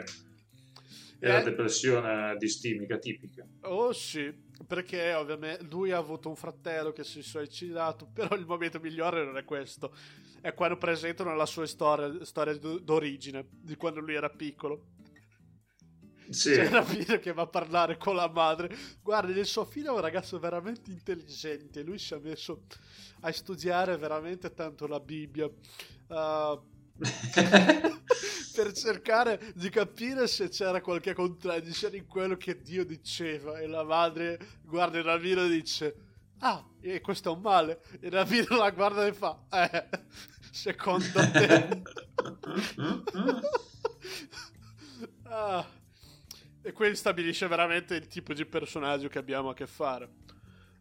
[1.20, 3.46] È la Eh, depressione distimica tipica.
[3.64, 4.34] Oh sì,
[4.68, 9.24] perché ovviamente lui ha avuto un fratello che si è suicidato, però il momento migliore
[9.24, 9.96] non è questo.
[10.42, 14.90] È quando presentano la sua storia, storia d'origine, di quando lui era piccolo.
[16.30, 16.52] Sì.
[16.52, 18.76] C'è Rabino che va a parlare con la madre.
[19.02, 21.82] Guardi, il suo figlio è un ragazzo veramente intelligente.
[21.82, 22.64] Lui si è messo
[23.22, 25.46] a studiare veramente tanto la Bibbia.
[25.46, 26.62] Uh,
[28.58, 33.60] per cercare di capire se c'era qualche contraddizione in quello che Dio diceva.
[33.60, 35.96] E la madre guarda il Rabino e dice:
[36.40, 37.84] Ah, e questo è un male.
[38.00, 39.88] E Rabino la guarda e fa: Eh,
[40.50, 41.84] secondo te.
[45.30, 45.76] ah.
[46.64, 50.10] E qui stabilisce veramente il tipo di personaggio che abbiamo a che fare.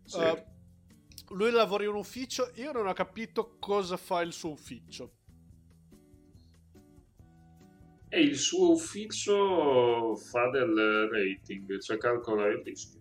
[0.03, 0.19] Sì.
[0.19, 5.12] Uh, lui lavora in un ufficio, io non ho capito cosa fa il suo ufficio.
[8.09, 13.01] E il suo ufficio fa del rating, cioè calcola il rischio.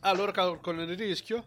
[0.00, 1.46] Ah, loro calcolano il rischio?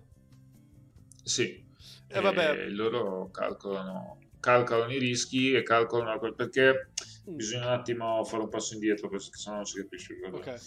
[1.23, 1.63] Sì.
[2.07, 2.67] E vabbè.
[2.69, 6.89] Loro calcolano, calcolano i rischi e calcolano perché
[7.29, 7.35] Mm.
[7.35, 10.37] bisogna un attimo fare un passo indietro perché sennò non si capisce cosa.
[10.37, 10.59] Ok.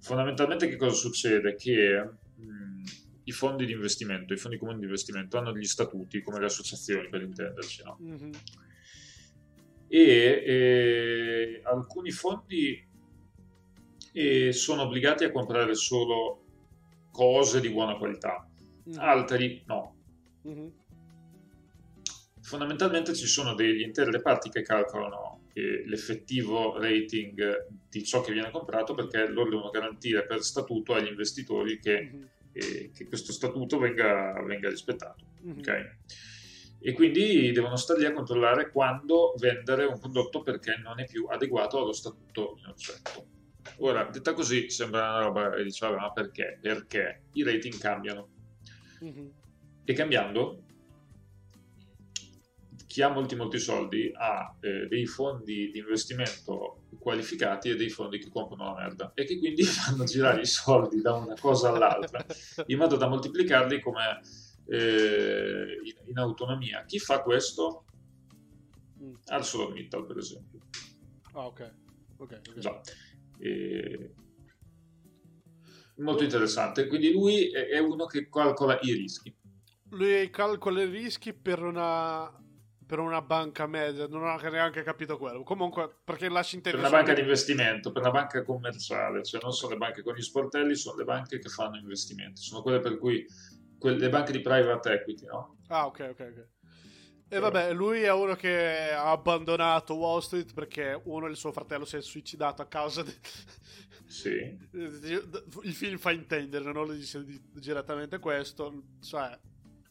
[0.00, 1.54] Fondamentalmente che cosa succede?
[1.54, 2.82] Che mh,
[3.24, 7.08] i fondi di investimento, i fondi comuni di investimento hanno degli statuti come le associazioni
[7.08, 7.96] per intenderci, no?
[8.00, 8.30] Mhm.
[9.92, 12.86] E eh, alcuni fondi
[14.12, 16.44] eh, sono obbligati a comprare solo
[17.10, 18.48] cose di buona qualità,
[18.84, 18.98] Mhm.
[18.98, 19.96] altri no.
[20.42, 20.72] Mhm.
[22.42, 28.50] Fondamentalmente ci sono degli interi reparti che calcolano eh, l'effettivo rating di ciò che viene
[28.52, 32.28] comprato perché loro devono garantire per statuto agli investitori che, Mhm.
[32.52, 35.24] eh, che questo statuto venga, venga rispettato.
[35.42, 35.58] Mhm.
[35.58, 35.96] ok?
[36.82, 41.26] E quindi devono stare lì a controllare quando vendere un prodotto perché non è più
[41.26, 43.26] adeguato allo statuto in oggetto.
[43.78, 46.58] Ora, detta così, sembra una roba e diceva, ma perché?
[46.60, 48.28] Perché i rating cambiano.
[49.00, 49.32] Mhm.
[49.84, 50.64] E cambiando,
[52.90, 58.18] chi ha molti molti soldi ha eh, dei fondi di investimento qualificati e dei fondi
[58.18, 62.24] che comprano la merda e che quindi fanno girare i soldi da una cosa all'altra
[62.66, 64.20] in modo da moltiplicarli come
[64.70, 66.84] eh, in, in autonomia.
[66.84, 67.84] Chi fa questo?
[69.02, 69.14] Mm.
[69.26, 70.60] ArcelorMittal, per esempio.
[71.32, 71.74] Ah, ok.
[72.18, 72.58] Ok, ok.
[72.58, 72.80] Già.
[73.38, 74.14] E-
[75.96, 76.86] Molto interessante.
[76.86, 79.36] Quindi lui è uno che calcola i rischi.
[79.90, 82.32] Lui calcola i rischi per una
[82.90, 85.44] per una banca media, non ho neanche capito quello.
[85.44, 89.52] Comunque, perché lascia Per intendere una banca di investimento, per una banca commerciale, cioè non
[89.52, 92.40] sono le banche con gli sportelli, sono le banche che fanno investimenti.
[92.40, 93.24] Sono quelle per cui
[93.80, 95.56] que- le banche di private equity, no?
[95.68, 96.48] Ah, ok, ok, ok.
[97.32, 101.84] E vabbè, lui è uno che ha abbandonato Wall Street perché uno, il suo fratello,
[101.84, 103.14] si è suicidato a causa di...
[104.06, 104.58] Sì.
[105.62, 109.38] Il film fa intendere, non lo dice di- direttamente questo, cioè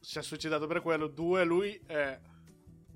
[0.01, 1.07] si è suicidato per quello.
[1.07, 2.19] Due, lui è,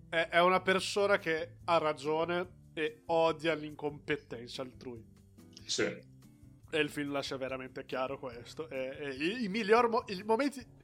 [0.09, 5.05] è, è una persona che ha ragione e odia l'incompetenza altrui.
[5.65, 5.83] Sì.
[5.83, 8.67] E il film lascia veramente chiaro questo.
[8.67, 10.81] E, e i, i miglior mo- i momenti.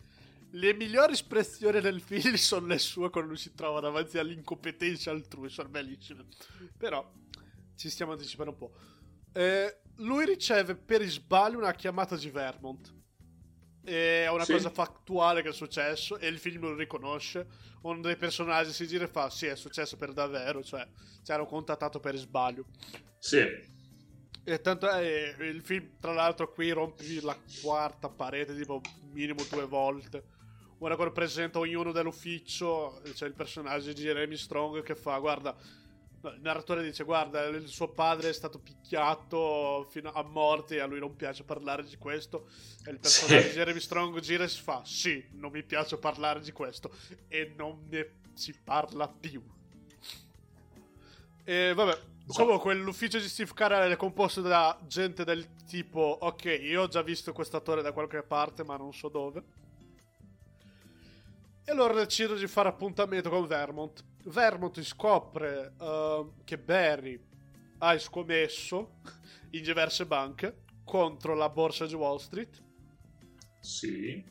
[0.52, 5.50] Le migliori espressioni del film sono le sue quando lui si trova davanti all'incompetenza altrui.
[5.50, 6.26] Sono bellissime.
[6.78, 7.08] Però
[7.76, 8.74] ci stiamo anticipando un po'.
[9.32, 12.96] Eh, lui riceve per sbaglio una chiamata di Vermont.
[13.84, 14.54] E è una Sì.
[14.54, 16.18] cosa fattuale che è successo.
[16.18, 17.48] E il film lo riconosce.
[17.84, 20.64] Uno dei personaggi si gira e fa: Sì, è successo per davvero.
[20.64, 20.88] Cioè,
[21.24, 22.66] ci hanno contattato per sbaglio.
[23.20, 23.38] Sì.
[24.44, 28.82] E tanto è il film, tra l'altro, qui rompi la quarta parete tipo
[29.12, 30.38] minimo due volte.
[30.82, 35.54] Ora quando presenta ognuno dell'ufficio, c'è il personaggio di Jeremy Strong che fa, guarda,
[36.22, 40.86] il narratore dice, guarda, il suo padre è stato picchiato fino a morte e a
[40.86, 42.48] lui non piace parlare di questo.
[42.86, 43.48] E il personaggio Sì.
[43.50, 46.92] di Jeremy Strong gira e si fa, sì, non mi piace parlare di questo.
[47.28, 49.44] E non ne si parla più.
[51.44, 56.84] E vabbè, comunque l'ufficio di Steve Carell è composto da gente del tipo, ok, io
[56.84, 59.68] ho già visto questo attore da qualche parte, ma non so dove.
[61.70, 64.04] E allora decido di fare appuntamento con Vermont.
[64.24, 67.22] Vermont scopre ehm, che Barry
[67.78, 68.96] ha scommesso
[69.52, 72.64] in diverse banche contro la borsa di Wall Street.
[73.60, 74.26] Sì.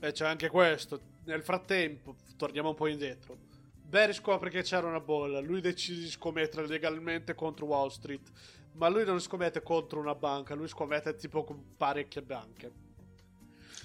[0.00, 0.98] E c'è anche questo.
[1.24, 3.36] Nel frattempo, torniamo un po' indietro.
[3.82, 5.40] Barry scopre che c'era una bolla.
[5.40, 8.30] Lui decide di scommettere legalmente contro Wall Street.
[8.76, 12.72] Ma lui non scommette contro una banca, lui scommette tipo con parecchie banche.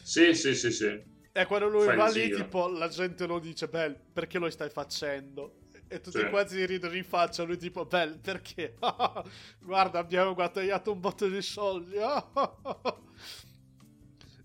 [0.03, 1.19] Sì, sì, sì, sì.
[1.33, 2.43] E quando lui Fai va lì, giro.
[2.43, 5.59] tipo, la gente lo dice, Bel, perché lo stai facendo?
[5.87, 6.29] E tutti Sì.
[6.29, 8.75] quanti gli ridono in faccia, lui tipo, Bel, perché?
[9.59, 11.95] Guarda, abbiamo guadagnato un botto di soldi.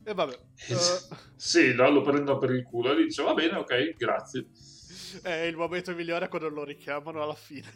[0.05, 0.39] e vabbè.
[0.69, 1.01] eh,
[1.35, 4.47] Sì, no, lo prendo per il culo e dice, va bene, ok, grazie.
[5.23, 7.73] è il momento migliore quando lo richiamano alla fine.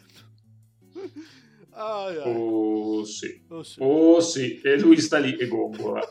[1.73, 2.27] Ah, yeah.
[2.27, 3.45] Oh sì.
[3.47, 3.79] Oh, sì.
[3.81, 6.01] Oh sì, e lui sta lì e gongola.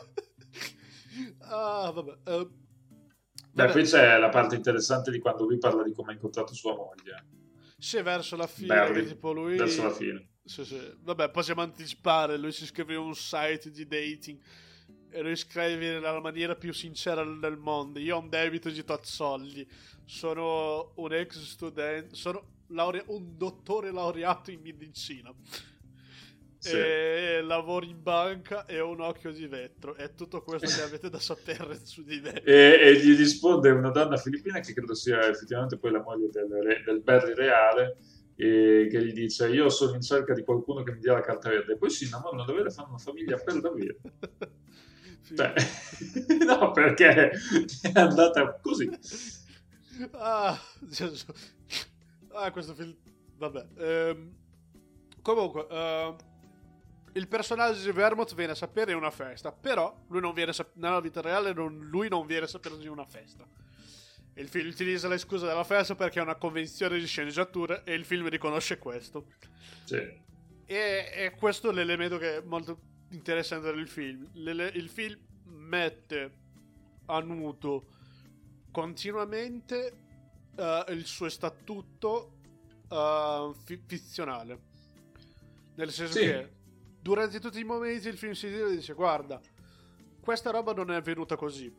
[1.41, 2.17] ah, vabbè.
[2.25, 2.47] eh,
[3.53, 6.53] Beh, vabbè, poi c'è la parte interessante di quando lui parla di come ha incontrato
[6.53, 7.25] sua moglie.
[7.77, 9.57] Sì, verso la fine, Barry, tipo lui...
[9.57, 10.29] verso la fine.
[10.43, 10.79] Sì, sì.
[10.99, 12.37] Vabbè, possiamo anticipare.
[12.37, 14.39] Lui si iscrive a un site di dating
[15.09, 17.99] e lui scrive nella maniera più sincera del mondo.
[17.99, 19.67] Io ho un debito di tot soldi.
[20.05, 22.15] Sono un ex studente.
[22.15, 25.33] Sono laure- un dottore laureato in medicina.
[26.61, 26.75] Sì.
[26.75, 29.95] E lavoro in banca e ho un occhio di vetro.
[29.95, 32.41] È tutto questo che avete da sapere su di me.
[32.43, 36.47] E, e gli risponde una donna filippina che credo sia effettivamente poi la moglie del,
[36.47, 37.97] re- del Barry reale
[38.35, 41.49] e che gli dice io sono in cerca di qualcuno che mi dia la carta
[41.49, 43.97] verde e poi si innamorano davvero e fanno una famiglia per davvero
[45.21, 45.35] Sì.
[45.35, 45.53] Cioè,
[46.45, 48.89] no perché è andata così
[50.13, 50.57] Ah.
[52.33, 52.95] Ah, questo film.
[53.37, 53.67] Vabbè.
[53.77, 54.33] ehm,
[55.21, 56.15] comunque, ehm,
[57.13, 59.51] il personaggio di Vermouth viene a sapere in una festa.
[59.51, 62.77] Però lui non viene a sap- nella vita reale, non- lui non viene a sapere
[62.77, 63.45] di una festa.
[64.35, 68.05] Il film utilizza la scusa della festa perché è una convenzione di sceneggiatura e il
[68.05, 69.25] film riconosce questo.
[69.85, 70.19] sì.
[70.65, 72.79] E, e questo è l'elemento che è molto
[73.09, 74.29] interessante del film.
[74.35, 76.31] L'ele- il film mette
[77.07, 77.87] a nudo
[78.71, 79.93] continuamente
[80.55, 82.37] eh, il suo statuto
[82.89, 84.59] eh, fi- fizionale.
[85.75, 86.25] Nel senso Sì.
[86.25, 86.49] che
[87.01, 89.41] durante tutti i momenti il film si gira e dice guarda,
[90.19, 91.73] questa roba non è avvenuta così.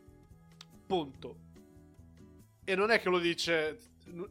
[0.86, 1.36] Punto.
[2.64, 3.78] E non è che lo dice,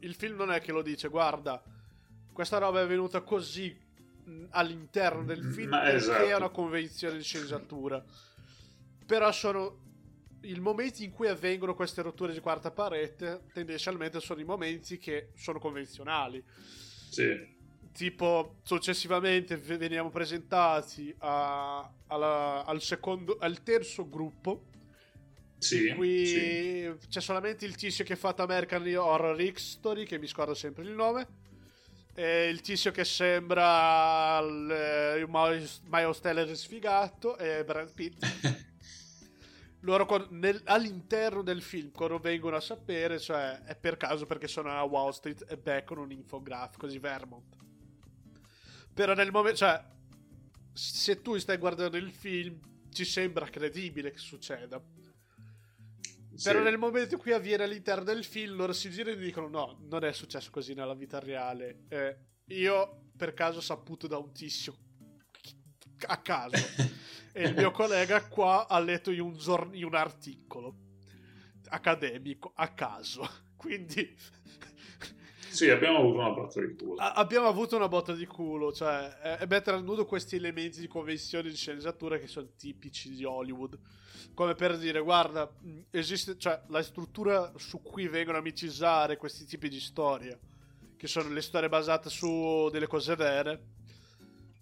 [0.00, 1.62] il film non è che lo dice, guarda,
[2.32, 3.78] questa roba è avvenuta così
[4.50, 6.24] all'interno del film Ma perché esatto.
[6.24, 8.02] è una convenzione di sceneggiatura.
[9.04, 9.80] Però sono
[10.42, 15.30] i momenti in cui avvengono queste rotture di quarta parete, tendenzialmente sono i momenti che
[15.36, 16.42] sono convenzionali.
[17.10, 17.60] sì.
[17.92, 24.64] Tipo, successivamente veniamo presentati a- alla- al, secondo, al terzo gruppo.
[25.58, 26.92] Sì, in cui sì.
[27.08, 31.40] c'è solamente il tizio che fatto American Horror History, che mi scordo sempre il nome.
[32.14, 38.24] E il tizio che sembra il, eh, Miles Miles Teller sfigato e Brad Pitt.
[39.80, 44.46] Loro con- nel- all'interno del film, quando vengono a sapere, cioè è per caso perché
[44.48, 47.56] sono a Wall Street e beccano un infografico di Vermont.
[48.94, 49.82] Però nel momento, cioè,
[50.72, 52.58] se tu stai guardando il film,
[52.90, 54.82] ci sembra credibile che succeda.
[56.34, 56.48] Sì.
[56.48, 59.78] Però nel momento in cui avviene all'interno del film, loro si girano e dicono: No,
[59.88, 61.84] non è successo così nella vita reale.
[61.88, 62.16] Eh,
[62.46, 64.76] io per caso ho saputo da un tizio
[66.06, 66.56] a caso.
[67.32, 70.76] e il mio collega qua ha letto in un, giorn- in un articolo
[71.68, 73.28] accademico a caso.
[73.56, 74.16] Quindi
[75.52, 76.94] Sì, abbiamo avuto una botta di culo.
[77.00, 78.72] a- abbiamo avuto una botta di culo.
[78.72, 83.10] Cioè, è, è mettere a nudo questi elementi di convenzione di sceneggiatura che sono tipici
[83.10, 83.78] di Hollywood.
[84.34, 85.50] Come per dire, guarda,
[85.90, 90.38] esiste, cioè, la struttura su cui vengono a micizzare questi tipi di storie,
[90.96, 93.62] che sono le storie basate su delle cose vere,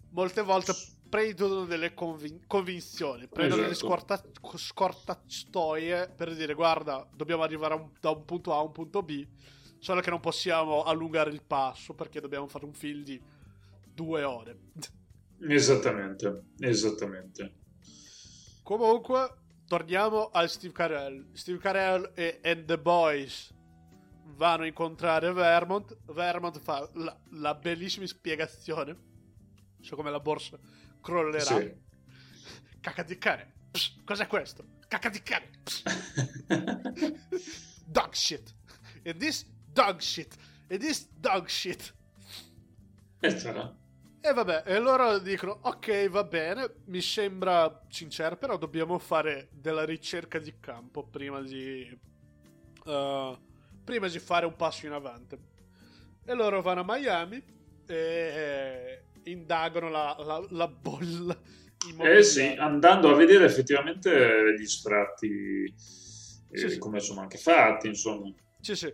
[0.09, 0.73] molte volte
[1.09, 3.87] prendono delle convin- convinzioni, prendono delle Esatto.
[3.87, 4.23] scorta-
[4.55, 9.25] scortacciatoie per dire, guarda, dobbiamo arrivare un- da un punto A a un punto B,
[9.81, 13.19] solo che non possiamo allungare il passo perché dobbiamo fare un film di
[13.93, 14.57] due ore.
[15.39, 17.55] Esattamente, esattamente.
[18.61, 21.33] Comunque, torniamo al Steve Carell.
[21.33, 23.51] Steve Carell e and the Boys
[24.35, 25.97] vanno a incontrare Vermont.
[26.13, 28.95] Vermont fa la, la bellissima spiegazione
[29.81, 30.59] su come la borsa
[31.01, 31.59] crollerà.
[31.59, 31.73] Sì.
[32.79, 33.51] Cacca di cane.
[33.71, 34.63] Pss, cos'è questo?
[34.87, 35.49] Cacca di cane.
[35.63, 35.83] Pss,
[37.87, 38.53] dog shit.
[39.03, 40.35] And this dog shit.
[40.69, 41.93] And this dog shit.
[43.27, 43.65] E sarà.
[44.23, 49.83] E vabbè, e loro dicono: Ok, va bene, mi sembra sincero, però dobbiamo fare della
[49.83, 51.99] ricerca di campo prima di.
[52.85, 53.39] eh,
[53.83, 55.37] prima di fare un passo in avanti.
[56.25, 57.43] E loro vanno a Miami
[57.87, 61.37] e indagano la, la, la bolla.
[61.97, 65.73] Eh sì, andando a vedere effettivamente gli sfratti,
[66.49, 66.77] eh, Sì, sì.
[66.77, 68.31] come sono anche fatti, insomma.
[68.59, 68.93] Sì, sì.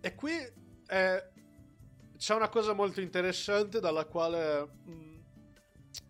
[0.00, 0.32] E qui
[0.86, 1.30] eh,
[2.16, 5.24] c'è una cosa molto interessante dalla quale mh,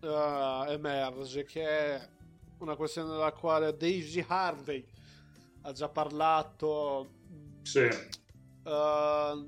[0.01, 2.09] eh, emerge, che è
[2.59, 4.85] una questione della quale Daisy Harvey
[5.61, 7.09] ha già parlato
[7.63, 9.45] Sì, eh,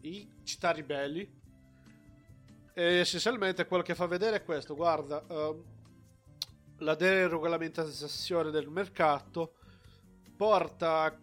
[0.00, 1.36] in Città Ribelli.
[2.74, 5.64] E essenzialmente quello che fa vedere è questo, guarda, ehm,
[6.78, 9.54] la deregolamentazione del mercato
[10.36, 11.18] porta a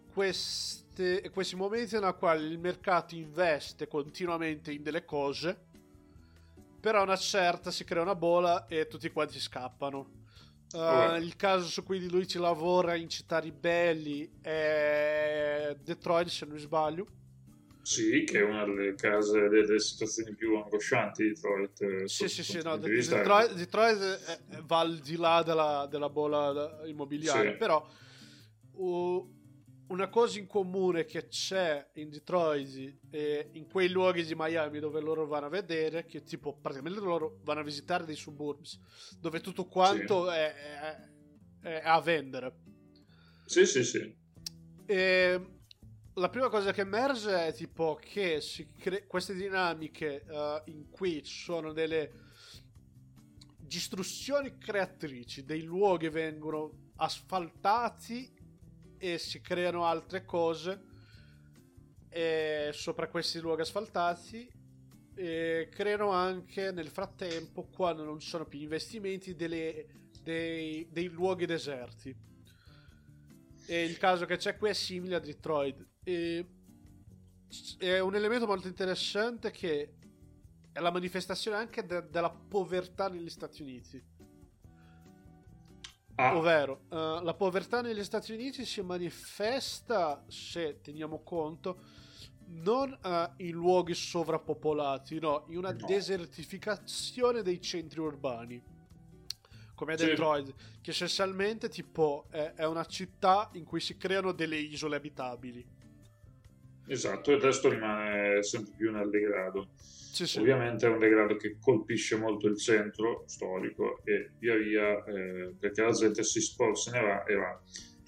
[0.96, 5.64] queste- questi momenti nei quali il mercato investe continuamente in delle cose
[6.80, 10.24] però una certa si crea una bola e tutti quanti scappano.
[10.72, 11.18] Uh, Vabbè.
[11.18, 16.60] il caso su cui lui ci lavora in città ribelli è Detroit, se non mi
[16.60, 17.06] sbaglio.
[17.82, 21.80] Sì, che è una delle case, delle, situazioni più angoscianti di Detroit.
[21.82, 22.88] eh, Sì, sì, sì, no, di.
[22.88, 27.56] Detroit, Detroit è- è- va al di là della, della bolla immobiliare, Sì.
[27.56, 27.84] però
[28.74, 29.35] uh,
[29.88, 35.00] una cosa in comune che c'è in Detroit e in quei luoghi di Miami dove
[35.00, 38.80] loro vanno a vedere, che tipo praticamente loro vanno a visitare dei suburbs,
[39.20, 41.14] dove tutto quanto è, è-
[41.60, 42.54] è a vendere.
[43.44, 44.14] Sì, sì, sì.
[44.86, 45.46] E
[46.14, 51.22] la prima cosa che emerge è tipo che si cre- queste dinamiche eh, in cui
[51.22, 52.10] ci sono delle
[53.58, 58.32] distruzioni creatrici, dei luoghi vengono asfaltati
[58.98, 60.94] e si creano altre cose
[62.72, 64.50] sopra questi luoghi asfaltati
[65.14, 69.86] e creano anche nel frattempo quando non ci sono più investimenti delle-
[70.22, 72.14] dei, dei luoghi deserti
[73.66, 75.84] e il caso che c'è qui è simile a Detroit.
[76.04, 76.46] E
[77.78, 79.94] è un elemento molto interessante che
[80.72, 84.02] è la manifestazione anche de- della povertà negli Stati Uniti.
[86.18, 91.80] Ah, Ovvero, eh, la povertà negli Stati Uniti si manifesta, se teniamo conto,
[92.48, 95.86] non eh, in luoghi sovrappopolati, no, in una No.
[95.86, 98.62] desertificazione dei centri urbani.
[99.74, 100.06] Come a Sì.
[100.08, 105.64] Detroit, che essenzialmente tipo è, è una città in cui si creano delle isole abitabili.
[106.86, 109.68] esatto, e resto rimane sempre più nel degrado.
[110.16, 110.38] Sì, sì.
[110.38, 115.82] Ovviamente è un degrado che colpisce molto il centro storico e via via, eh, perché
[115.82, 117.60] la gente si sposta, se ne va e va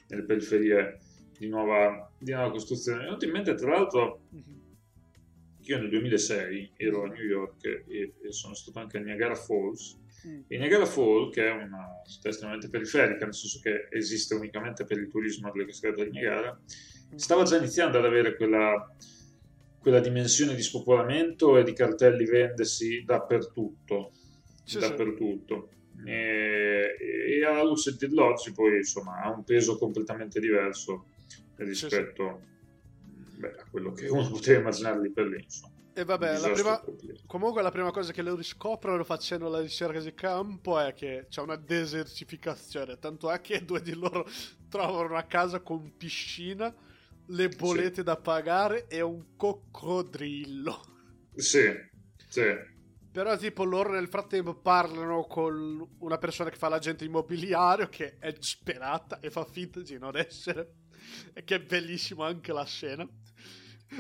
[0.09, 1.01] nelle periferie
[1.39, 2.97] di nuova, di nuova costruzione.
[3.01, 4.56] Mi è venuto in mente, tra l'altro, Mhm.
[5.60, 9.35] che io nel 2006 ero a New York e, e sono stato anche a Niagara
[9.35, 10.01] Falls.
[10.26, 10.40] Mm.
[10.48, 14.97] E Niagara Falls, che è una città estremamente periferica, nel senso che esiste unicamente per
[14.97, 16.59] il turismo delle cascate di Niagara,
[17.16, 18.97] stava già iniziando ad avere quella,
[19.89, 24.12] quella dimensione di spopolamento e di cartelli vendesi dappertutto.
[24.62, 24.78] Sì, sì.
[24.81, 25.70] dappertutto.
[26.05, 31.06] E, e alla luce dell'oggi poi insomma ha un peso completamente diverso
[31.56, 32.43] rispetto
[33.36, 35.73] beh, a quello che uno poteva immaginare lì per lì insomma.
[35.94, 36.85] E vabbè, la prima.
[37.27, 41.40] Comunque la prima cosa che loro riscoprono facendo la ricerca di campo è che c'è
[41.40, 44.24] una desertificazione, tanto è che due di loro
[44.69, 46.73] trovano una casa con piscina,
[47.29, 50.83] le bollette da pagare e un coccodrillo.
[51.35, 51.73] sì,
[52.29, 52.43] sì,
[53.11, 58.33] Però tipo loro nel frattempo parlano con una persona che fa l'agente immobiliare che è
[58.33, 60.75] disperata e fa finta di non essere.
[61.33, 63.09] E che è bellissimo anche la scena.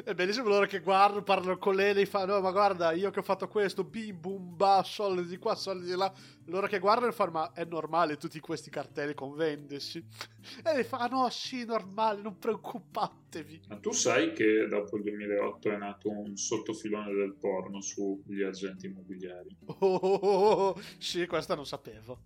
[0.04, 3.10] È bellissimo loro che guardano, parlano con lei e lei fa no ma guarda io
[3.10, 6.12] che ho fatto questo, bim bum ba, soldi di qua, soldi di là.
[6.44, 10.04] Loro che guardano e fanno ma è normale tutti questi cartelli con vendesi.
[10.64, 13.62] E lei fa "Ah, no sì normale, non preoccupatevi.
[13.68, 18.86] ma tu sai che dopo il 2008 è nato un sottofilone del porno sugli agenti
[18.86, 22.24] immobiliari Oh, oh, oh, oh, sì questa non sapevo.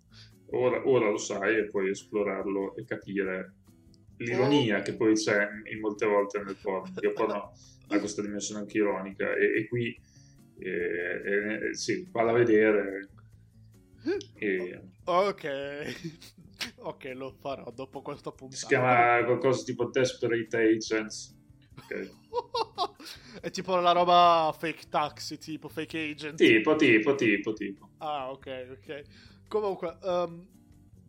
[0.51, 3.55] ora, ora lo sai e puoi esplorarlo e capire
[4.23, 7.51] l'ironia che poi c'è in molte volte nel porno il porno
[7.87, 9.99] ha questa dimensione anche ironica e, e qui
[10.59, 10.69] eh,
[11.69, 13.09] eh, sì, valla a vedere
[14.35, 15.45] e Ok,
[16.79, 18.59] ok, lo farò dopo questa puntata.
[18.59, 21.35] si chiama qualcosa tipo Desperate Agents
[21.77, 22.11] ok.
[23.41, 26.35] È tipo la roba fake taxi, tipo fake agent.
[26.35, 29.01] tipo tipo tipo tipo Ah, ok, ok.
[29.47, 30.47] Comunque, ehm,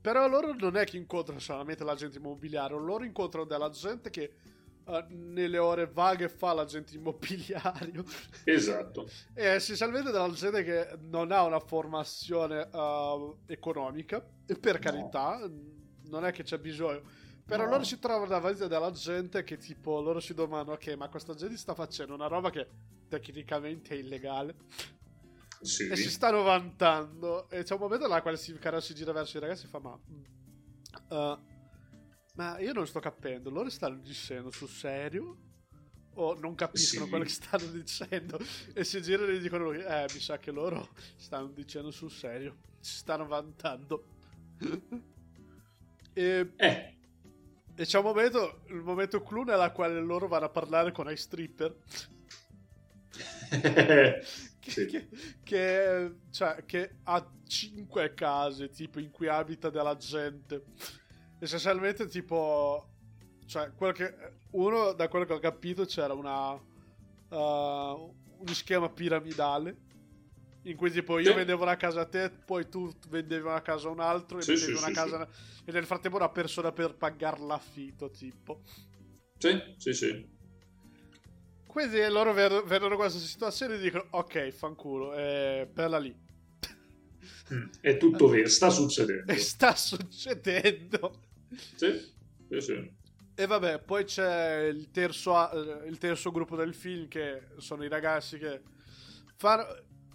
[0.05, 4.35] però loro non è che incontrano solamente l'agente immobiliare, loro incontrano della gente che
[4.85, 8.05] eh, nelle ore vaghe fa l'agente immobiliario.
[8.45, 14.79] esatto E essenzialmente della gente che non ha una formazione eh, economica, e per No.
[14.79, 15.39] carità,
[16.03, 17.03] non è che c'è bisogno.
[17.47, 17.71] Però No.
[17.71, 21.35] loro si trovano davanti a della gente che tipo, loro si domandano, ok, ma questa
[21.35, 22.69] gente sta facendo una roba che
[23.09, 24.57] tecnicamente è illegale.
[25.65, 27.49] Sì E si stanno vantando.
[27.51, 29.79] E c'è un momento là quale si, Carol si gira verso i ragazzi e fa,
[29.79, 29.99] ma...
[31.11, 31.39] eh,
[32.35, 35.39] ma io non sto capendo, loro stanno dicendo sul serio?
[36.17, 37.09] O non capiscono Sì.
[37.09, 38.41] quello che stanno dicendo?
[38.73, 42.57] E si girano e dicono, eh, mi sa che loro stanno dicendo sul serio.
[42.81, 44.05] Si stanno vantando.
[46.15, 46.95] e, eh
[47.77, 51.17] e c'è un momento, il momento clou nella quale loro vanno a parlare con i
[51.17, 51.77] stripper.
[54.65, 54.87] che, Sì.
[54.87, 55.09] che,
[55.43, 60.65] che, cioè, che ha cinque case tipo in cui abita della gente
[61.39, 62.89] essenzialmente tipo
[63.47, 64.15] cioè quello che
[64.53, 67.37] uno da quello che ho capito c'era una uh,
[68.39, 69.83] uno schema piramidale
[70.67, 71.37] In cui tipo io Sì.
[71.37, 74.53] vendevo una casa a te, poi tu vendevi una casa a un altro e Sì,
[74.53, 75.29] vendevi sì, una sì, casa
[75.65, 78.63] e nel frattempo una persona per pagare l'affitto, tipo.
[79.39, 80.34] Sì, sì, sì.
[81.75, 86.17] Quindi loro ved- vedono questa situazione e dicono ok, fanculo, è bella lì.
[87.53, 89.33] Mm, È tutto vero, sta succedendo.
[89.33, 91.23] E sta succedendo.
[91.75, 92.01] Sì,
[92.49, 92.93] sì, sì.
[93.35, 97.89] E vabbè, poi c'è il terzo, eh, il terzo gruppo del film che sono i
[97.89, 98.63] ragazzi che
[99.35, 99.65] fanno...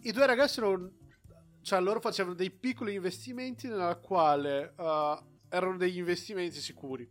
[0.03, 0.89] I due ragazzi non...
[1.61, 7.05] Cioè, loro facevano dei piccoli investimenti nella quale eh, erano degli investimenti sicuri.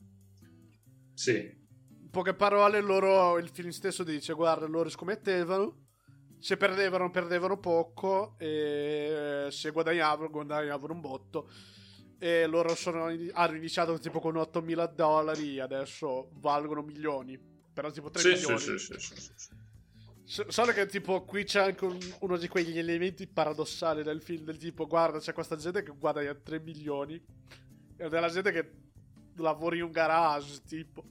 [1.13, 1.58] Sì,
[2.09, 5.89] In poche parole, loro, il film stesso dice, guarda, loro scommettevano,
[6.39, 11.51] se perdevano, perdevano poco, e se guadagnavano, guadagnavano un botto.
[12.19, 17.39] E loro sono, hanno iniziato tipo con 8.000 dollari, adesso valgono milioni.
[17.75, 18.59] Però tipo 3 sì, milioni.
[18.59, 19.33] sì, sì, sì, sì,
[20.25, 20.45] sì.
[20.49, 24.57] Solo che tipo qui c'è anche un- uno di quegli elementi paradossali del film, del
[24.57, 27.23] tipo, guarda, c'è questa gente che guadagna 3 milioni
[27.99, 28.71] e della gente che
[29.37, 31.05] lavora in un garage, tipo.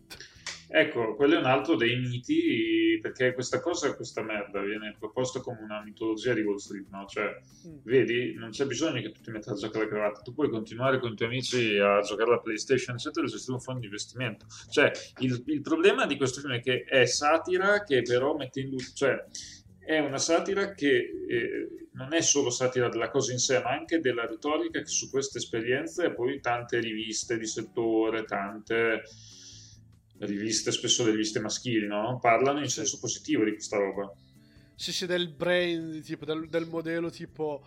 [0.69, 5.61] Ecco, quello è un altro dei miti, perché questa cosa, questa merda, viene proposta come
[5.61, 7.05] una mitologia di Wall Street, no?
[7.07, 7.25] Cioè,
[7.67, 7.77] Mm.
[7.83, 10.99] vedi, non c'è bisogno che tu ti metta a giocare a cravatta, tu puoi continuare
[10.99, 14.45] con i tuoi amici a giocare alla PlayStation, eccetera, e gestire un fondo di investimento.
[14.69, 18.69] Cioè, il, il problema di questo film è che è satira che però mette in
[18.69, 19.25] luce, cioè,
[19.79, 23.99] è una satira che eh, non è solo satira della cosa in sé, ma anche
[23.99, 29.03] della retorica che su queste esperienze poi tante riviste di settore, tante
[30.19, 32.17] riviste, spesso le riviste maschili, no?
[32.21, 34.11] parlano in senso positivo di questa roba.
[34.75, 37.65] Sì, sì, del brain, tipo, del, del modello tipo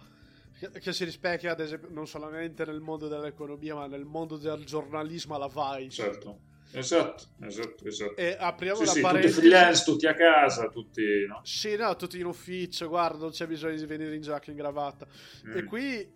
[0.79, 5.35] che, si rispecchia ad esempio non solamente nel mondo dell'economia, ma nel mondo del giornalismo
[5.35, 6.03] alla Vice.
[6.03, 6.39] Certo,
[6.73, 8.15] esatto, esatto, esatto.
[8.17, 9.41] E apriamo Sì, la sì, tutti parentesi.
[9.41, 11.03] freelance, tutti a casa, tutti...
[11.27, 11.41] No?
[11.43, 14.59] Sì, no, tutti in ufficio, guarda, non c'è bisogno di venire in giacca e in
[14.59, 15.07] cravatta.
[15.55, 15.67] E Mm.
[15.67, 16.13] qui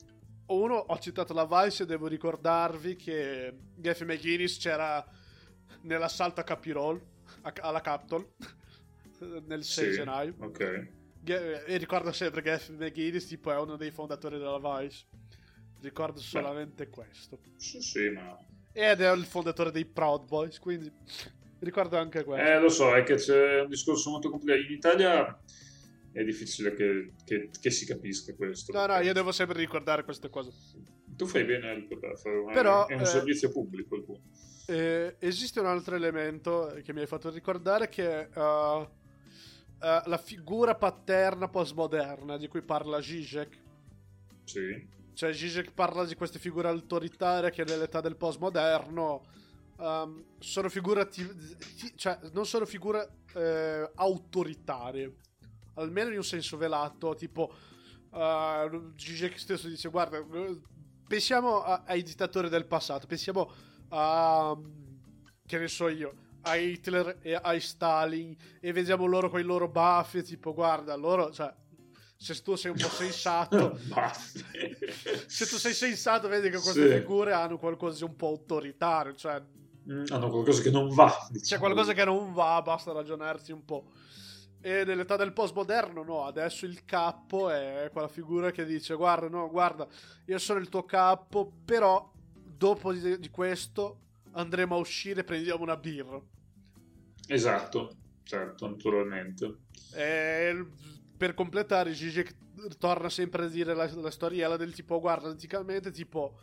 [0.47, 5.05] uno ho citato la Vice e devo ricordarvi che Jeff McGuinness c'era
[5.85, 7.01] nell'assalto a Capirol
[7.43, 8.27] a- alla Capitol
[9.47, 10.35] nel 6 Sì, gennaio.
[10.41, 10.89] Ok.
[11.21, 15.07] Ge- E ricordo sempre che Jeff McGuinness tipo è uno dei fondatori della Vice.
[15.81, 17.39] Ricordo solamente questo.
[17.57, 18.37] Sì, sì, ma...
[18.73, 20.91] Ed è il fondatore dei Proud Boys, quindi
[21.61, 22.45] ricordo anche questo.
[22.47, 24.61] Eh, lo so, è che c'è un discorso molto complicato.
[24.67, 25.41] In Italia
[26.13, 28.73] è difficile che, che- che si capisca questo.
[28.73, 30.51] no, no, io devo sempre ricordare queste cose.
[31.07, 34.21] Tu fai bene a ricordarlo, Però, è un eh, servizio pubblico il tuo.
[34.67, 38.89] Eh, esiste un altro elemento che mi hai fatto ricordare che è uh, uh,
[39.79, 43.63] la figura paterna postmoderna di cui parla Zizek.
[44.45, 49.25] Sì, Cioè Zizek parla di queste figure autoritarie che nell'età del postmoderno
[49.77, 51.29] um, sono figure ti-
[51.77, 55.15] ti- cioè non sono figure eh, autoritarie,
[55.75, 57.53] almeno in un senso velato, tipo
[58.13, 60.25] uh, Zizek stesso dice guarda,
[61.07, 64.57] pensiamo a- ai dittatori del passato, pensiamo a
[65.47, 69.69] che ne so io, a Hitler e a Stalin e vediamo loro con i loro
[69.69, 71.53] baffi, tipo guarda, loro, cioè
[72.17, 73.77] se tu sei un po' sensato
[75.27, 76.95] se tu sei sensato, vedi che queste Sì.
[77.01, 79.15] figure hanno qualcosa di un po' autoritario.
[79.15, 79.43] Cioè,
[79.87, 81.11] Mm, hanno qualcosa che non va.
[81.27, 81.61] c'è diciamo.
[81.61, 83.91] qualcosa che non va, basta ragionarsi un po'.
[84.63, 89.51] E nell'età del postmoderno, no, adesso il capo è quella figura che dice: Guarda, no,
[89.51, 89.87] guarda,
[90.25, 92.14] io sono il tuo capo, però
[92.57, 94.01] dopo di, di questo
[94.33, 96.21] andremo a uscire e prendiamo una birra.
[97.27, 99.59] Esatto, certo, naturalmente.
[99.95, 100.67] E
[101.17, 102.37] per completare, Zizek
[102.79, 106.39] torna sempre a dire la, la storiella del tipo: Guarda, anticamente, tipo.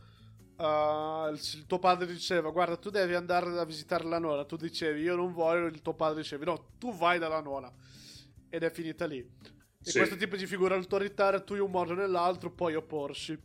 [0.58, 4.46] uh, il, il tuo padre diceva: Guarda, tu devi andare a visitare la nonna.
[4.46, 5.68] Tu dicevi: Io non voglio.
[5.68, 7.72] Il tuo padre diceva: No, tu vai dalla nonna.
[8.50, 9.20] Ed è finita lì.
[9.84, 9.98] E Sì.
[9.98, 13.38] questo tipo di figura autoritaria, tu in un modo o nell'altro puoi opporsi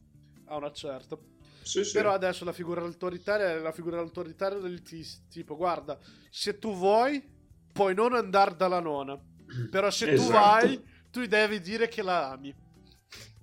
[0.46, 1.18] a una certa.
[1.66, 1.94] Sì, sì.
[1.94, 5.98] Però adesso la figura autoritaria è la figura autoritaria del tis- tipo, guarda,
[6.30, 7.20] se tu vuoi,
[7.72, 9.18] puoi non andare dalla nonna.
[9.68, 10.30] Però se tu Esatto.
[10.30, 10.80] vai,
[11.10, 12.54] tu devi dire che la ami.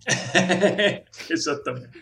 [1.28, 2.00] Esattamente.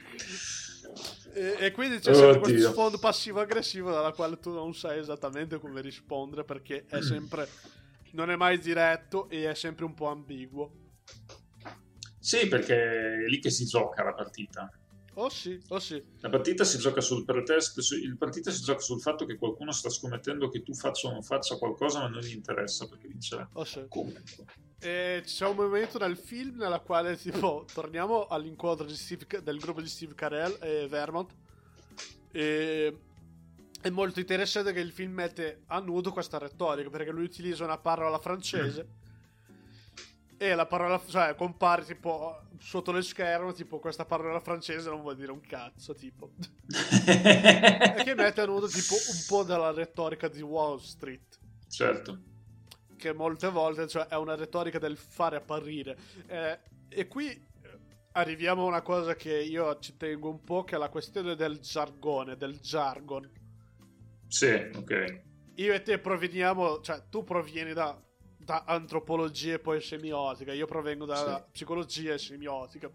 [1.34, 2.42] E, e quindi c'è sempre Oddio.
[2.42, 7.48] questo sfondo passivo-aggressivo dalla quale tu non sai esattamente come rispondere perché è sempre...
[8.12, 10.72] Non è mai diretto e è sempre un po' ambiguo.
[12.20, 14.70] Sì, perché è lì che si gioca la partita.
[15.22, 16.04] Oh sì, oh sì.
[16.22, 19.88] La partita si gioca sul pretest, il partita si gioca sul fatto che qualcuno sta
[19.88, 23.48] scommettendo che tu faccia o non faccia qualcosa, ma non gli interessa perché vincerà.
[23.54, 23.86] Oh sì.
[23.88, 24.46] Comunque.
[24.80, 29.88] E c'è un momento nel film nella quale, tipo, torniamo all'incontro Steve- del gruppo di
[29.88, 31.32] Steve Carell e Vermont.
[32.32, 32.98] E
[33.80, 37.78] è molto interessante che il film mette a nudo questa retorica perché lui utilizza una
[37.78, 38.88] parola francese
[40.42, 45.16] e la parola, cioè, compare tipo sotto lo schermo, tipo questa parola francese non vuol
[45.16, 46.32] dire un cazzo, tipo.
[47.06, 51.38] e che mette a nudo tipo un po' della retorica di Wall Street.
[51.68, 52.22] Certo.
[52.98, 55.96] Che molte volte cioè, è una retorica del fare apparire.
[56.26, 56.60] Eh,
[56.90, 57.80] e qui eh,
[58.14, 61.60] arriviamo a una cosa che io ci tengo un po', che è la questione del
[61.60, 63.30] jargone, del jargon.
[64.28, 65.22] Sì, ok.
[65.58, 67.96] Io e te proveniamo, cioè tu provieni da,
[68.44, 71.52] da antropologia e poi semiotica, io provengo da Sì.
[71.52, 72.92] psicologia e semiotica.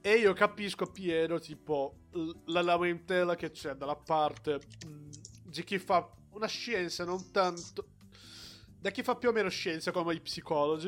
[0.00, 5.78] E io capisco pieno, tipo, l- la lamentela che c'è dalla parte mh, di chi
[5.78, 7.86] fa una scienza, non tanto...
[8.80, 10.86] Da chi fa più o meno scienza come i psicologi,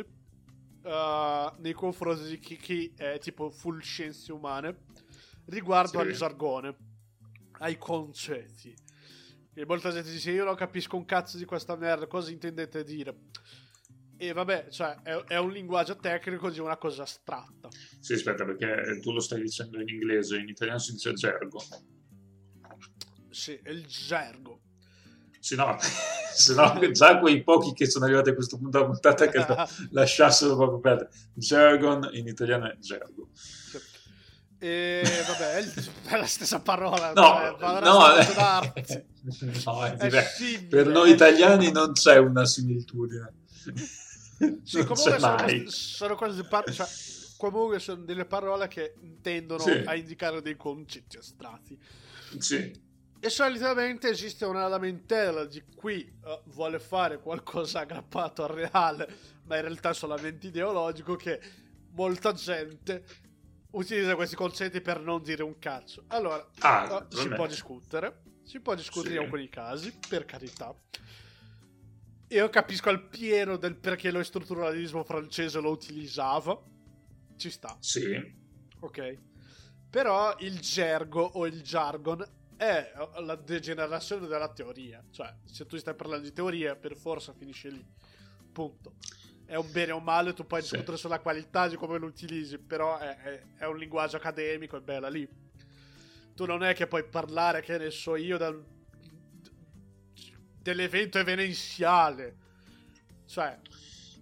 [0.84, 4.84] eh, nei confronti di chi, chi è tipo full scienze umane,
[5.46, 6.06] riguardo Sì.
[6.06, 6.76] al jargone,
[7.58, 8.72] ai concetti.
[9.54, 13.16] E molta gente dice: Io non capisco un cazzo di questa merda, cosa intendete dire?
[14.16, 17.68] E vabbè, cioè, è, è un linguaggio tecnico di una cosa astratta.
[18.00, 21.58] Sì, aspetta, perché tu lo stai dicendo in inglese, in italiano si dice gergo.
[23.30, 24.60] Sì, è il gergo.
[25.38, 29.26] Sì, no, se no già quei pochi che sono arrivati a questo punto della puntata
[29.28, 29.42] che
[29.90, 31.10] lasciassero proprio perdere.
[31.32, 33.30] Jargon in italiano è gergo.
[34.62, 35.54] E vabbè,
[36.12, 37.12] è, la stessa parola.
[37.14, 39.04] No, cioè, no, standard.
[39.64, 43.32] no, è simile, per noi è- italiani non c'è una similitudine.
[44.62, 46.86] Sì, non comunque c'è sono, sono cose par- cioè,
[47.38, 49.82] comunque sono delle parole che tendono Sì.
[49.86, 51.78] a indicare dei concetti astratti.
[52.38, 52.88] Sì,
[53.18, 55.88] E solitamente esiste una lamentela di chi
[56.24, 59.08] eh, vuole fare qualcosa aggrappato al reale,
[59.44, 61.40] ma in realtà è solamente ideologico, che
[61.92, 63.04] molta gente
[63.72, 66.04] utilizza questi concetti per non dire un cazzo.
[66.08, 69.16] Allora, Ah, eh, si può discutere, si può discutere Sì.
[69.18, 70.74] in alcuni casi, per carità.
[72.28, 76.60] Io capisco al pieno del perché lo strutturalismo francese lo utilizzava.
[77.36, 77.76] Ci sta.
[77.80, 78.38] sì,
[78.80, 79.18] Ok.
[79.90, 82.24] Però il gergo o il jargon
[82.56, 85.02] è la degenerazione della teoria.
[85.10, 87.84] Cioè, se tu stai parlando di teoria, per forza finisce lì.
[88.52, 88.94] Punto.
[89.50, 90.70] È un bene o un male, tu puoi Sì.
[90.70, 94.80] discutere sulla qualità di come lo utilizzi, però è, è- è un linguaggio accademico, è
[94.80, 95.28] bella lì.
[96.36, 98.64] Tu non è che puoi parlare, che ne so io, dal-
[100.62, 102.36] dell'evento evidenziale.
[103.26, 103.58] Cioè...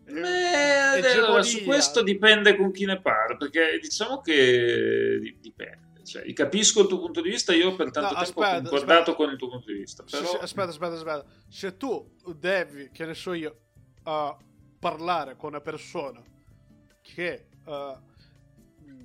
[0.06, 5.86] eh, Beh, allora, su questo dipende con chi ne parla, perché diciamo che di- dipende.
[6.04, 9.00] Cioè, capisco il tuo punto di vista, io per tanto No, tempo aspetta, ho concordato
[9.10, 9.14] aspetta.
[9.14, 10.04] con il tuo punto di vista.
[10.06, 10.30] Sì, Però...
[10.30, 11.24] sì, aspetta, aspetta, aspetta.
[11.48, 13.58] Se tu devi, che ne so io,
[14.04, 14.46] uh,
[14.78, 16.22] parlare con una persona
[17.00, 17.96] che uh,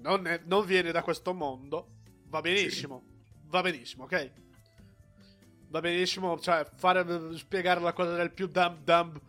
[0.01, 1.87] non, è- non viene da questo mondo,
[2.27, 3.03] va benissimo.
[3.45, 4.31] Va benissimo, ok?
[5.67, 9.19] Va benissimo, cioè, fare, spiegare la cosa del più dumb dumb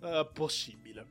[0.00, 1.06] uh, possibile.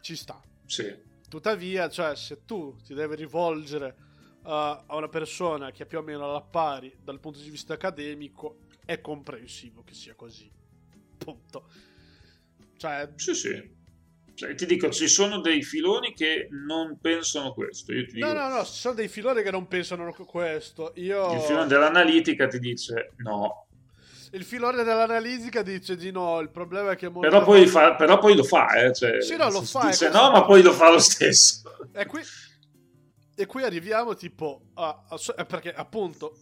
[0.00, 0.40] Ci sta.
[0.64, 3.96] Sì, Tuttavia, cioè, se tu ti devi rivolgere
[4.42, 7.74] uh, a una persona che è più o meno alla pari dal punto di vista
[7.74, 10.48] accademico, è comprensivo che sia così.
[11.18, 11.68] Punto.
[12.76, 13.74] Cioè, sì, sì.
[14.36, 17.92] Cioè, ti dico, ci sono dei filoni che non pensano questo.
[17.92, 20.92] Io ti dico, no, no, no, ci sono dei filoni che non pensano questo.
[20.96, 21.32] Io...
[21.32, 23.66] il filone dell'analitica ti dice no,
[24.32, 27.10] Il filone dell'analitica dice di no, il problema è che...
[27.10, 28.92] però poi, volte- fa- però poi lo fa, eh.
[28.92, 30.18] Cioè, Sì, no, lo fa, Dice così.
[30.22, 31.62] no, ma poi lo fa lo stesso.
[31.94, 32.20] E qui,
[33.34, 36.36] e qui arriviamo tipo a, a- eh, perché appunto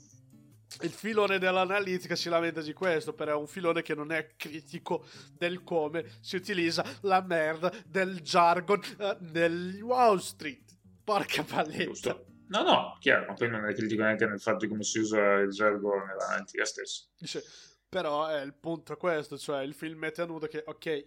[0.83, 5.05] il filone dell'analitica si lamenta di questo, però è un filone che non è critico
[5.33, 10.77] del come si utilizza la merda del jargon eh, nel Wall Street.
[11.03, 11.85] Porca paletta.
[11.85, 12.27] Giusto?
[12.49, 15.35] No, no, chiaro, ma poi non è critico neanche nel fatto di come si usa
[15.37, 17.05] il gergo nell'analitica stessa.
[17.17, 17.43] Dice,
[17.89, 21.07] però è il punto è questo, cioè il film mette a nudo che, ok,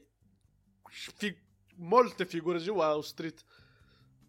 [0.90, 1.46] fi-
[1.76, 3.44] molte figure di Wall Street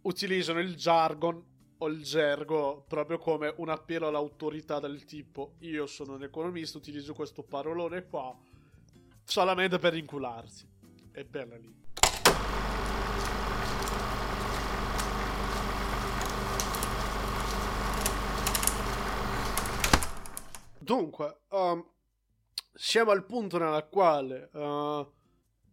[0.02, 1.44] utilizzano il jargon
[1.78, 7.14] o il gergo proprio come un appello all'autorità del tipo io sono un economista, utilizzo
[7.14, 8.36] questo parolone qua
[9.24, 10.66] solamente per incularsi.
[11.12, 11.86] È bella lì.
[20.78, 21.86] Dunque, um,
[22.72, 25.06] siamo al punto nella quale, uh,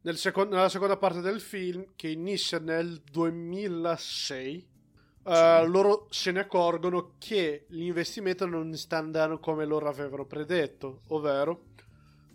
[0.02, 4.75] nel secon- nella seconda parte del film, che inizia nel 2006,
[5.26, 11.66] uh, loro se ne accorgono che l'investimento non sta andando come loro avevano predetto, ovvero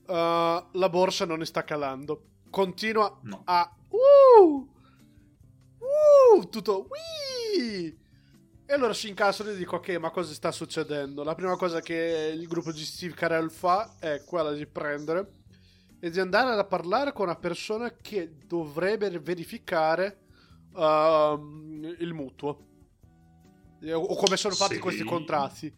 [0.07, 2.25] uh, la borsa non sta calando.
[2.51, 3.43] Continua No.
[3.45, 3.75] a...
[3.89, 4.69] Uh,
[5.79, 6.89] uh, tutto...
[6.89, 7.99] Wii!
[8.67, 11.25] E allora si incastrano e dico, ok, ma cosa sta succedendo?
[11.25, 15.39] La prima cosa che il gruppo di Steve Carell fa è quella di prendere
[15.99, 20.21] e di andare a parlare con una persona che dovrebbe verificare
[20.77, 22.69] ehm, il mutuo.
[23.83, 24.81] Eh, O come sono fatti Sì.
[24.81, 25.75] questi contratti.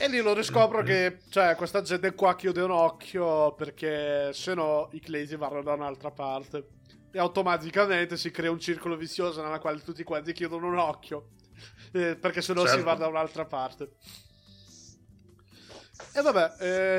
[0.00, 4.88] E lì lo riscopro che cioè, questa gente qua chiude un occhio perché se no
[4.92, 6.68] i Claysi vanno da un'altra parte.
[7.10, 11.30] E automaticamente si crea un circolo vizioso nella quale tutti quanti chiudono un occhio.
[11.92, 12.84] Eh, perché se no si Certo.
[12.84, 13.94] va da un'altra parte.
[16.14, 16.54] E vabbè,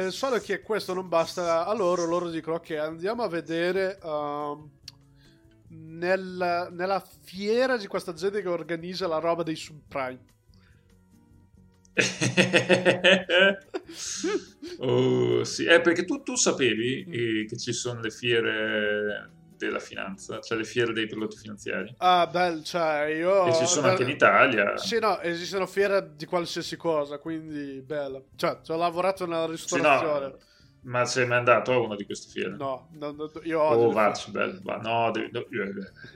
[0.07, 4.78] eh, solo che questo non basta a loro, loro dicono ok, andiamo a vedere ehm,
[5.69, 10.25] nel- nella fiera di questa gente che organizza la roba dei subprime.
[14.79, 15.65] oh, sì.
[15.65, 17.13] Eh, perché tu, tu sapevi Mm.
[17.13, 21.93] eh, che ci sono le fiere della finanza, cioè le fiere dei prodotti finanziari.
[21.97, 23.47] Ah, beh, cioè io...
[23.47, 24.77] E ci sono anche in Italia.
[24.77, 28.21] Sì, no, esistono fiere di qualsiasi cosa, quindi bella.
[28.37, 30.27] Cioè, ci ho lavorato nella Sì, ristorazione.
[30.27, 30.37] no,
[30.89, 32.61] ma sei mai andato a una di queste fiere?
[32.61, 34.19] No, no, no, io odio Oh, fiere.
[34.31, 35.65] bello, va- no, devi- no, io,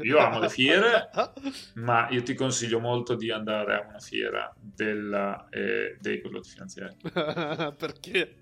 [0.01, 1.09] io amo le fiere,
[1.73, 6.95] ma io ti consiglio molto di andare a una fiera della, eh, dei prodotti finanziari,
[7.77, 8.35] Perché?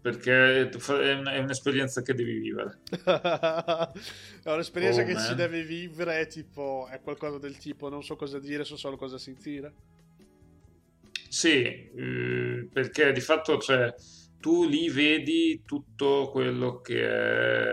[0.00, 2.80] perché è, un- è un'esperienza che devi vivere.
[4.42, 5.26] è un'esperienza Oh, che man.
[5.26, 9.18] si deve vivere, tipo, è qualcosa del tipo, non so cosa dire, so solo cosa
[9.18, 9.72] sentire.
[11.28, 13.92] Sì, eh, perché di fatto cioè,
[14.40, 17.72] tu lì vedi tutto quello che è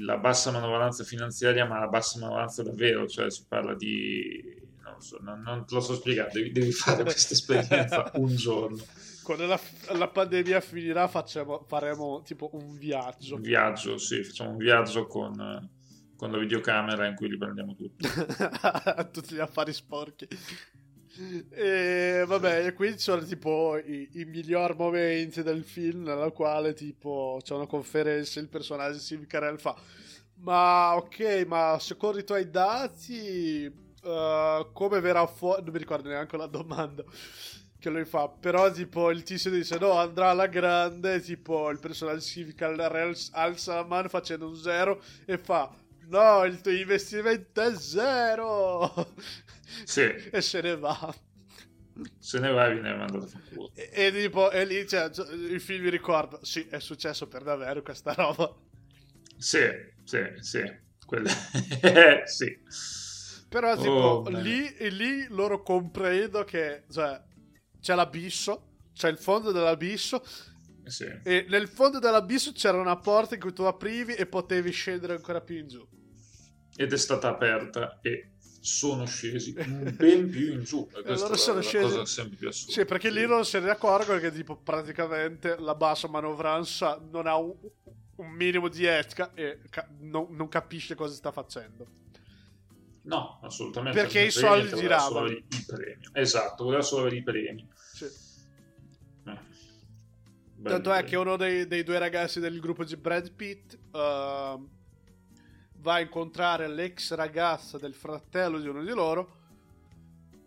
[0.00, 4.56] la bassa manovalanza finanziaria, ma la bassa manovalanza davvero, cioè si parla di...
[4.82, 8.82] Non, so, non, non te lo so spiegare, devi, devi fare questa esperienza un giorno,
[9.22, 9.60] Quando la,
[9.96, 13.36] la pandemia finirà facciamo, faremo tipo un viaggio.
[13.36, 15.70] un viaggio, sì, facciamo un viaggio con,
[16.16, 18.08] con la videocamera in cui li prendiamo tutti.
[19.12, 20.26] tutti gli affari sporchi.
[21.20, 26.74] E vabbè, e qui ci sono tipo i, i miglior momenti del film nella quale
[26.74, 29.74] tipo c'è una conferenza il personaggio Steve Carell fa
[30.40, 36.36] ma ok, ma secondo i tuoi dati eh, come verrà fuori non mi ricordo neanche
[36.36, 37.02] la domanda
[37.80, 42.24] che lui fa però tipo il tizio dice no andrà alla grande tipo il personaggio
[42.54, 45.68] Carell alza la mano facendo un zero e fa
[46.08, 48.92] no il tuo investimento è zero
[49.84, 51.14] Sì, e se ne va.
[52.18, 53.40] se ne va e viene mandato a.
[53.74, 57.82] E, e tipo, e lì cioè, il film mi ricorda, sì, è successo per davvero
[57.82, 58.54] questa roba.
[59.36, 59.68] Sì,
[60.04, 60.62] sì, sì,
[61.04, 61.30] quelle...
[62.26, 62.56] sì.
[63.48, 67.20] Però tipo, Oh, lì, lì loro comprendo che, cioè,
[67.80, 70.22] c'è l'abisso, c'è il fondo dell'abisso,
[70.84, 71.06] Sì.
[71.22, 75.40] e nel fondo dell'abisso c'era una porta in cui tu aprivi e potevi scendere ancora
[75.40, 75.86] più in giù.
[76.78, 79.52] Ed è stata aperta e sono scesi
[79.96, 80.88] ben più in giù.
[80.94, 82.52] E è la, sono scesi-.
[82.52, 87.36] Sì, perché lì non se ne accorgono che tipo praticamente la bassa manovranza non ha
[87.36, 87.52] un,
[88.14, 91.84] un minimo di etica e ca- non, non capisce cosa sta facendo.
[93.02, 94.00] No, assolutamente.
[94.00, 95.26] Perché i soldi giravano.
[95.30, 96.02] i premi.
[96.12, 97.68] Esatto, voleva solo avere i premi.
[97.74, 98.04] Sì.
[99.24, 99.38] Eh.
[100.62, 104.68] Tanto è che uno dei, dei due ragazzi del gruppo di Brad Pitt ehm,
[105.80, 109.36] va a incontrare l'ex ragazza del fratello di uno di loro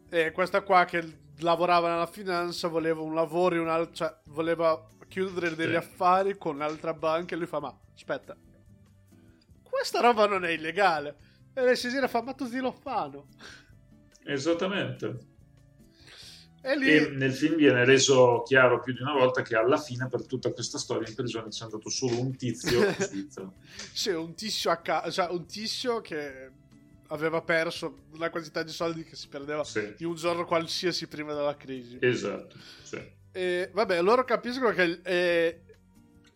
[0.09, 5.55] e questa qua che lavorava nella finanza voleva un lavoro in un'al- cioè voleva chiudere
[5.55, 5.75] degli Sì.
[5.75, 8.35] affari con un'altra banca e lui fa ma aspetta
[9.63, 11.15] questa roba non è illegale
[11.53, 13.27] e lei si gira e fa ma tutti lo fanno
[14.23, 15.29] Esattamente.
[16.61, 20.07] E lì E nel film viene reso chiaro più di una volta che alla fine
[20.07, 23.53] per tutta questa storia in prigione c'è andato solo un tizio svizzero.
[23.91, 26.49] Sì, un tizio a ca- cioè un tizio che
[27.07, 31.33] aveva perso la quantità di soldi che si perdeva Sì, in un giorno qualsiasi prima
[31.33, 31.97] della crisi.
[31.99, 32.55] esatto.
[32.83, 33.01] Sì.
[33.33, 35.61] E vabbè, loro capiscono che il, eh,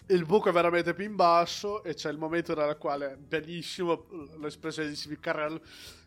[0.07, 4.07] il buco è veramente più in basso e c'è il momento nel quale, bellissimo,
[4.39, 5.59] l'espressione di Steve Carell,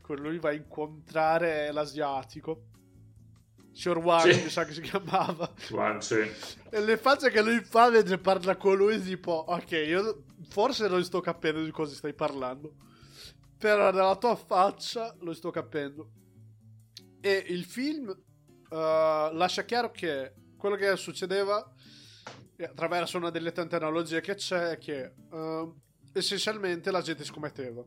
[0.03, 2.63] quando lui va a incontrare l'asiatico.
[3.79, 4.43] Signor Wang, Sì.
[4.43, 5.53] mi sa che si chiamava.
[5.71, 6.17] Guarda, sì.
[6.71, 11.05] E le facce che lui fa mentre parla con lui, tipo, ok, io forse non
[11.05, 12.75] sto capendo di cosa stai parlando.
[13.57, 16.11] Però nella tua faccia lo sto capendo.
[17.21, 21.65] E il film eh, lascia chiaro che quello che succedeva,
[22.57, 25.73] e attraverso una delle tante analogie che c'è, è che eh,
[26.15, 27.85] essenzialmente la gente scommetteva.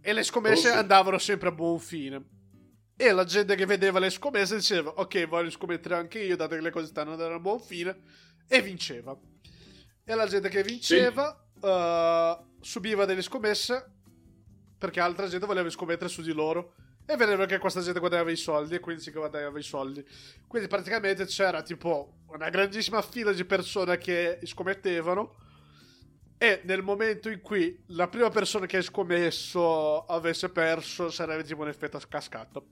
[0.00, 0.78] E le scommesse Oh, sì.
[0.78, 2.24] andavano sempre a buon fine.
[3.00, 6.60] E la gente che vedeva le scommesse diceva: Ok, voglio scommettere anche io, dato che
[6.60, 7.96] le cose stanno andando a buon fine.
[8.48, 9.16] E vinceva.
[10.04, 13.92] E la gente che vinceva eh, subiva delle scommesse
[14.76, 16.74] perché altra gente voleva scommettere su di loro.
[17.06, 20.04] E vedeva che questa gente guadagnava i soldi e quindi si guadagnava i soldi.
[20.48, 25.36] Quindi praticamente c'era tipo una grandissima fila di persone che scommettevano
[26.36, 31.62] E nel momento in cui la prima persona che hai scommesso avesse perso, sarebbe tipo
[31.62, 32.62] un effetto a cascata.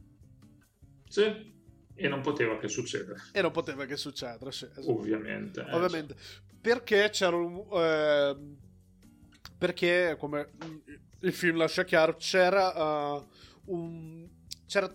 [1.09, 1.55] Sì,
[1.99, 3.19] e non poteva che succedere.
[3.33, 4.65] E non poteva che succedere, sì.
[4.67, 4.93] esatto.
[4.93, 5.61] Ovviamente.
[5.67, 6.15] eh, Ovviamente.
[6.61, 7.67] Perché c'era un...
[7.73, 8.37] eh,
[9.57, 10.51] perché, come
[11.21, 13.25] il film lascia chiaro, c'era eh,
[13.67, 14.29] un...
[14.67, 14.95] c'era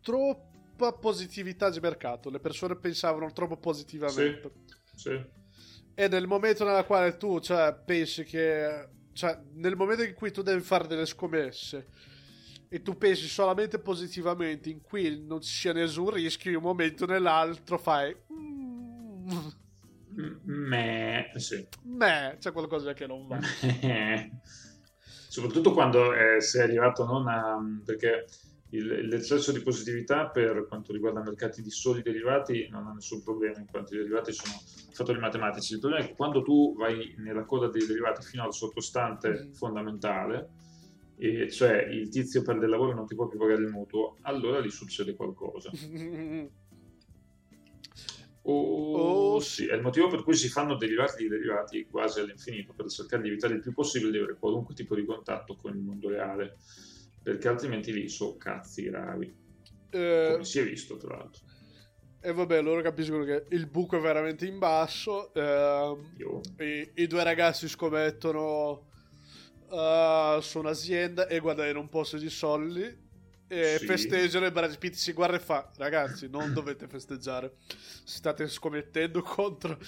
[0.00, 2.30] troppa positività di mercato.
[2.30, 4.50] Le persone pensavano troppo positivamente.
[4.94, 5.40] Sì.
[5.94, 8.88] E nel momento nella quale tu, cioè, pensi che...
[9.12, 11.86] Cioè, nel momento in cui tu devi fare delle scommesse
[12.74, 17.04] e tu pensi solamente positivamente, in cui non ci sia nessun rischio, in un momento
[17.04, 18.16] o nell'altro fai...
[18.32, 19.28] "Mm,
[20.14, 21.66] M- Me, sì.
[21.82, 23.38] Beh, c'è qualcosa che non va.
[25.28, 27.58] Soprattutto quando eh, sei arrivato non a...
[27.84, 28.24] perché
[28.70, 33.58] il- l'eccesso di positività per quanto riguarda mercati di soli derivati non ha nessun problema
[33.58, 34.54] in quanto i derivati sono
[34.92, 35.74] fattori matematici.
[35.74, 39.52] Il problema è che quando tu vai nella coda dei derivati fino al sottostante Mhm.
[39.52, 40.48] fondamentale,
[41.22, 44.16] e cioè il tizio perde il lavoro e non ti può più pagare il mutuo,
[44.22, 45.70] allora lì succede qualcosa.
[48.44, 52.72] Oh, Oh, sì, è il motivo per cui si fanno derivati di derivati quasi all'infinito
[52.74, 55.80] per cercare di evitare il più possibile di avere qualunque tipo di contatto con il
[55.80, 56.56] mondo reale,
[57.22, 59.32] perché altrimenti lì so cazzi gravi,
[59.90, 61.44] Eh, come si è visto tra l'altro.
[62.20, 65.30] e vabbè, loro capiscono che il buco è veramente in basso.
[65.34, 68.90] Io, i, i due ragazzi scommettono
[69.72, 73.10] eh, su un'azienda e guadagnano un po' di soldi.
[73.48, 73.84] E Sì.
[73.86, 77.56] festeggiano e Brad Pitt si guarda e fa Ragazzi non dovete festeggiare
[78.02, 79.78] State scommettendo contro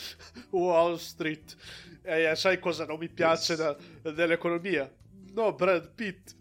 [0.51, 1.57] Wall Street
[2.03, 4.93] E eh, sai cosa non mi piace da- dell'economia?
[5.33, 6.35] No Brad Pitt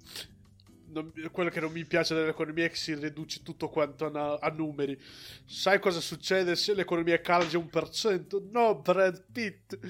[0.93, 4.49] Non- quello che non mi piace dell'economia è che si riduce tutto quanto a, a
[4.49, 4.99] numeri.
[5.45, 8.47] Sai cosa succede se l'economia cala di un per cento?
[8.51, 9.77] No, Brad Pitt.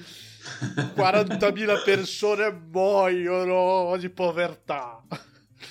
[0.96, 5.04] 40.000 persone muoiono di povertà.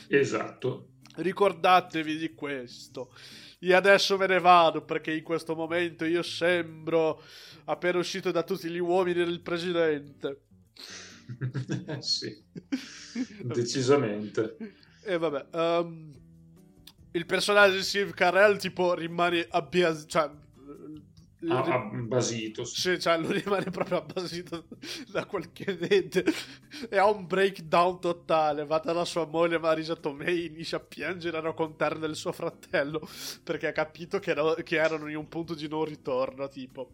[0.08, 0.88] esatto.
[1.16, 3.14] Ricordatevi di questo.
[3.60, 7.22] Io adesso me ne vado perché in questo momento io sembro
[7.66, 10.42] appena uscito da tutti gli uomini del presidente.
[12.00, 12.44] sì,
[13.42, 14.58] decisamente.
[15.04, 16.14] E vabbè, ehm,
[17.12, 20.06] il personaggio di Steve Carell tipo rimane abbias...
[20.08, 20.30] cioè,
[21.50, 22.64] ha basito.
[22.64, 23.00] sì.
[23.00, 24.68] cioè, lui rimane proprio abbasito
[25.12, 26.24] da quel che vede
[26.90, 28.66] e ha un breakdown totale.
[28.66, 33.08] Va dalla sua moglie Marisa Tomei, inizia a piangere a raccontare del suo fratello
[33.44, 36.92] perché ha capito che, ero- che erano in un punto di non ritorno, tipo.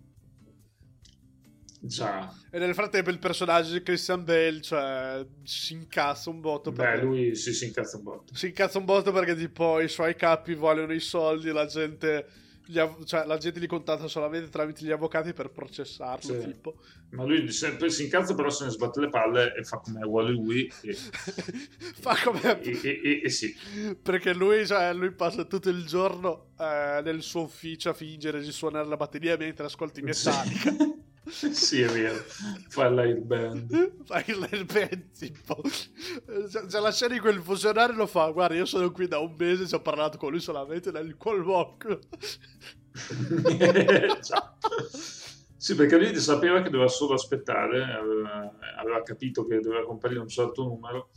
[1.82, 6.72] Già, E nel frattempo il personaggio di Christian Bale, cioè, si incazza un botto.
[6.72, 8.36] beh, perché- lui si, si incazza un botto.
[8.36, 12.28] si incazza un botto perché tipo i suoi capi vogliono i soldi, la gente,
[12.66, 16.46] gli av- cioè, la gente li contatta solamente tramite gli avvocati per processarlo, Sì.
[16.48, 16.76] tipo.
[17.12, 20.32] Ma lui sempre si incazza, però se ne sbatte le palle e fa come vuole
[20.32, 20.70] lui.
[20.82, 20.94] E,
[22.00, 22.62] Fa come...
[22.62, 23.56] e- e- e sì,
[24.02, 28.52] Perché lui, cioè, lui passa tutto il giorno eh, nel suo ufficio a fingere di
[28.52, 30.72] suonare la batteria mentre ascolti Metallica.
[30.72, 30.98] sì,
[31.82, 32.24] è vero.
[32.68, 34.06] Fa l'air band.
[34.06, 35.62] Fai il band, tipo.
[36.68, 38.30] C'è la cui il funzionario lo fa.
[38.32, 42.00] Guarda, io sono qui da un mese, ci ho parlato con lui solamente nel colloquio.
[44.22, 44.58] Già.
[45.56, 50.30] Sì, perché lui sapeva che doveva solo aspettare, aveva, aveva capito che doveva comparire un
[50.30, 51.10] certo numero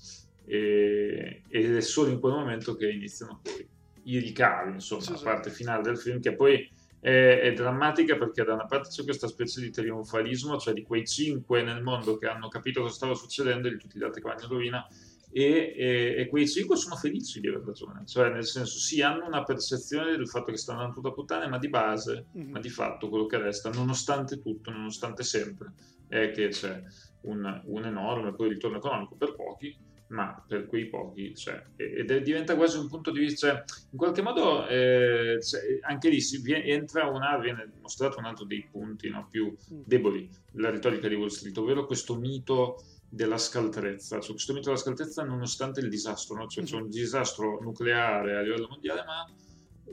[0.45, 3.69] e, ed è solo in quel momento che iniziano poi
[4.05, 5.25] i ricavi, insomma, Sì, la sì.
[5.25, 6.69] parte finale del film che poi
[7.03, 11.05] è, è drammatica perché da una parte c'è questa specie di trionfalismo, cioè di quei
[11.05, 14.29] cinque nel mondo che hanno capito cosa stava succedendo e di tutti gli altri che
[14.29, 14.87] vanno in rovina
[15.35, 19.27] e, e- e quei cinque sono felici di aver ragione, cioè nel senso sì hanno
[19.27, 22.51] una percezione del fatto che stanno andando tutto a puttane, ma di base, Mhm.
[22.51, 25.73] ma di fatto quello che resta, nonostante tutto, nonostante sempre,
[26.07, 26.83] è che c'è
[27.23, 29.75] un, un enorme poi ritorno economico per pochi,
[30.13, 31.63] ma per quei pochi c'è.
[31.77, 35.39] Ed è- diventa quasi un punto di vista, cioè, in qualche modo eh,
[35.83, 40.29] anche lì si vie- entra una, viene mostrato un altro dei punti no, più deboli
[40.51, 45.23] della retorica di Wall Street, ovvero questo mito della scaltrezza, cioè questo mito della scaltrezza
[45.23, 46.47] nonostante il disastro, no?
[46.47, 49.31] cioè c'è un disastro nucleare a livello mondiale, ma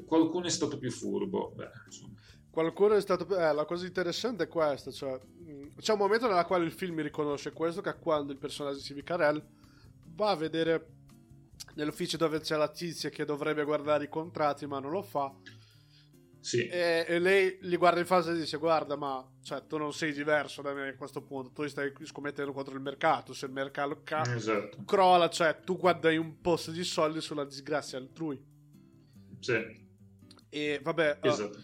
[0.05, 1.53] qualcuno è stato più furbo.
[1.55, 2.13] Beh, insomma.
[2.51, 3.25] Qualcuno è stato.
[3.37, 7.01] Eh, la cosa interessante è questa: cioè, mh, c'è un momento nella quale il film
[7.01, 9.41] riconosce questo, che è quando il personaggio di Stevie Carell
[10.19, 10.87] va a vedere
[11.75, 15.33] nell'ufficio dove c'è la tizia che dovrebbe guardare i contratti, ma non lo fa.
[16.41, 19.93] Sì, E, e lei li guarda in faccia e dice: Guarda, ma cioè, tu non
[19.93, 21.51] sei diverso da me a questo punto.
[21.51, 23.33] Tu stai scommettendo contro il mercato.
[23.33, 24.83] Se il mercato ca- esatto.
[24.85, 28.41] crolla, cioè, tu guadagni un posto di soldi sulla disgrazia altrui.
[29.39, 29.87] Sì,
[30.49, 31.57] E vabbè, uh, esatto.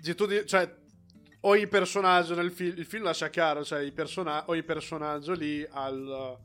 [0.00, 0.74] di tu cioè,
[1.40, 6.38] ogni personaggio nel film, il film lascia chiaro, cioè i persona- ogni personaggio lì al-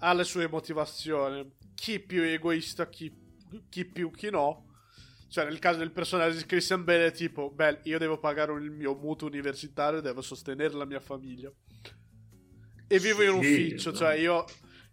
[0.00, 1.50] ha le sue motivazioni.
[1.74, 3.12] Chi più egoista, chi,
[3.68, 4.66] chi più, chi no.
[5.28, 8.70] Cioè, nel caso del personaggio di Christian Bale è tipo, beh, io devo pagare il
[8.70, 11.50] mio mutuo universitario, devo sostenere la mia famiglia.
[12.88, 13.96] E vivo in un Sì, ufficio, no.
[13.96, 14.44] cioè io,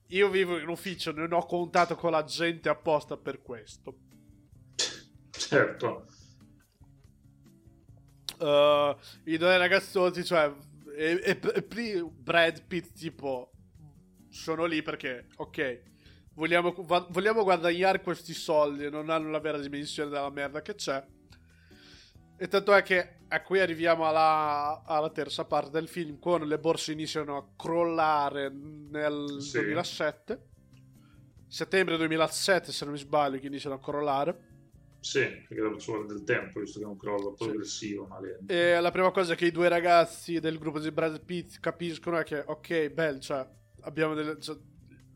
[0.10, 3.98] io vivo in ufficio, non ho contato con la gente apposta per questo.
[5.32, 6.06] Certo.
[8.40, 10.54] Uh, I due ragazzotti, cioè,
[10.96, 13.52] e, e- e Brad Pitt, tipo,
[14.30, 15.82] sono lì perché, ok,
[16.34, 20.76] vogliamo, va- vogliamo guadagnare questi soldi e non hanno la vera dimensione della merda che
[20.76, 21.06] c'è.
[22.40, 26.60] E tanto è che a qui arriviamo alla, alla terza parte del film, quando le
[26.60, 29.58] borse iniziano a crollare nel Sì.
[29.60, 30.46] 2007.
[31.48, 34.46] Settembre 2007, se non mi sbaglio, che iniziano a crollare.
[35.00, 38.52] Sì, perché dopo ci vuole del tempo, visto che è un crollo progressivo, ma lento.
[38.52, 42.24] E la prima cosa che i due ragazzi del gruppo di Brad Pitt capiscono è
[42.24, 43.48] che, ok, bello, cioè,
[43.88, 44.40] abbiamo delle...
[44.40, 44.56] cioè,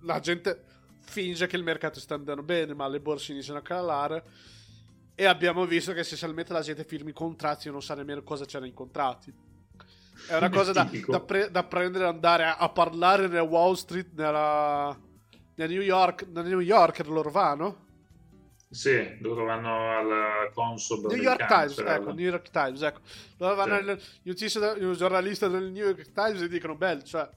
[0.01, 0.63] la gente
[1.01, 4.23] finge che il mercato sta andando bene, ma le borse iniziano a calare.
[5.13, 8.45] E abbiamo visto che essenzialmente la gente firma i contratti e non sa nemmeno cosa
[8.45, 9.31] c'è nei contratti.
[10.27, 13.73] È una cosa da, da pre- da prendere e andare a, a parlare nel Wall
[13.73, 14.97] Street, nella,
[15.55, 17.89] nel New York, nel New Yorker loro vanno?
[18.69, 23.01] Sì, loro vanno al Consob New York Times, ecco, New York Times, ecco.
[23.37, 23.97] Loro vanno
[24.35, 24.59] Sì.
[24.59, 27.29] da- un giornalista del New York Times e dicono, beh, cioè,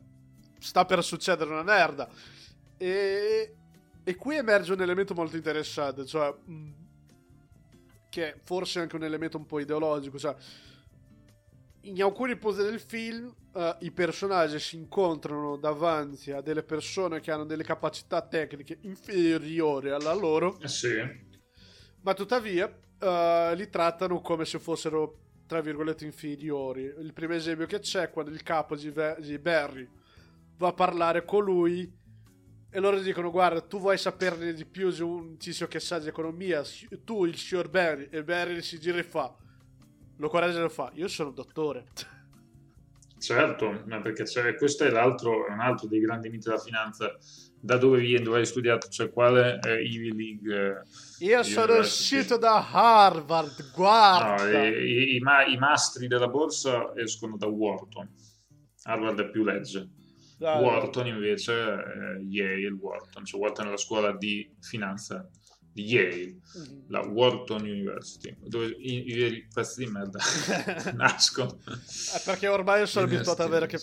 [0.64, 2.08] sta per succedere una merda.
[2.76, 3.54] E,
[4.02, 6.72] e qui emerge un elemento molto interessante, cioè, mh,
[8.08, 10.34] che forse è anche un elemento un po' ideologico, cioè,
[11.82, 17.30] in alcuni punti del film eh, i personaggi si incontrano davanti a delle persone che
[17.30, 20.94] hanno delle capacità tecniche inferiori alla loro Eh Sì,
[22.00, 26.84] ma tuttavia eh, li trattano come se fossero tra virgolette inferiori.
[26.84, 29.86] Il primo esempio che c'è è quando il capo di, Ve- di Barry
[30.56, 31.90] va a parlare con lui
[32.70, 36.08] e loro dicono guarda tu vuoi saperne di più di un tizio che sa di
[36.08, 36.62] economia
[37.04, 39.34] tu il signor Barry e Barry si gira e fa
[40.16, 41.86] lo corregge e lo fa io sono dottore
[43.24, 47.16] certo, ma perché c'è, questo è, l'altro, è un altro dei grandi miti della finanza.
[47.58, 50.84] Da dove vieni, dove hai studiato, cioè quale è Ivy League?
[51.18, 56.28] eh, io sono uscito da Harvard No, guarda i, i- i ma- i mastri della
[56.28, 58.06] borsa escono da Wharton.
[58.82, 59.88] Harvard è più legge.
[60.36, 65.28] Dai, Wharton invece è Yale, Wharton, cioè Wharton è la scuola di finanza
[65.72, 66.84] di Yale, Mhm.
[66.88, 70.18] la Wharton University, dove i, i veri pezzi di merda
[70.94, 71.58] nascono.
[71.66, 73.78] Eh, perché ormai sono abituato ad avere che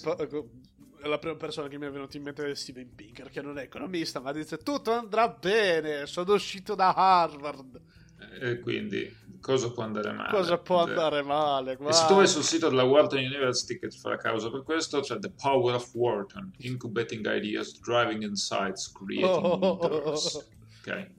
[1.04, 3.64] la prima persona che mi è venuta in mente è Steven Pinker, che non è
[3.64, 7.82] economista, ma dice tutto andrà bene, sono uscito da Harvard.
[8.40, 9.12] E quindi
[9.42, 10.30] cosa può andare male?
[10.32, 11.72] Cosa può Cioè, andare male?
[11.74, 12.06] E se guarda.
[12.06, 15.18] tu vai sul sito della Wharton University che ti fa la causa per questo, c'è
[15.20, 19.80] The Power of Wharton, Incubating Ideas, Driving Insights, Creating Oh.
[19.82, 20.48] Leaders.
[20.80, 21.12] Ok?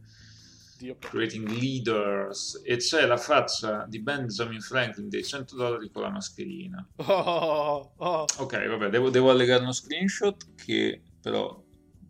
[0.78, 0.96] Dio.
[0.98, 2.60] Creating Leaders.
[2.64, 6.84] E c'è la faccia di Benjamin Franklin dei 100 dollari con la mascherina.
[6.96, 8.24] Oh, oh.
[8.38, 11.62] Ok, vabbè, devo, devo allegare uno screenshot che però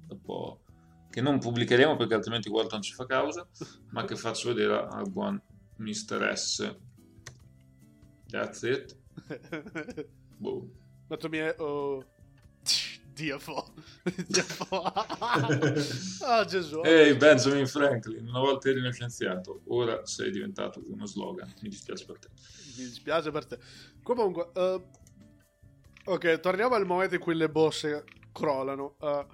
[0.06, 0.60] dopo
[1.10, 3.46] che non pubblicheremo perché altrimenti Wharton ci fa causa,
[3.90, 5.38] ma che faccio vedere al buon
[5.82, 6.32] Mr.
[6.34, 6.74] S.
[8.30, 8.96] That's it.
[10.38, 10.68] Boh.
[11.08, 11.54] Ma tu mi è...
[11.58, 12.04] Oh.
[13.14, 13.74] Dio fo.
[14.28, 14.82] Dio fo.
[16.24, 16.80] Ah, Gesù.
[16.84, 21.52] Ehi Benjamin Franklin, una volta eri uno scienziato, ora sei diventato uno slogan.
[21.60, 22.28] Mi dispiace per te.
[22.78, 23.58] Mi dispiace per te.
[24.02, 24.82] Comunque, eh,
[26.04, 28.96] ok, torniamo al momento in cui le bosse crollano.
[29.00, 29.26] eh,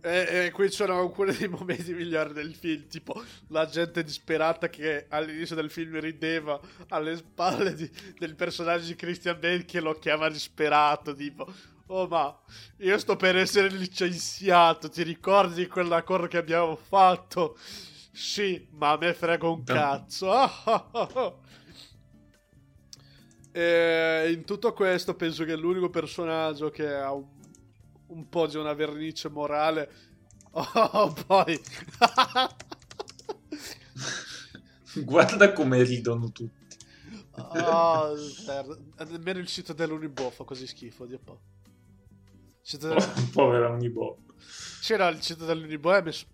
[0.00, 4.68] e, e qui ci sono alcuni dei momenti migliori del film, tipo la gente disperata
[4.68, 9.94] che all'inizio del film rideva alle spalle di- del personaggio di Christian Bale che lo
[9.98, 11.46] chiama disperato, tipo
[11.90, 12.38] Oh ma
[12.78, 17.56] io sto per essere licenziato, ti ricordi quell'accordo che abbiamo fatto?
[18.12, 20.30] Sì, ma a me frega un cazzo.
[20.30, 21.34] Ah, ah, ah, ah.
[23.50, 27.26] E in tutto questo penso che l'unico personaggio che ha un,
[28.08, 29.90] un po' di una vernice morale...
[30.52, 31.60] Oh, poi...
[35.04, 36.66] Guarda come ridono tutti.
[37.32, 38.14] Oh,
[39.08, 41.40] nemmeno il sito dell'Unibo fa così schifo, Dio po'.
[42.78, 44.18] Del- Oh, povera Unibo.
[44.96, 46.26] No, il sito dell'Unibo è messo...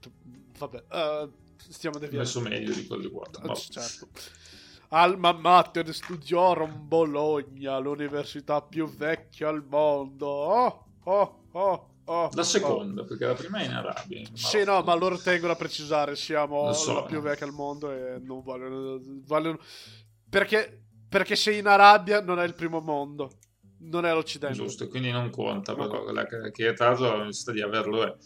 [0.59, 2.25] Vabbè, eh, stiamo deviando.
[2.25, 3.43] messo meglio di quello di Wharton.
[3.43, 3.59] Ah, Vabbè.
[3.59, 4.09] Certo.
[4.89, 10.27] Alma Mater studiò a Bologna, l'università più vecchia al mondo.
[10.27, 12.43] Oh, oh, oh, oh, La oh.
[12.43, 14.19] seconda, perché la prima è in Arabia.
[14.19, 16.95] in Sì, no, ma loro tengono a precisare, siamo so.
[16.95, 19.01] la più vecchia al mondo e non vogliono...
[19.25, 19.59] vogliono...
[20.29, 23.39] Perché Perché sei in Arabia non è il primo mondo,
[23.83, 24.57] non è l'Occidente.
[24.57, 26.03] Giusto, quindi non conta, però conta.
[26.03, 28.17] quella che, è la necessità di averlo è,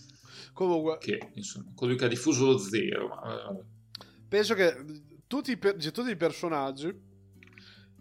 [0.55, 3.63] Comunque, che insomma, colui che ha diffuso lo zero, ma eh,
[4.27, 4.75] penso che
[5.27, 6.91] tutti i, per- di tutti i personaggi,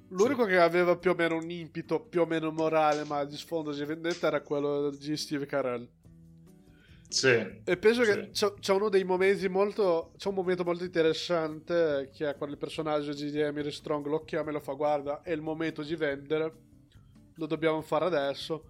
[0.09, 3.71] l'unico che aveva più o meno un impito più o meno morale, ma di sfondo
[3.73, 5.87] di vendetta, era quello di Steve Carell.
[7.09, 8.11] Sì, E penso Sì.
[8.11, 10.11] che c'è, c'è uno dei momenti molto.
[10.17, 14.49] C'è un momento molto interessante che è quando il personaggio di Emily Strong lo chiama
[14.49, 16.53] e lo fa: Guarda, è il momento di vendere,
[17.35, 18.65] lo dobbiamo fare adesso.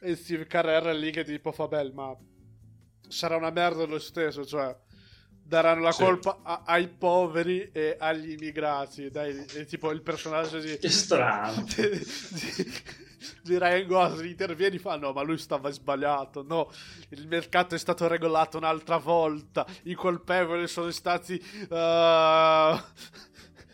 [0.00, 2.16] E Steve Carell è lì che tipo fa: Beh, ma
[3.08, 4.76] sarà una merda lo stesso, cioè
[5.50, 6.04] daranno la Sì.
[6.04, 9.10] colpa a- ai poveri e agli immigrati.
[9.10, 10.78] Dai, è tipo il personaggio di.
[10.78, 11.64] che strano.
[11.74, 12.72] di, di-
[13.42, 16.70] di Ryan Gosling interviene e fa no ma lui stava sbagliato no
[17.10, 22.80] il mercato è stato regolato un'altra volta i colpevoli sono stati uh,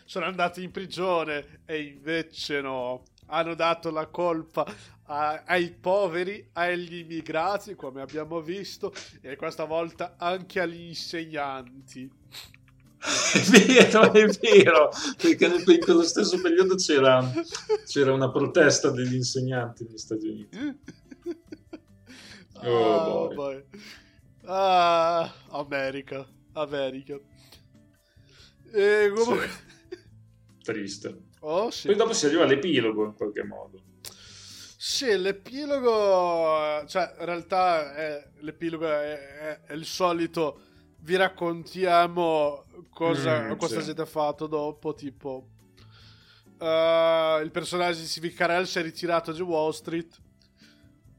[0.05, 4.65] sono andati in prigione e invece no hanno dato la colpa
[5.07, 12.09] a- ai poveri agli immigrati come abbiamo visto e questa volta anche agli insegnanti
[12.99, 14.89] È vero, è vero,
[15.21, 17.31] perché nel- in quello stesso periodo c'era,
[17.85, 20.57] c'era una protesta degli insegnanti negli Stati Uniti.
[22.63, 23.35] Oh, Ah, boy.
[23.35, 23.63] boy.
[24.45, 27.19] Ah, America, America.
[28.71, 29.47] E comunque...
[30.63, 31.17] Triste.
[31.41, 31.87] Oh, sì.
[31.87, 33.81] Poi dopo si arriva all'epilogo in qualche modo.
[34.89, 36.85] Sì, l'epilogo...
[36.87, 40.61] Cioè, in realtà è- l'epilogo è, è- è il solito...
[40.99, 43.83] Vi raccontiamo cosa, Mm, cosa sì.
[43.85, 45.49] siete fatto dopo, tipo...
[46.59, 50.21] eh, il personaggio di Steve Carell si è ritirato da Wall Street.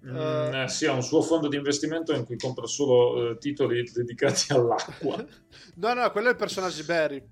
[0.07, 3.83] Mm, eh, sì, ha un suo fondo di investimento in cui compra solo eh, titoli
[3.93, 5.25] dedicati all'acqua.
[5.77, 7.23] No, no, quello è il personaggio di Barry.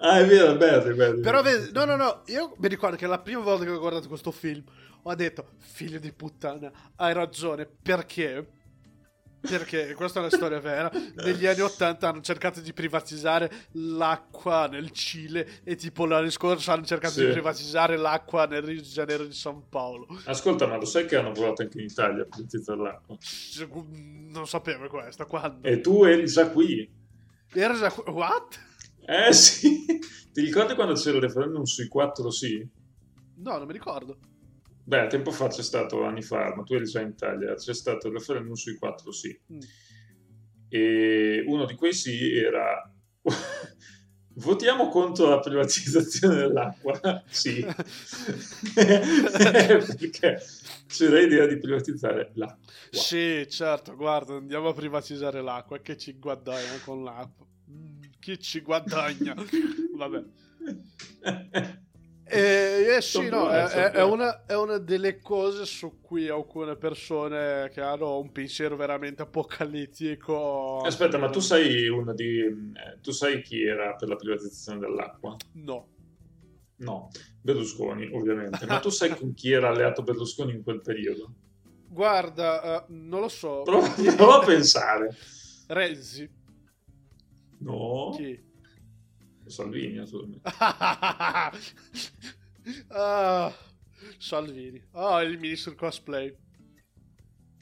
[0.00, 1.20] Ah, è vero, è vero, è vero.
[1.20, 4.08] Però vedi, no, no, no, io mi ricordo che la prima volta che ho guardato
[4.08, 4.62] questo film
[5.02, 8.46] ho detto, figlio di puttana, hai ragione, perché?
[9.40, 10.90] Perché questa è una storia vera.
[11.14, 16.84] Negli anni 80 hanno cercato di privatizzare l'acqua nel Cile e tipo l'anno scorso hanno
[16.84, 17.26] cercato Sì.
[17.26, 20.06] di privatizzare l'acqua nel Rio di Janeiro di San Paolo.
[20.24, 23.16] Ascolta, ma lo sai che hanno provato anche in Italia a privatizzare l'acqua?
[24.32, 25.66] Non sapevo questa, quando?
[25.68, 26.90] E tu eri già qui.
[27.52, 27.94] Era già...
[28.06, 28.66] What?
[29.10, 29.98] Eh sì.
[30.32, 32.68] Ti ricordi quando c'era il referendum sui 4 sì?
[33.36, 34.18] No, non mi ricordo.
[34.84, 38.08] Beh, tempo fa c'è stato, anni fa, ma tu eri già in Italia, c'è stato
[38.08, 39.40] il referendum sui 4 sì.
[39.50, 39.58] Mm.
[40.68, 42.92] E uno di quei sì era
[44.34, 47.22] votiamo contro la privatizzazione dell'acqua.
[47.28, 47.64] sì.
[48.74, 50.38] Perché
[50.86, 52.72] c'era idea di privatizzare l'acqua.
[52.90, 55.78] Sì, certo, guarda, andiamo a privatizzare l'acqua.
[55.78, 57.46] Che ci guadagna con l'acqua?
[57.70, 59.34] Mm, chi ci guadagna?
[59.94, 60.22] Vabbè.
[62.30, 66.76] E, eh, sì, no, è, è- è una, è una delle cose su cui alcune
[66.76, 70.82] persone che hanno un pensiero veramente apocalittico.
[70.82, 75.36] Aspetta, ma tu sai, una di, eh, tu sai chi era per la privatizzazione dell'acqua?
[75.54, 75.88] No.
[76.76, 77.08] No,
[77.40, 78.66] Berlusconi, ovviamente.
[78.66, 81.32] Ma tu sai con chi era alleato Berlusconi in quel periodo?
[81.88, 83.62] Guarda, eh, non lo so.
[83.62, 85.16] Prova, prova a pensare.
[85.68, 86.36] Renzi.
[87.60, 88.38] No, Chi?
[89.46, 90.42] Salvini, naturalmente.
[92.90, 93.50] Ah,
[94.18, 94.82] Salvini.
[94.92, 96.36] Ah, il ministro cosplay.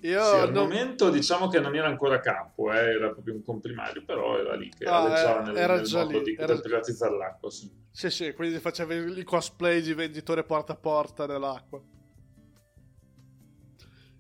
[0.01, 3.35] Io Sì, al non- momento diciamo che non era ancora a campo, eh, era proprio
[3.35, 6.47] un comprimario, però era lì che Ah, eh, nel, era nel già lì, di, era-
[6.47, 7.51] per privatizzare l'acqua.
[7.51, 7.70] Sì.
[7.90, 11.81] Sì, sì, quindi faceva il cosplay di venditore porta a porta dell'acqua.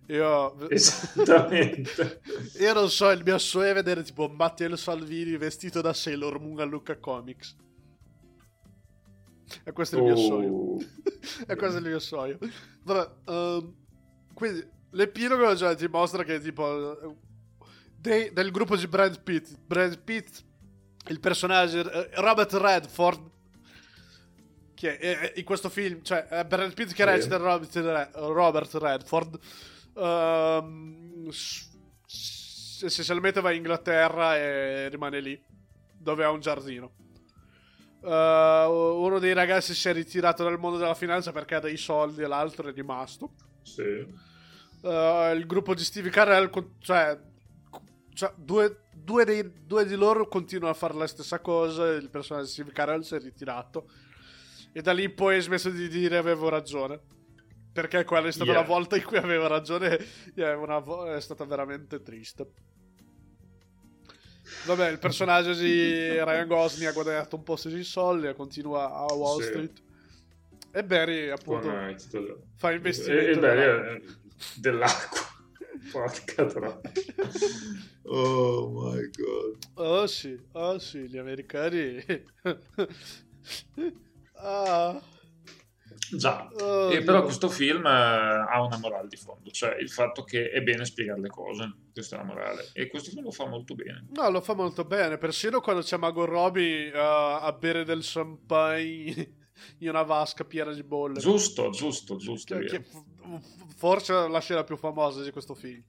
[0.08, 2.20] Io, Esattamente.
[2.60, 6.60] io non so, il mio sogno è vedere tipo Matteo Salvini vestito da Sailor Moon
[6.60, 7.56] a Luca Comics.
[9.64, 10.48] E questo è il mio sogno.
[10.52, 10.78] Oh.
[11.46, 12.38] e questo è il mio sogno.
[12.84, 13.74] Vabbè, ehm,
[14.34, 17.16] quindi l'epilogo cioè, ti mostra che tipo
[17.96, 20.44] dei- del gruppo di Brad Pitt, Brad Pitt,
[21.08, 23.30] il personaggio eh, Robert Redford,
[24.74, 28.74] che è, è- in questo film, cioè è Brad Pitt che recita Robert, Re- Robert
[28.74, 29.38] Redford,
[29.96, 31.68] ehm, s-
[32.06, 35.42] s- essenzialmente va in Inghilterra e rimane lì,
[35.98, 36.92] dove ha un giardino.
[38.02, 42.22] Eh, uno dei ragazzi si è ritirato dal mondo della finanza perché ha dei soldi
[42.22, 43.32] e l'altro è rimasto.
[43.62, 43.82] Sì.
[44.82, 47.18] Eh, il gruppo di Stevie Carell, cioè,
[48.14, 51.88] cioè, due, due dei- due di loro continuano a fare la stessa cosa.
[51.88, 53.90] Il personaggio di Stevie Carell si è ritirato.
[54.72, 57.00] E da lì poi ha smesso di dire avevo ragione.
[57.76, 58.60] Perché quella è stata Yeah.
[58.60, 60.02] la volta in cui aveva ragione.
[60.34, 62.48] è, una vo- è stata veramente triste.
[64.64, 65.92] Vabbè, il personaggio di
[66.24, 69.46] Ryan Gosling ha guadagnato un po' di soldi e continua a Wall Sì.
[69.48, 69.82] Street.
[70.72, 71.96] E Barry, appunto, eh,
[72.56, 73.26] fa investimento.
[73.26, 73.60] E, e Barry
[73.98, 74.02] è
[74.54, 75.20] dell'acqua.
[75.92, 76.80] Porca troia.
[78.08, 79.56] Oh my god.
[79.74, 82.02] Oh sì, oh sì, gli americani.
[84.36, 85.00] ah,
[86.12, 87.24] Già, Oh, e però Dio.
[87.24, 91.20] questo film eh, ha una morale di fondo, cioè il fatto che è bene spiegare
[91.20, 94.06] le cose, questa è la morale, e questo film lo fa molto bene.
[94.10, 95.18] no, lo fa molto bene.
[95.18, 99.34] Persino quando c'è Mago Robbie uh, a bere del champagne
[99.78, 101.18] in una vasca piena di bolle.
[101.18, 102.56] Giusto, giusto, giusto.
[102.58, 102.84] Che, che
[103.76, 105.82] forse è la scena più famosa di questo film.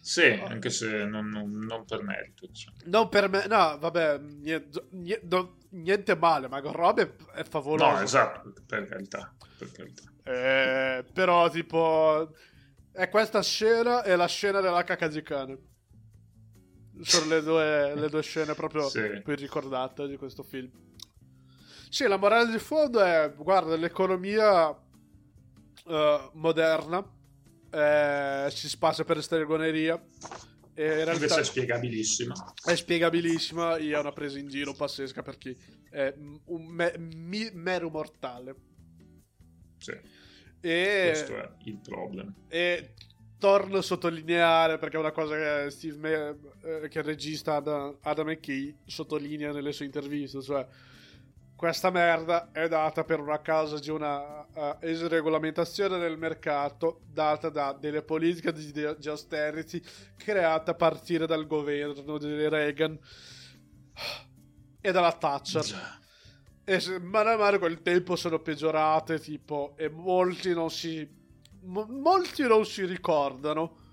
[0.00, 2.46] Sì, anche se non, non- non per merito.
[2.46, 2.76] diciamo.
[2.84, 5.26] Non per me, no, vabbè, niente, niente,
[5.70, 6.48] niente male.
[6.48, 7.90] Mago Robbie è favoloso.
[7.90, 10.02] No, esatto, per carità, per carità.
[10.24, 12.30] Eh, però, tipo,
[12.92, 15.58] è questa scena e la scena della cane.
[17.00, 19.20] Sono le due, le due scene proprio Sì.
[19.22, 20.70] più ricordate di questo film.
[21.88, 24.76] Sì, la morale di fondo è, guarda, l'economia
[25.86, 27.02] eh, moderna
[27.70, 30.02] eh, si spazia per stregoneria
[30.84, 32.54] in realtà Invece è spiegabilissima.
[32.64, 35.56] è spiegabilissima e è una presa in giro pazzesca per chi
[35.90, 38.54] è un me- mi- mero mortale.
[39.78, 39.92] Sì,
[40.60, 41.04] E...
[41.06, 42.32] questo è il problema.
[42.48, 42.94] E
[43.38, 46.38] torno a sottolineare perché è una cosa che Steve Me-
[46.82, 50.66] eh, che il regista Adam, Adam McKay sottolinea nelle sue interviste, cioè
[51.58, 57.72] questa merda è data per una causa di una eh, esregolamentazione del mercato data da
[57.72, 59.82] delle politiche di, di austerity
[60.16, 62.96] create a partire dal governo di Reagan
[64.80, 65.62] e dalla Thatcher.
[65.62, 65.98] Già.
[66.62, 71.08] E se- mano a mano col tempo sono peggiorate, tipo, e molti non si.
[71.62, 73.86] mo- molti non si ricordano.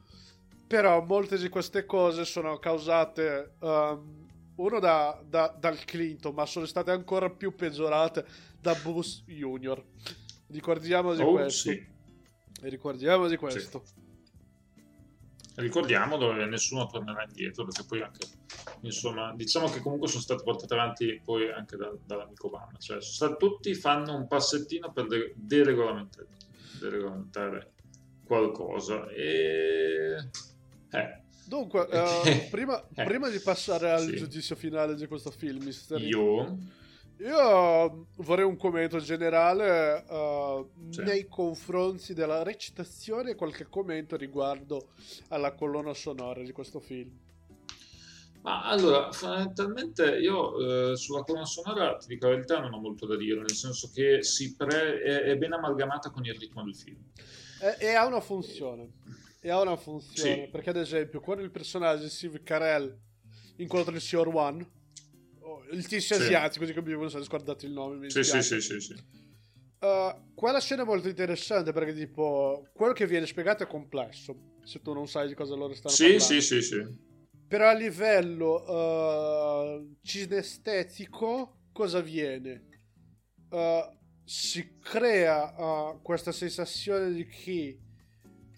[0.68, 3.56] Però molte di queste cose sono causate.
[3.62, 4.24] um,
[4.56, 8.26] uno da, da- dal Clinton, ma sono state ancora più peggiorate
[8.60, 9.84] da Bush Junior.
[10.48, 11.70] Ricordiamo di Oh, questo.
[11.72, 11.86] sì.
[12.62, 13.84] Ricordiamo di questo.
[15.56, 18.28] Ricordiamolo e nessuno tornerà indietro perché poi anche
[18.82, 23.38] insomma diciamo che comunque sono stati portati avanti poi anche da- dall'amico Obama cioè stati-
[23.38, 26.28] tutti fanno un passettino per de- deregolamentare,
[26.82, 27.72] deregolamentare
[28.26, 30.16] qualcosa e
[30.92, 34.16] eh, Dunque, eh, prima, Eh, prima di passare al sì.
[34.18, 36.58] giudizio finale di questo film, Mister io
[37.20, 41.02] Io vorrei un commento generale eh, Sì.
[41.04, 44.90] nei confronti della recitazione e qualche commento riguardo
[45.30, 47.10] alla colonna sonora di questo film.
[48.42, 53.08] Ma allora, fondamentalmente io eh, sulla colonna sonora, ti dico la verità, non ho molto
[53.08, 56.76] da dire, nel senso che si pre- è, è ben amalgamata con il ritmo del
[56.76, 56.98] film.
[57.62, 58.90] E, e ha una funzione.
[59.46, 60.46] E ha una funzione.
[60.46, 60.50] Sì.
[60.50, 62.98] Perché, ad esempio, quando il personaggio di Steve Carell
[63.58, 64.68] incontra il Signor One,
[65.42, 66.24] oh, il tizio Sì.
[66.24, 67.98] asiatico, di cui mi sono scordato il nome.
[67.98, 68.94] Mi Sì, sì, sì, sì, sì.
[69.82, 74.54] Uh, quella scena è molto interessante perché, tipo, quello che viene spiegato è complesso.
[74.64, 76.26] Se tu non sai di cosa loro stanno Sì, parlando.
[76.26, 77.04] sì, sì, sì.
[77.48, 82.64] Però a livello uh, cinestetico, cosa avviene?
[83.52, 87.80] Uh, si crea uh, questa sensazione di che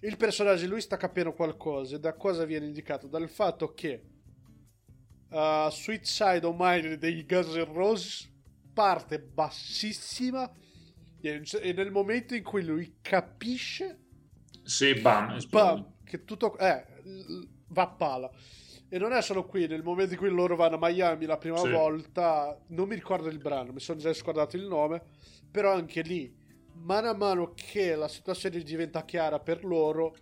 [0.01, 1.95] il personaggio lui sta capendo qualcosa.
[1.95, 3.07] E da cosa viene indicato?
[3.07, 4.03] Dal fatto che
[5.29, 8.29] uh, Sweet Side of Mine dei Guns N' Roses
[8.73, 10.49] parte bassissima
[11.19, 13.99] e nel momento in cui lui capisce
[14.63, 15.39] Sì, bam.
[15.49, 16.85] Bam, che tutto eh,
[17.69, 18.31] va a pala.
[18.89, 21.57] E non è solo qui, nel momento in cui loro vanno a Miami la prima
[21.57, 21.69] Sì.
[21.69, 25.01] volta, non mi ricordo il brano, mi sono già scordato il nome,
[25.51, 26.33] però anche lì,
[26.87, 30.15] mano a mano che la situazione diventa chiara per loro,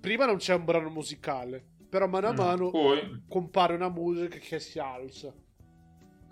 [0.00, 4.36] prima non c'è un brano musicale, però mano a No, mano Poi, compare una musica
[4.38, 5.34] che si alza.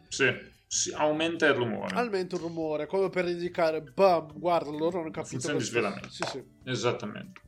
[0.08, 0.26] sì,
[0.66, 1.94] si aumenta il rumore.
[1.96, 5.30] Almeno un rumore, come per indicare, bam, guarda, loro hanno capito.
[5.30, 6.10] Funzione di svelamento.
[6.10, 7.40] Sì, sì, Esattamente.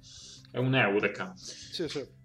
[0.50, 1.32] È un'eureka.
[1.36, 2.16] sì, sì.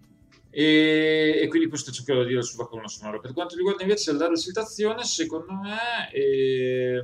[0.56, 3.20] E, e quindi questo cercherò di dire sulla colonna sonora.
[3.20, 7.04] Per quanto riguarda invece la recitazione, secondo me eh,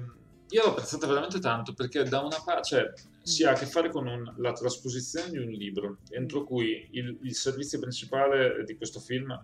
[0.49, 3.89] io l'ho apprezzata veramente tanto perché da una parte cioè, si ha a che fare
[3.89, 8.99] con un- la trasposizione di un libro, entro cui il, il servizio principale di questo
[8.99, 9.37] film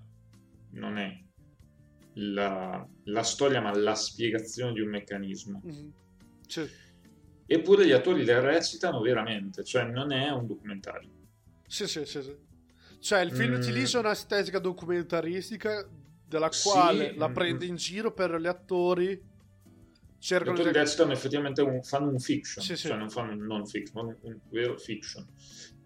[0.71, 1.17] non è
[2.13, 5.61] la, la storia, ma la spiegazione di un meccanismo.
[5.63, 5.91] Mhm.
[6.47, 6.67] Sì.
[7.47, 11.09] Eppure gli attori le recitano veramente, cioè non è un documentario.
[11.67, 12.35] Sì, sì, sì, sì.
[12.99, 13.59] Cioè, il film Mm.
[13.61, 15.87] utilizza un'estetica documentaristica
[16.27, 17.69] della Sì, quale la mm, prende mm.
[17.69, 19.21] in giro per gli attori.
[20.25, 20.77] Cercano autori di...
[20.79, 22.87] Dexter effettivamente un- fanno un fiction, Sì, sì.
[22.87, 25.25] cioè non fanno un non fiction, ma un, un vero fiction.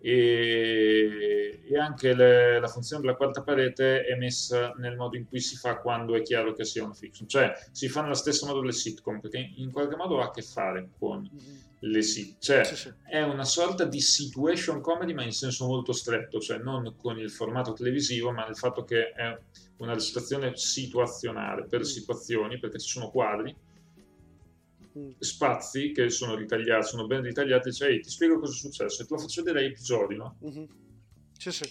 [0.01, 5.39] E, e anche le- la funzione della quarta parete è messa nel modo in cui
[5.41, 8.59] si fa quando è chiaro che sia una fiction, cioè si fa nello stesso modo
[8.61, 11.29] delle sitcom, perché in qualche modo ha a che fare con
[11.81, 16.39] le sitcom, cioè Sì, è una sorta di situation comedy ma in senso molto stretto,
[16.39, 19.37] cioè non con il formato televisivo, ma nel fatto che è
[19.77, 21.83] una recitazione situazionale per Mm.
[21.83, 23.53] situazioni, perché ci sono quadri.
[25.19, 29.05] Spazi che sono ritagliati, sono ben ritagliati, cioè "Ehi, ti spiego cosa è successo e
[29.05, 30.37] te lo faccio vedere a episodi, no?
[30.41, 30.67] Mhm.
[31.37, 31.69] Sì, sì.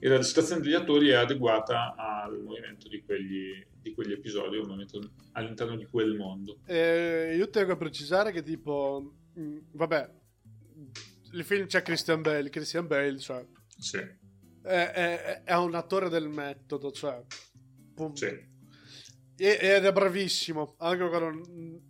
[0.00, 4.66] E la recitazione degli attori è adeguata al movimento di quegli, di quegli episodi, al
[4.66, 5.00] movimento
[5.32, 6.60] all'interno di quel mondo.
[6.66, 10.10] Eh, io tengo a precisare che tipo, mh, vabbè,
[11.32, 13.44] il film c'è Christian Bale, Christian Bale, cioè,
[13.76, 14.10] Sì, è,
[14.62, 17.20] è- è un attore del metodo, cioè,
[17.94, 18.12] pum.
[18.14, 18.56] sì.
[19.40, 21.40] E- ed è bravissimo, anche quando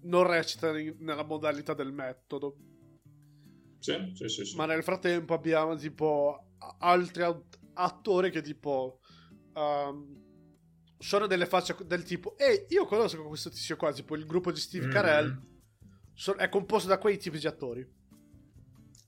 [0.03, 2.57] non- recita nella modalità del metodo.
[3.79, 4.57] Sì, sì, sì, sì.
[4.57, 6.49] Ma nel frattempo abbiamo tipo
[6.81, 7.25] altri
[7.75, 9.01] attori che tipo
[9.55, 10.27] ehm,
[10.99, 14.59] sono delle facce del tipo ehi io conosco questo tizio qua tipo il gruppo di
[14.59, 14.91] Steve Mm.
[14.91, 15.41] Carell
[16.13, 17.89] so- è composto da quei tipi di attori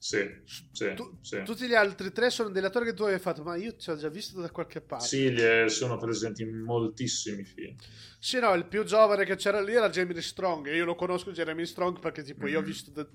[0.02, 0.26] Sì,
[0.72, 1.42] sì, Tu- sì.
[1.44, 3.96] tutti gli altri tre sono degli attori che tu avevi fatto ma io ti ho
[3.96, 7.76] già visto da qualche parte Sì, gli- sono presenti in moltissimi film.
[8.18, 10.68] Sì, no, il più giovane che c'era lì era Jeremy Strong.
[10.68, 12.66] E io lo conosco Jeremy Strong perché, tipo, io ho Mhm.
[12.66, 13.08] visto The-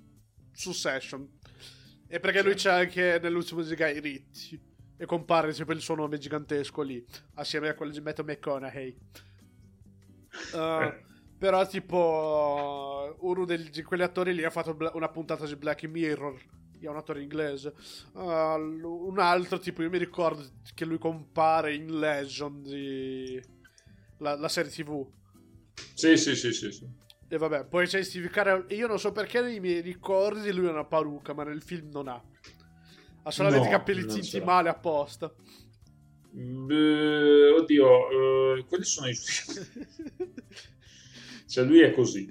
[0.52, 1.28] su Session.
[2.08, 2.44] E perché Sì.
[2.46, 4.60] lui c'è anche nell'ultimo di Guy Ritchie.
[4.98, 7.04] E compare tipo il suo nome gigantesco lì,
[7.34, 8.96] assieme a quello di Matthew McConaughey.
[10.54, 11.04] Uh.
[11.38, 16.42] Però, tipo, uno degli- di quegli attori lì ha fatto una puntata di Black Mirror.
[16.80, 17.74] È un attore inglese.
[18.14, 20.44] Uh, un altro, tipo, io mi ricordo
[20.74, 23.42] che lui compare in Legend di
[24.20, 25.08] la, la serie TV.
[25.94, 26.88] Sì, sì, sì, sì, sì.
[27.28, 28.66] E vabbè, poi c'è Steve Carell.
[28.70, 32.08] Io non so perché nei miei ricordi lui ha una parrucca, ma nel film non
[32.08, 32.24] ha.
[33.24, 35.34] Ha solamente i No, capelli tinti male apposta.
[36.32, 39.16] Beh, oddio, eh, quelli sono i
[41.48, 42.28] Cioè lui è così.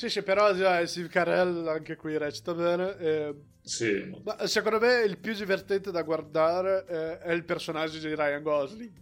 [0.00, 2.96] Sì, sì, però già, Steve Carell anche qui recita bene.
[2.96, 4.10] e- Sì.
[4.24, 8.92] Ma secondo me il più divertente da guardare eh, è il personaggio di Ryan Gosling.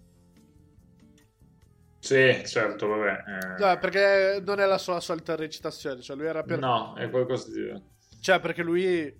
[2.00, 3.10] Sì, certo, vabbè.
[3.12, 6.00] eh, Cioè, perché non è la sua solita recitazione.
[6.00, 6.58] Cioè, lui era per...
[6.58, 7.80] No, è qualcosa di...
[8.20, 9.16] Cioè, perché lui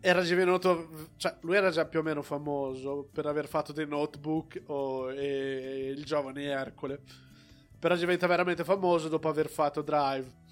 [0.00, 1.10] era già venuto.
[1.16, 5.92] Cioè, lui era già più o meno famoso per aver fatto dei notebook o, e
[5.96, 7.00] il giovane Ercole.
[7.78, 10.42] Però diventa veramente famoso dopo aver fatto Drive.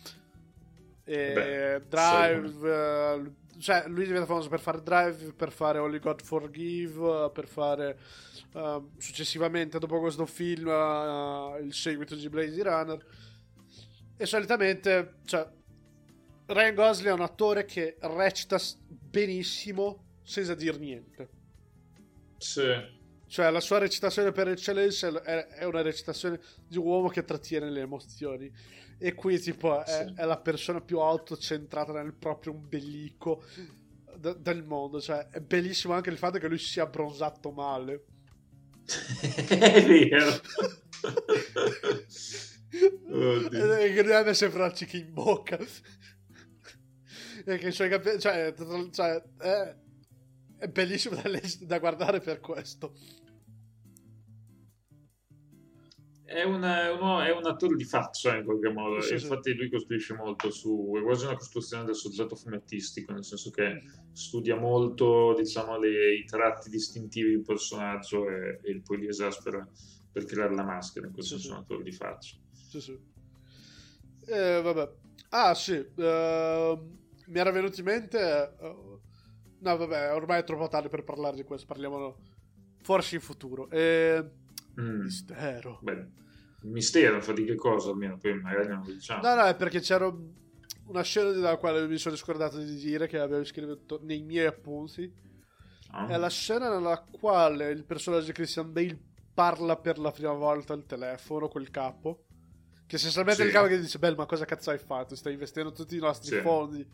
[1.04, 2.68] Beh, Drive.
[2.68, 7.98] eh, cioè, lui diventa famoso per fare Drive, per fare Only God Forgive, per fare.
[8.54, 13.06] eh, successivamente, dopo questo film, eh, il seguito di Blade Runner.
[14.16, 15.48] E solitamente, cioè,
[16.46, 18.58] Ryan Gosling è un attore che recita
[18.88, 21.28] benissimo senza dir niente.
[22.38, 23.00] Sì.
[23.26, 26.38] Cioè, la sua recitazione per eccellenza è, è una recitazione
[26.68, 28.52] di un uomo che trattiene le emozioni.
[29.04, 30.12] E qui, tipo, è, Sì.
[30.14, 33.42] è la persona più autocentrata nel proprio ombelico
[34.16, 35.00] d- del mondo.
[35.00, 38.04] Cioè, è bellissimo anche il fatto che lui sia abbronzato male.
[39.48, 40.30] è vero.
[43.10, 43.74] Oddio.
[43.76, 45.58] E abbia sempre la cica in bocca.
[47.44, 48.20] e che i suoi capelli.
[48.20, 48.54] Cioè,
[48.92, 49.76] cioè, è,
[50.58, 52.94] è bellissimo da, legge- da guardare per questo.
[56.32, 59.00] È, una- è uno- è un attore di faccia in qualche modo.
[59.00, 59.24] Sì, sì.
[59.26, 60.92] Infatti, lui costruisce molto su.
[60.96, 63.82] È quasi una costruzione del soggetto fumettistico, nel senso che
[64.12, 69.66] studia molto, diciamo, le- i tratti distintivi di un personaggio e, e poi li esaspera
[70.10, 71.06] per creare la maschera.
[71.06, 72.36] In questo Sì, senso, è un attore di faccia.
[72.50, 72.98] Sì, sì.
[74.26, 74.90] Eh, vabbè.
[75.30, 75.74] Ah, sì.
[75.96, 78.18] ehm, mi era venuto in mente.
[78.58, 78.98] eh,
[79.60, 81.66] no, vabbè, ormai è troppo tardi per parlare di questo.
[81.66, 82.16] Parliamo
[82.82, 83.68] forse in futuro.
[83.70, 84.40] Eh,
[84.80, 85.00] Mm.
[85.02, 85.78] mistero.
[85.82, 86.06] Beh,
[86.62, 89.22] mistero, fa di che cosa almeno, poi magari non lo diciamo.
[89.22, 90.12] No, no, è perché c'era
[90.86, 95.12] una scena della quale mi sono scordato di dire che avevo scritto nei miei appunti.
[95.92, 96.06] No?
[96.08, 98.98] È la scena nella quale il personaggio di Christian Bale
[99.34, 102.24] parla per la prima volta al telefono col capo.
[102.86, 103.48] Che essenzialmente Sì.
[103.48, 105.14] il capo che dice: Beh, ma cosa cazzo hai fatto?
[105.14, 106.40] Stai investendo tutti i nostri Sì.
[106.40, 106.86] fondi.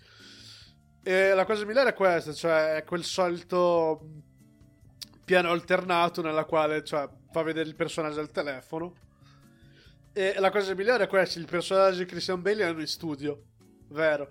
[1.02, 4.04] E la cosa migliore è questa: cioè, è quel solito
[5.24, 8.98] piano alternato nella quale cioè, fa vedere il personaggio al telefono.
[10.12, 13.44] E la cosa migliore è questa: il personaggio di Christian Bale è in studio,
[13.88, 14.30] vero?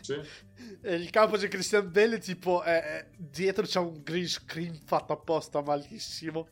[0.00, 0.14] Sì.
[0.80, 5.12] E il capo di Christian Bale, tipo, è, è- dietro c'è un green screen fatto
[5.12, 6.48] apposta malissimo.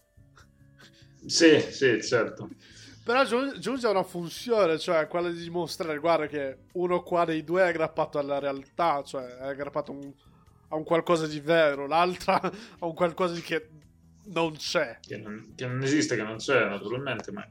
[1.27, 2.55] Sì, sì, certo.
[3.03, 7.45] Però giun- giunge a una funzione, cioè quella di dimostrare, guarda che uno qua dei
[7.45, 10.15] due è aggrappato alla realtà, cioè è aggrappato a un,
[10.69, 13.69] a un qualcosa di vero, l'altra a un qualcosa di che
[14.25, 14.99] non c'è.
[15.01, 17.47] Che non, che non esiste, che non c'è naturalmente, ma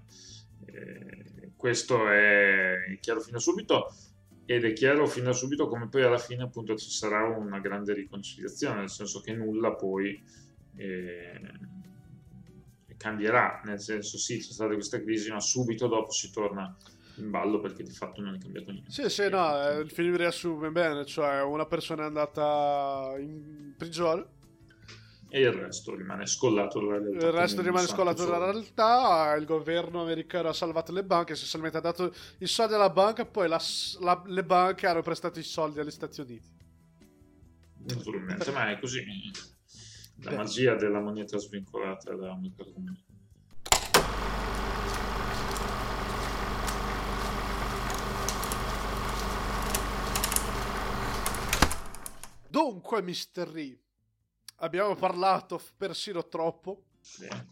[0.65, 3.93] eh, questo è chiaro fin da subito
[4.45, 7.93] ed è chiaro fin da subito come poi alla fine appunto ci sarà una grande
[7.93, 10.21] riconciliazione, nel senso che nulla poi
[10.75, 11.41] eh,
[12.97, 16.75] cambierà, nel senso sì c'è stata questa crisi ma subito dopo si torna
[17.17, 18.91] in ballo perché di fatto non è cambiato niente.
[18.91, 24.25] Sì, sì, no, eh, il film riassume bene, cioè una persona è andata in prigione
[25.35, 27.25] e il resto rimane scollato dalla realtà.
[27.25, 29.33] Il resto rimane scollato dalla realtà.
[29.33, 31.33] Il governo americano ha salvato le banche.
[31.33, 33.25] Essenzialmente ha dato i soldi alla banca.
[33.25, 33.59] Poi la-
[34.01, 36.51] la- le banche hanno prestato i soldi agli Stati Uniti.
[37.87, 39.03] Naturalmente, ma è così.
[40.21, 40.35] La Beh.
[40.35, 43.03] magia della moneta svincolata da comune.
[52.49, 53.47] Dunque, Mr.
[53.51, 53.79] Re,
[54.57, 56.85] abbiamo parlato persino troppo.
[57.19, 57.47] Bene.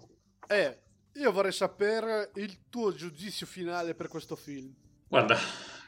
[0.47, 0.79] E
[1.13, 4.73] io vorrei sapere il tuo giudizio finale per questo film.
[5.07, 5.37] Guarda,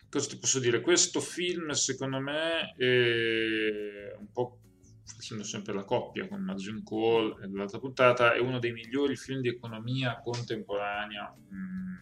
[0.10, 0.81] cosa ti posso dire?
[0.81, 4.60] Questo film, secondo me, è un po'
[5.06, 9.41] facendo sempre la coppia con Margin Call e l'altra puntata, è uno dei migliori film
[9.41, 11.95] di economia contemporanea mm,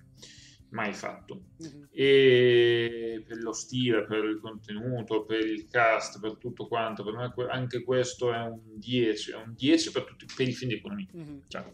[0.72, 1.44] mai fatto.
[1.58, 1.88] Mhm.
[1.92, 7.34] E per lo stile, per il contenuto, per il cast, per tutto quanto, per me
[7.50, 11.08] anche questo è un 10, è un 10 per, tutti, per i film di economia.
[11.12, 11.42] Mhm.
[11.48, 11.66] Cioè,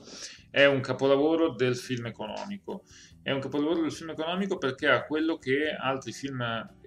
[0.49, 2.83] è un capolavoro del film economico.
[3.21, 6.43] È un capolavoro del film economico perché ha quello che altri film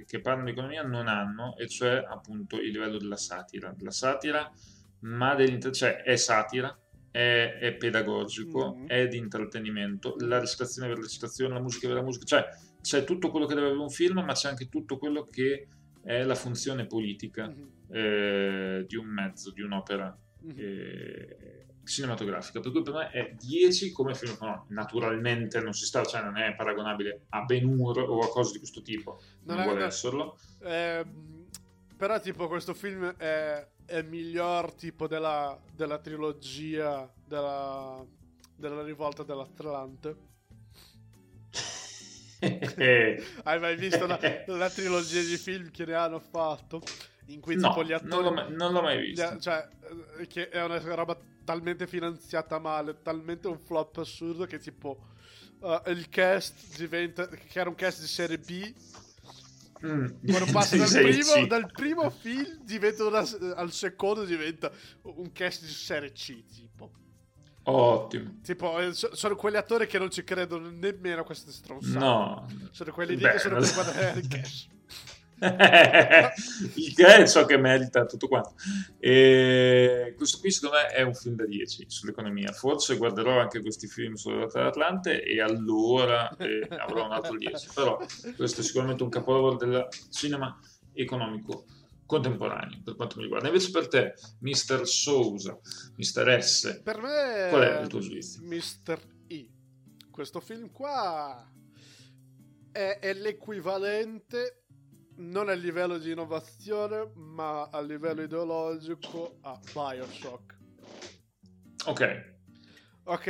[0.07, 3.73] che parlano di economia non hanno, e cioè appunto il livello della satira.
[3.77, 4.51] Della satira,
[5.01, 6.77] ma dell'inter- cioè è satira,
[7.11, 8.87] è, è pedagogico, Mhm.
[8.87, 12.45] è di intrattenimento, la recitazione per la recitazione, la musica per la musica, cioè
[12.81, 15.67] c'è tutto quello che deve avere un film, ma c'è anche tutto quello che
[16.03, 17.69] è la funzione politica Mhm.
[17.93, 20.55] eh, di un mezzo, di un'opera Mhm.
[20.57, 24.67] eh, cinematografica, per cui per me è 10 come film economico.
[24.69, 28.59] Naturalmente non si sta, cioè non è paragonabile a Ben Hur o a cose di
[28.59, 29.87] questo tipo, non, Non vuole no.
[29.87, 30.39] esserlo.
[30.63, 31.47] Ehm,
[31.97, 38.05] però, tipo, questo film è, è miglior tipo della, della trilogia della,
[38.55, 40.17] della rivolta dell'Atlante.
[43.45, 46.89] Hai mai visto la, la trilogia di film che ne hanno fatto?
[47.27, 48.25] In cui no, tipo gli non attori.
[48.25, 49.23] l'ho, mai, non l'ho mai gli visto.
[49.23, 49.69] a- cioè,
[50.21, 55.07] eh, che è una roba talmente finanziata male, talmente un flop assurdo che tipo.
[55.63, 57.27] eh, il cast diventa.
[57.29, 58.75] che era un cast di serie B.
[59.87, 60.07] Mm.
[60.29, 63.27] Quando passa dal, primo, dal primo film diventa una-
[63.57, 64.71] al secondo diventa
[65.03, 66.91] un cast di serie C tipo
[67.63, 68.41] Ottimo.
[68.43, 72.47] tipo eh, so- sono quegli attori che non ci credono nemmeno a queste stronzate No.
[72.73, 74.67] sono quelli lì Beh, che sono per guadagnare il cash
[76.75, 78.55] il che è ciò che merita tutto quanto.
[78.99, 82.53] E questo qui secondo me è un film da 10 sull'economia.
[82.53, 87.69] Forse guarderò anche questi film sulla rotta dell'Atlante e allora eh, avrò un altro 10.
[87.75, 87.99] Però
[88.37, 90.59] questo è sicuramente un capolavoro del cinema
[90.93, 91.65] economico
[92.05, 93.47] contemporaneo per quanto mi riguarda.
[93.47, 94.87] Invece per te, Mr.
[94.87, 95.59] Sousa,
[95.97, 96.43] Mr.
[96.43, 98.43] S, per me Qual è il tuo giudizio?
[98.43, 99.01] Mr.
[99.29, 99.49] E
[100.11, 101.49] questo film qua
[102.73, 104.60] è, è l'equivalente
[105.21, 110.59] non a livello di innovazione ma a livello ideologico a Bioshock
[111.87, 112.39] ok,
[113.05, 113.27] Ok,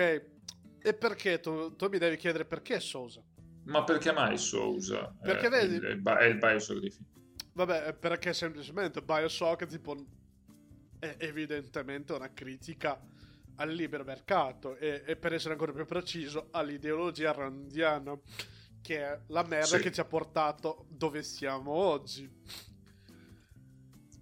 [0.83, 3.23] e perché tu, tu mi devi chiedere perché Sousa?
[3.65, 5.15] ma perché mai Sousa?
[5.23, 7.07] Perché è, vedi- è il, è il Bioshock dei film.
[7.53, 9.95] Vabbè, perché semplicemente Bioshock tipo
[10.99, 13.01] è evidentemente una critica
[13.57, 18.19] al libero mercato e, e per essere ancora più preciso all'ideologia randiana
[18.83, 19.83] che è la merda Sì.
[19.83, 22.29] che ci ha portato dove siamo oggi.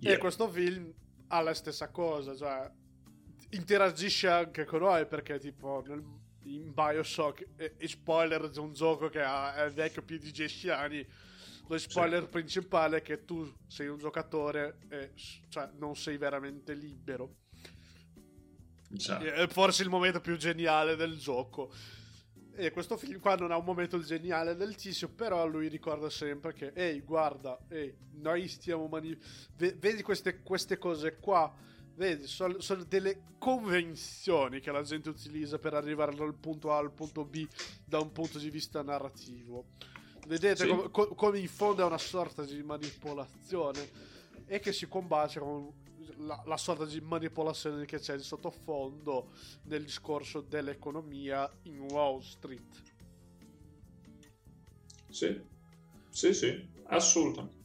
[0.01, 0.15] Yeah.
[0.15, 0.93] E questo film
[1.29, 2.71] ha la stessa cosa, cioè
[3.51, 6.05] interagisce anche con noi perché tipo nel-
[6.45, 10.71] in Bioshock e, e spoiler di un gioco che ha, è vecchio più di 10
[10.71, 11.07] anni
[11.67, 15.13] lo spoiler principale è che tu sei un giocatore e
[15.49, 17.37] cioè, non sei veramente libero
[18.89, 19.19] Già.
[19.19, 21.71] è forse il momento più geniale del gioco
[22.59, 26.53] e questo film qua non ha un momento geniale del tizio però lui ricorda sempre
[26.53, 29.17] che ehi guarda ehi, noi stiamo mani-
[29.57, 31.55] ve- vedi queste, queste cose qua
[31.95, 36.91] vedi sono, sono delle convenzioni che la gente utilizza per arrivare dal punto A al
[36.93, 37.47] punto B
[37.85, 39.67] da un punto di vista narrativo
[40.27, 40.69] vedete Sì.
[40.69, 43.89] come, co- come in fondo è una sorta di manipolazione
[44.47, 45.71] e che si combacia con
[46.17, 49.33] la, la sorta di manipolazione che c'è di sottofondo
[49.65, 52.83] nel discorso dell'economia in Wall Street.
[55.09, 55.41] Sì,
[56.11, 57.57] sì, sì, assolutamente.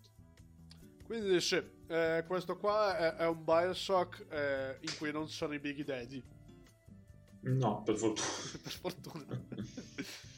[1.06, 5.60] Quindi sì, eh, questo qua è, è un Bioshock eh, in cui non sono i
[5.60, 6.24] Big Daddy.
[7.42, 8.28] No, per fortuna.
[8.64, 9.46] per fortuna.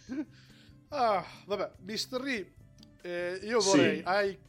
[0.90, 2.52] ah, vabbè, Mystery,
[3.04, 4.04] eh, io vorrei, Sì.
[4.06, 4.40] hai,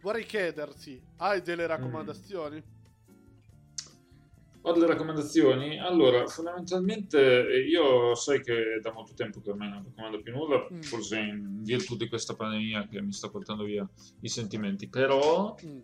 [0.00, 2.76] vorrei chiederti, hai delle raccomandazioni?
[4.62, 5.78] Ho delle raccomandazioni.
[5.78, 10.66] Allora, fondamentalmente eh, io sai che da molto tempo che ormai non raccomando più nulla,
[10.72, 10.80] Mm.
[10.82, 13.88] forse in virtù di questa pandemia che mi sta portando via
[14.20, 15.78] i sentimenti, però Mm.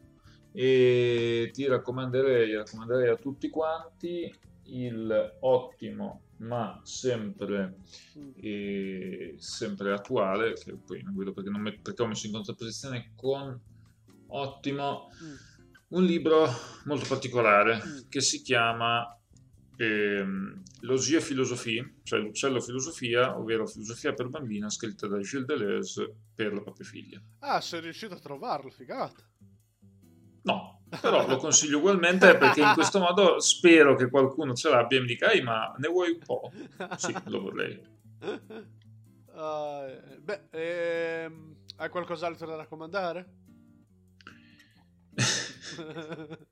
[0.52, 4.32] e ti raccomanderei, raccomanderei a tutti quanti
[4.66, 7.76] il ottimo ma sempre,
[8.36, 13.12] eh, sempre attuale che poi non vedo perché, non met- perché ho messo in contrapposizione
[13.14, 13.58] con
[14.28, 15.34] ottimo Mm.
[15.88, 16.48] Un libro
[16.84, 18.08] molto particolare Mm.
[18.08, 19.06] che si chiama
[19.76, 26.52] ehm, L'Osia Philosophie, cioè l'Uccello Filosofia, ovvero Filosofia per bambina, scritta da Gilles Deleuze per
[26.52, 27.20] la propria figlia.
[27.40, 29.22] Ah, sei riuscito a trovarlo, figata.
[30.42, 35.00] No, però lo consiglio ugualmente perché in questo modo spero che qualcuno ce l'abbia e
[35.00, 36.52] mi dica, "Ehi, ma ne vuoi un po'?
[36.98, 37.80] Sì, lo vorrei.
[39.36, 43.42] Eh, beh, ehm, hai qualcos'altro da raccomandare?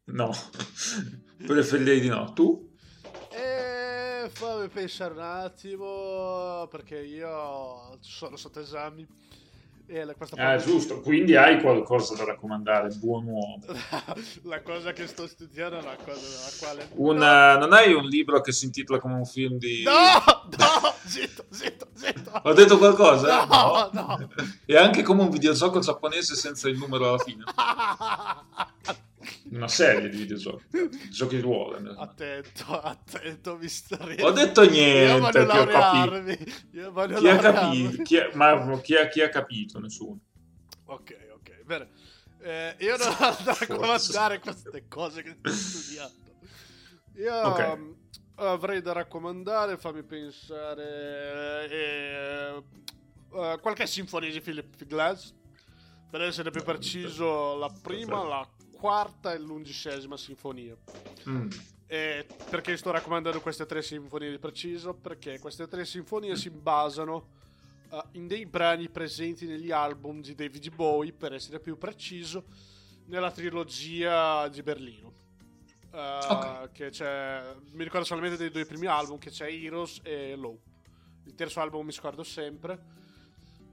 [0.05, 0.31] No,
[1.47, 2.33] preferirei di no.
[2.33, 2.71] Tu?
[3.31, 9.07] E fammi pensare un attimo, perché io sono sotto esami.
[9.85, 13.59] E la- questa Ah, giusto, quindi hai qualcosa da raccomandare, buon uomo.
[14.45, 16.89] la cosa che sto studiando è la cosa della quale...
[16.95, 19.83] Una- non hai un libro che si intitola come un film di...
[19.83, 22.31] No, no, zitto, zitto, zitto.
[22.45, 23.45] Ho detto qualcosa?
[23.45, 24.29] No, no.
[24.65, 27.43] E anche come un videogioco giapponese senza il numero alla fine.
[29.51, 30.65] Una serie di videogiochi.
[31.11, 31.77] Giochi di ruolo.
[32.01, 36.39] Attento, attento, mi sta Ho detto Io niente, voglio laurearmi.
[36.73, 37.83] Io voglio Chi ha laurearmi.
[37.85, 38.03] capito?
[38.03, 39.79] Chi ha- ma chi ha, chi ha capito?
[39.81, 40.19] Nessuno.
[40.87, 41.89] Ok, ok, bene.
[42.41, 46.21] Eh, io non ho da raccomandare queste cose che sto studiando.
[47.17, 47.73] Io Ok.
[47.77, 47.97] um,
[48.37, 52.63] avrei da raccomandare, fammi pensare, eh,
[53.33, 55.35] eh, qualche sinfonia di Philip Glass.
[56.11, 58.47] Per essere più preciso, la prima, la
[58.83, 60.77] quarta e l'undicesima sinfonia.
[61.29, 61.49] Mm.
[61.87, 64.93] E perché sto raccomandando queste tre sinfonie di preciso?
[64.93, 67.29] Perché queste tre sinfonie si basano
[67.93, 72.43] eh, in dei brani presenti negli album di David Bowie, per essere più preciso,
[73.07, 75.13] nella trilogia di Berlino.
[75.93, 76.73] Eh, Ok.
[76.73, 80.59] che c'è, mi ricordo solamente dei due primi album, che c'è Heroes e Low.
[81.27, 83.01] Il terzo album mi scordo sempre.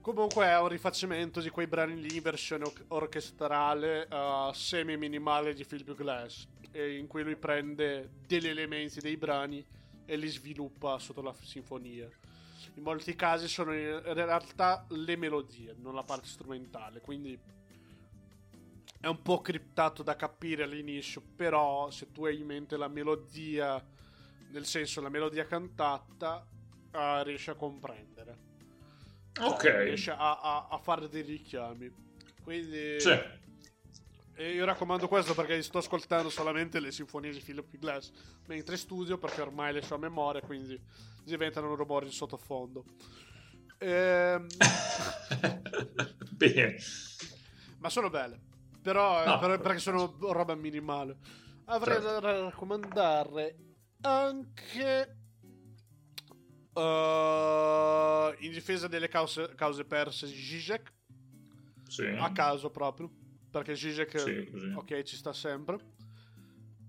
[0.00, 5.66] Comunque è un rifacimento di quei brani lì in versione or- orchestrale eh, semi-minimale di
[5.66, 9.62] Philip Glass, in cui lui prende degli elementi dei brani
[10.06, 12.08] e li sviluppa sotto la sinfonia.
[12.74, 17.38] In molti casi sono in realtà le melodie, non la parte strumentale, quindi
[19.00, 23.84] è un po' criptato da capire all'inizio, però se tu hai in mente la melodia,
[24.50, 26.46] nel senso la melodia cantata,
[26.90, 28.49] eh, riesci a comprendere.
[29.32, 29.62] Cioè, Ok.
[29.84, 31.92] riesce a, a- a fare dei richiami.
[32.42, 33.18] Quindi Sì.
[34.34, 38.10] e io raccomando questo perché sto ascoltando solamente le sinfonie di Philip Glass
[38.46, 40.80] mentre studio perché ormai le so a memoria, quindi
[41.24, 42.84] diventano rumori in sottofondo.
[43.78, 44.46] Ehm,
[46.32, 46.76] Bene.
[47.78, 48.40] ma sono belle.
[48.82, 51.16] Però, eh, No, per- perché sono roba minimale.
[51.66, 52.20] Avrei Certo.
[52.20, 53.56] da raccomandare
[54.00, 55.18] anche
[56.74, 60.92] eh, in difesa delle cause, cause perse di Zizek.
[61.90, 62.04] Sì.
[62.06, 63.10] a caso proprio
[63.50, 65.76] perché Zizek Sì, ok ci sta sempre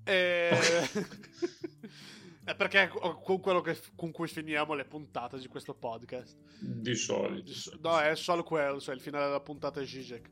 [0.04, 0.52] e...
[2.44, 7.52] è perché con quello che, con cui finiamo le puntate di questo podcast Di solito.
[7.82, 10.30] no è solo quello cioè il finale della puntata è Zizek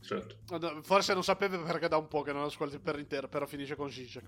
[0.00, 0.38] Certo.
[0.82, 3.90] Forse non sapevo perché da un po' che non ascolti per intero però finisce con
[3.90, 4.24] Zizek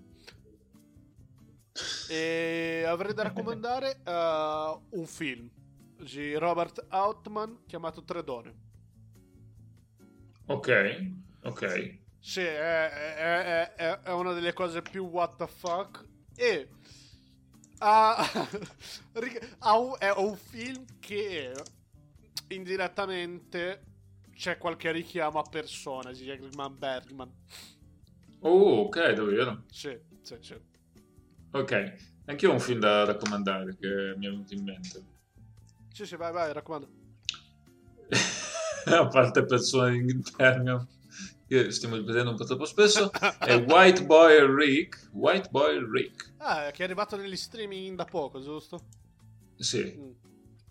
[2.08, 5.48] e avrei da raccomandare eh, un film
[6.00, 8.54] di Robert Outman chiamato Tre Donne
[10.46, 10.68] Ok.
[11.44, 11.98] Ok.
[12.20, 16.04] Sì, è, è- è- è- una delle cose più what the fuck.
[16.34, 16.68] E
[17.78, 18.16] ha,
[19.98, 21.52] è un film che
[22.48, 23.84] indirettamente
[24.34, 27.32] c'è qualche richiamo a persone di Eggman Bergman.
[28.40, 29.64] Oh, ok, davvero.
[29.70, 30.67] Sì, sì, sì.
[31.58, 31.94] Ok.
[32.26, 35.02] Anch'io ho un film da raccomandare che mi è venuto in mente.
[35.92, 36.88] Sì, sì, vai, vai, raccomando.
[38.86, 40.86] a parte persone in interno
[41.46, 46.70] che stiamo ripetendo un po' troppo spesso è White Boy Rick White Boy Rick Ah,
[46.70, 48.80] che è arrivato negli streaming da poco, giusto?
[49.56, 50.10] sì Mm.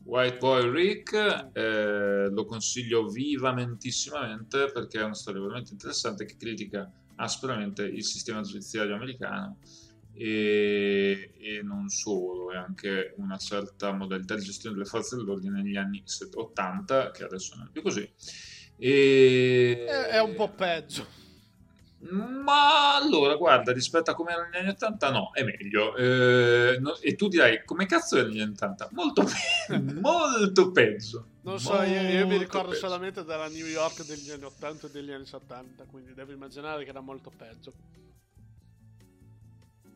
[0.03, 6.90] White Boy Rick eh, lo consiglio vivamentisssimamente perché è una storia veramente interessante che critica
[7.17, 9.57] aspramente il sistema giudiziario americano
[10.18, 15.78] e, e, non solo, è anche una certa modalità di gestione delle forze dell'ordine negli
[15.78, 18.10] anni 80, che adesso non è più così.
[18.78, 19.86] E...
[19.86, 21.06] È, un po' peggio.
[22.00, 25.96] Ma allora, guarda, rispetto a come era negli anni 80, no, è meglio.
[25.96, 28.90] Eh, no, e tu dirai, come cazzo era negli anni 80?
[28.94, 31.26] Molto, pe- molto peggio.
[31.42, 32.82] Non so, io, io, mi ricordo peggio.
[32.82, 36.90] solamente della New York degli anni 80 e degli anni 70, quindi devo immaginare che
[36.90, 37.74] era molto peggio.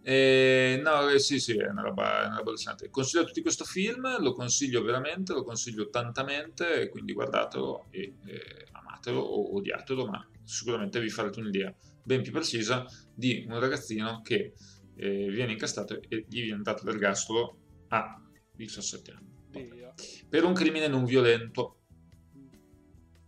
[0.04, 2.90] Eh, no, eh, sì, sì, è una roba, è una roba allucinante.
[2.90, 8.68] Consiglio a tutti questo film, lo consiglio veramente, lo consiglio tantamente, quindi guardatelo e eh,
[8.72, 11.74] amatelo o odiatelo, ma sicuramente vi farete un'idea
[12.04, 14.54] ben più precisa di un ragazzino che
[14.96, 17.58] eh, viene incastrato e gli viene dato l'ergastolo
[17.90, 18.20] a
[18.56, 19.30] 17 anni.
[19.52, 19.94] Vabbè.
[20.30, 21.78] Per un crimine non violento.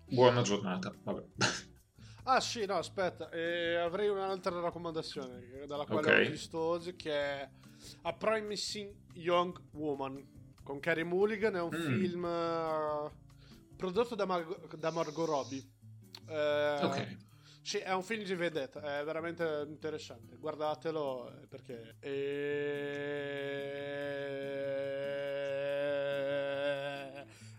[0.08, 0.93] Buona giornata.
[1.03, 1.24] Vabbè.
[2.26, 6.26] Ah sì, no, aspetta, eh, avrei un'altra raccomandazione dalla quale okay.
[6.26, 7.50] ho visto oggi che è
[8.03, 10.26] A Promising Young Woman
[10.64, 12.00] con Carrie Mulligan, è un mm.
[12.00, 13.11] film uh,
[13.76, 15.61] prodotto da, Mar- da Margot Robbie.
[16.30, 17.18] Eh, ok.
[17.61, 20.38] Sì, è un film di vedetta, è veramente interessante.
[20.38, 21.95] Guardatelo eh, perché.
[22.00, 22.11] E...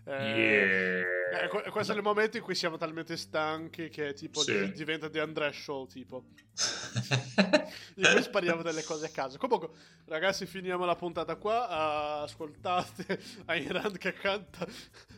[0.05, 1.14] Eh, yeah.
[1.45, 4.71] Eh, questo è il momento in cui siamo talmente stanchi che tipo sì.
[4.73, 6.25] diventa The Andre Show tipo
[7.95, 9.69] in cui spariamo delle cose a caso comunque
[10.05, 14.67] ragazzi finiamo la puntata qua uh, ascoltate Ayn Rand che canta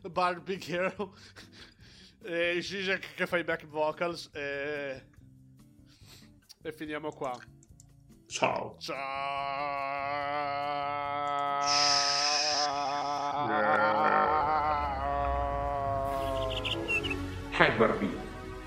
[0.10, 1.12] Barbie Girl
[2.24, 5.04] e Zizek che fa i back vocals e...
[6.62, 7.38] e finiamo qua.
[8.28, 8.76] Ciao.
[8.80, 8.98] Ciao.
[13.40, 14.37] Hi
[17.58, 18.12] Barbie.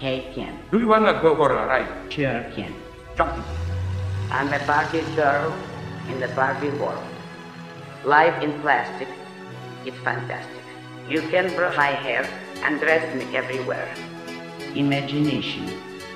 [0.00, 0.58] Hey Ken.
[0.72, 2.12] Do you wanna go for a ride?
[2.12, 2.74] Sure Ken.
[3.16, 3.38] Jump.
[4.32, 5.54] I'm a Barbie girl
[6.10, 7.04] in the Barbie world.
[8.04, 9.06] Life in plastic,
[9.86, 10.64] it's fantastic.
[11.08, 12.26] You can brush my hair
[12.64, 13.88] and dress me everywhere.
[14.74, 15.70] Imagination.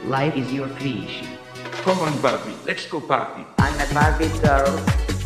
[0.07, 1.29] Life is your creation.
[1.87, 3.47] Come on, Barbie, let's go party.
[3.59, 4.75] I'm a Barbie girl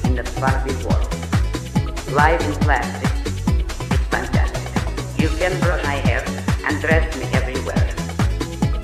[0.05, 1.09] in the Barbie world.
[2.13, 3.09] Life in plastic.
[3.89, 4.69] It's fantastic.
[5.17, 6.25] You can brush my hair
[6.67, 7.38] and dress me everywhere.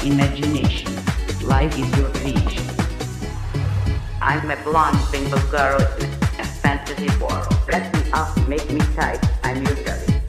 [0.05, 0.93] Imagination.
[1.49, 2.63] Life is your creation.
[4.21, 7.49] I'm a blonde single girl in a fantasy world.
[7.67, 9.19] Dress me up, make me tight.
[9.43, 10.21] I'm your jelly.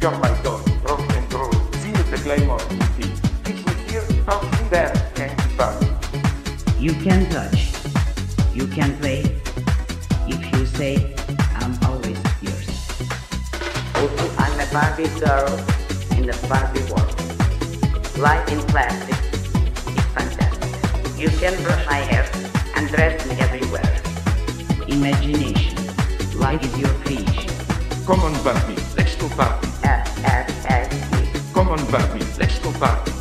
[0.00, 1.52] You're my dog, rock and roll.
[1.52, 2.58] Feel the glamour
[2.98, 3.06] me.
[3.44, 7.72] Kiss me here, touch me there, can't keep You can touch,
[8.52, 9.22] you can play.
[10.26, 11.14] If you say,
[11.54, 12.68] I'm always yours.
[13.94, 15.46] Also, I'm a Barbie girl
[16.18, 17.19] in the Barbie world.
[18.20, 21.18] Life in plastic is fantastic.
[21.18, 22.28] You can brush my hair
[22.76, 23.80] and dress me everywhere.
[24.88, 25.74] Imagination.
[26.38, 27.50] Life is your creation.
[28.04, 29.68] Come on, Barbie, let's go party.
[31.54, 33.12] Come on, Barbie, let's go party.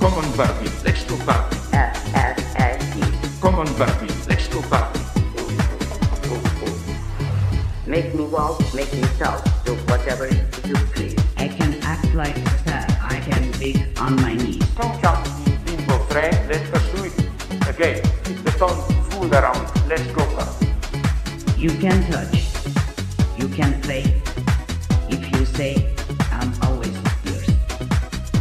[0.00, 1.56] Come on, Barbie, let's go party.
[3.40, 5.00] Come on, Barbie, let's go party.
[7.86, 11.14] Make me walk, make me talk, do whatever you please.
[11.36, 12.36] I can act like
[13.62, 14.62] a star, I can be on my knees.
[14.76, 15.22] Come, come,
[15.64, 17.68] bimbo friend, let's pursue it.
[17.68, 20.66] Again, keep the tongue fool around, let's go party.
[21.56, 22.46] You can touch,
[23.38, 24.04] you can play.
[25.08, 25.94] If you say,
[26.32, 27.48] I'm always yours.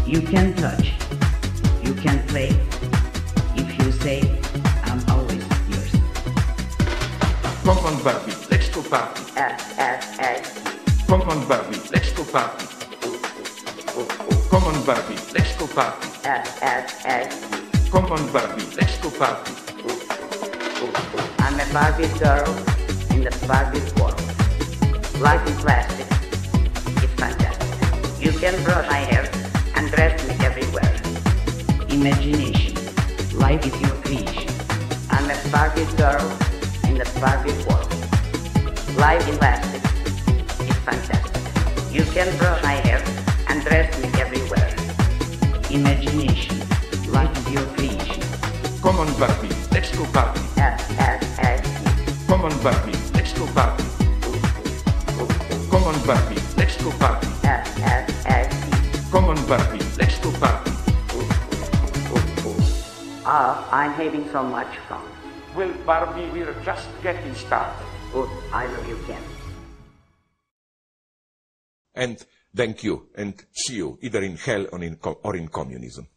[0.06, 0.94] You can touch,
[1.84, 2.50] you can play.
[3.56, 4.22] If you say,
[4.84, 5.92] I'm always yours.
[7.64, 9.24] Come on, Barbie, let's go party.
[9.36, 11.06] S, S, S.
[11.08, 12.91] Come on, Barbie, let's go party.
[14.52, 16.10] Come on, Barbie, let's go party.
[16.26, 17.90] S, S, S.
[17.90, 19.54] Come on, Barbie, let's go party.
[21.40, 22.52] I'm a Barbie girl
[23.16, 24.20] in the Barbie world.
[25.22, 26.06] Life is plastic.
[27.02, 28.22] It's fantastic.
[28.22, 29.24] You can brush my hair
[29.76, 31.00] and dress me everywhere.
[31.88, 32.76] Imagination.
[33.40, 34.52] Life is your creation.
[35.12, 36.28] I'm a Barbie girl
[36.90, 37.88] in the Barbie world.
[38.98, 39.82] Life in plastic.
[40.68, 41.94] It's fantastic.
[41.94, 43.02] You can brush my hair
[43.48, 44.11] and dress me everywhere.
[45.72, 46.60] Imagination.
[47.12, 48.22] Life is your creation.
[48.82, 50.42] Come on, Barbie, let's go party.
[52.28, 53.84] Come on, Barbie, let's go party.
[55.72, 57.28] Come on, Barbie, let's go party.
[59.12, 60.72] Come on, Barbie, let's go party.
[63.24, 65.02] Oh, I'm having so much fun.
[65.56, 67.86] Well, Barbie, we're just getting started.
[68.12, 69.22] Good, I know you can.
[71.96, 76.08] And thank you, and see you either in hell or in, co- or in communism.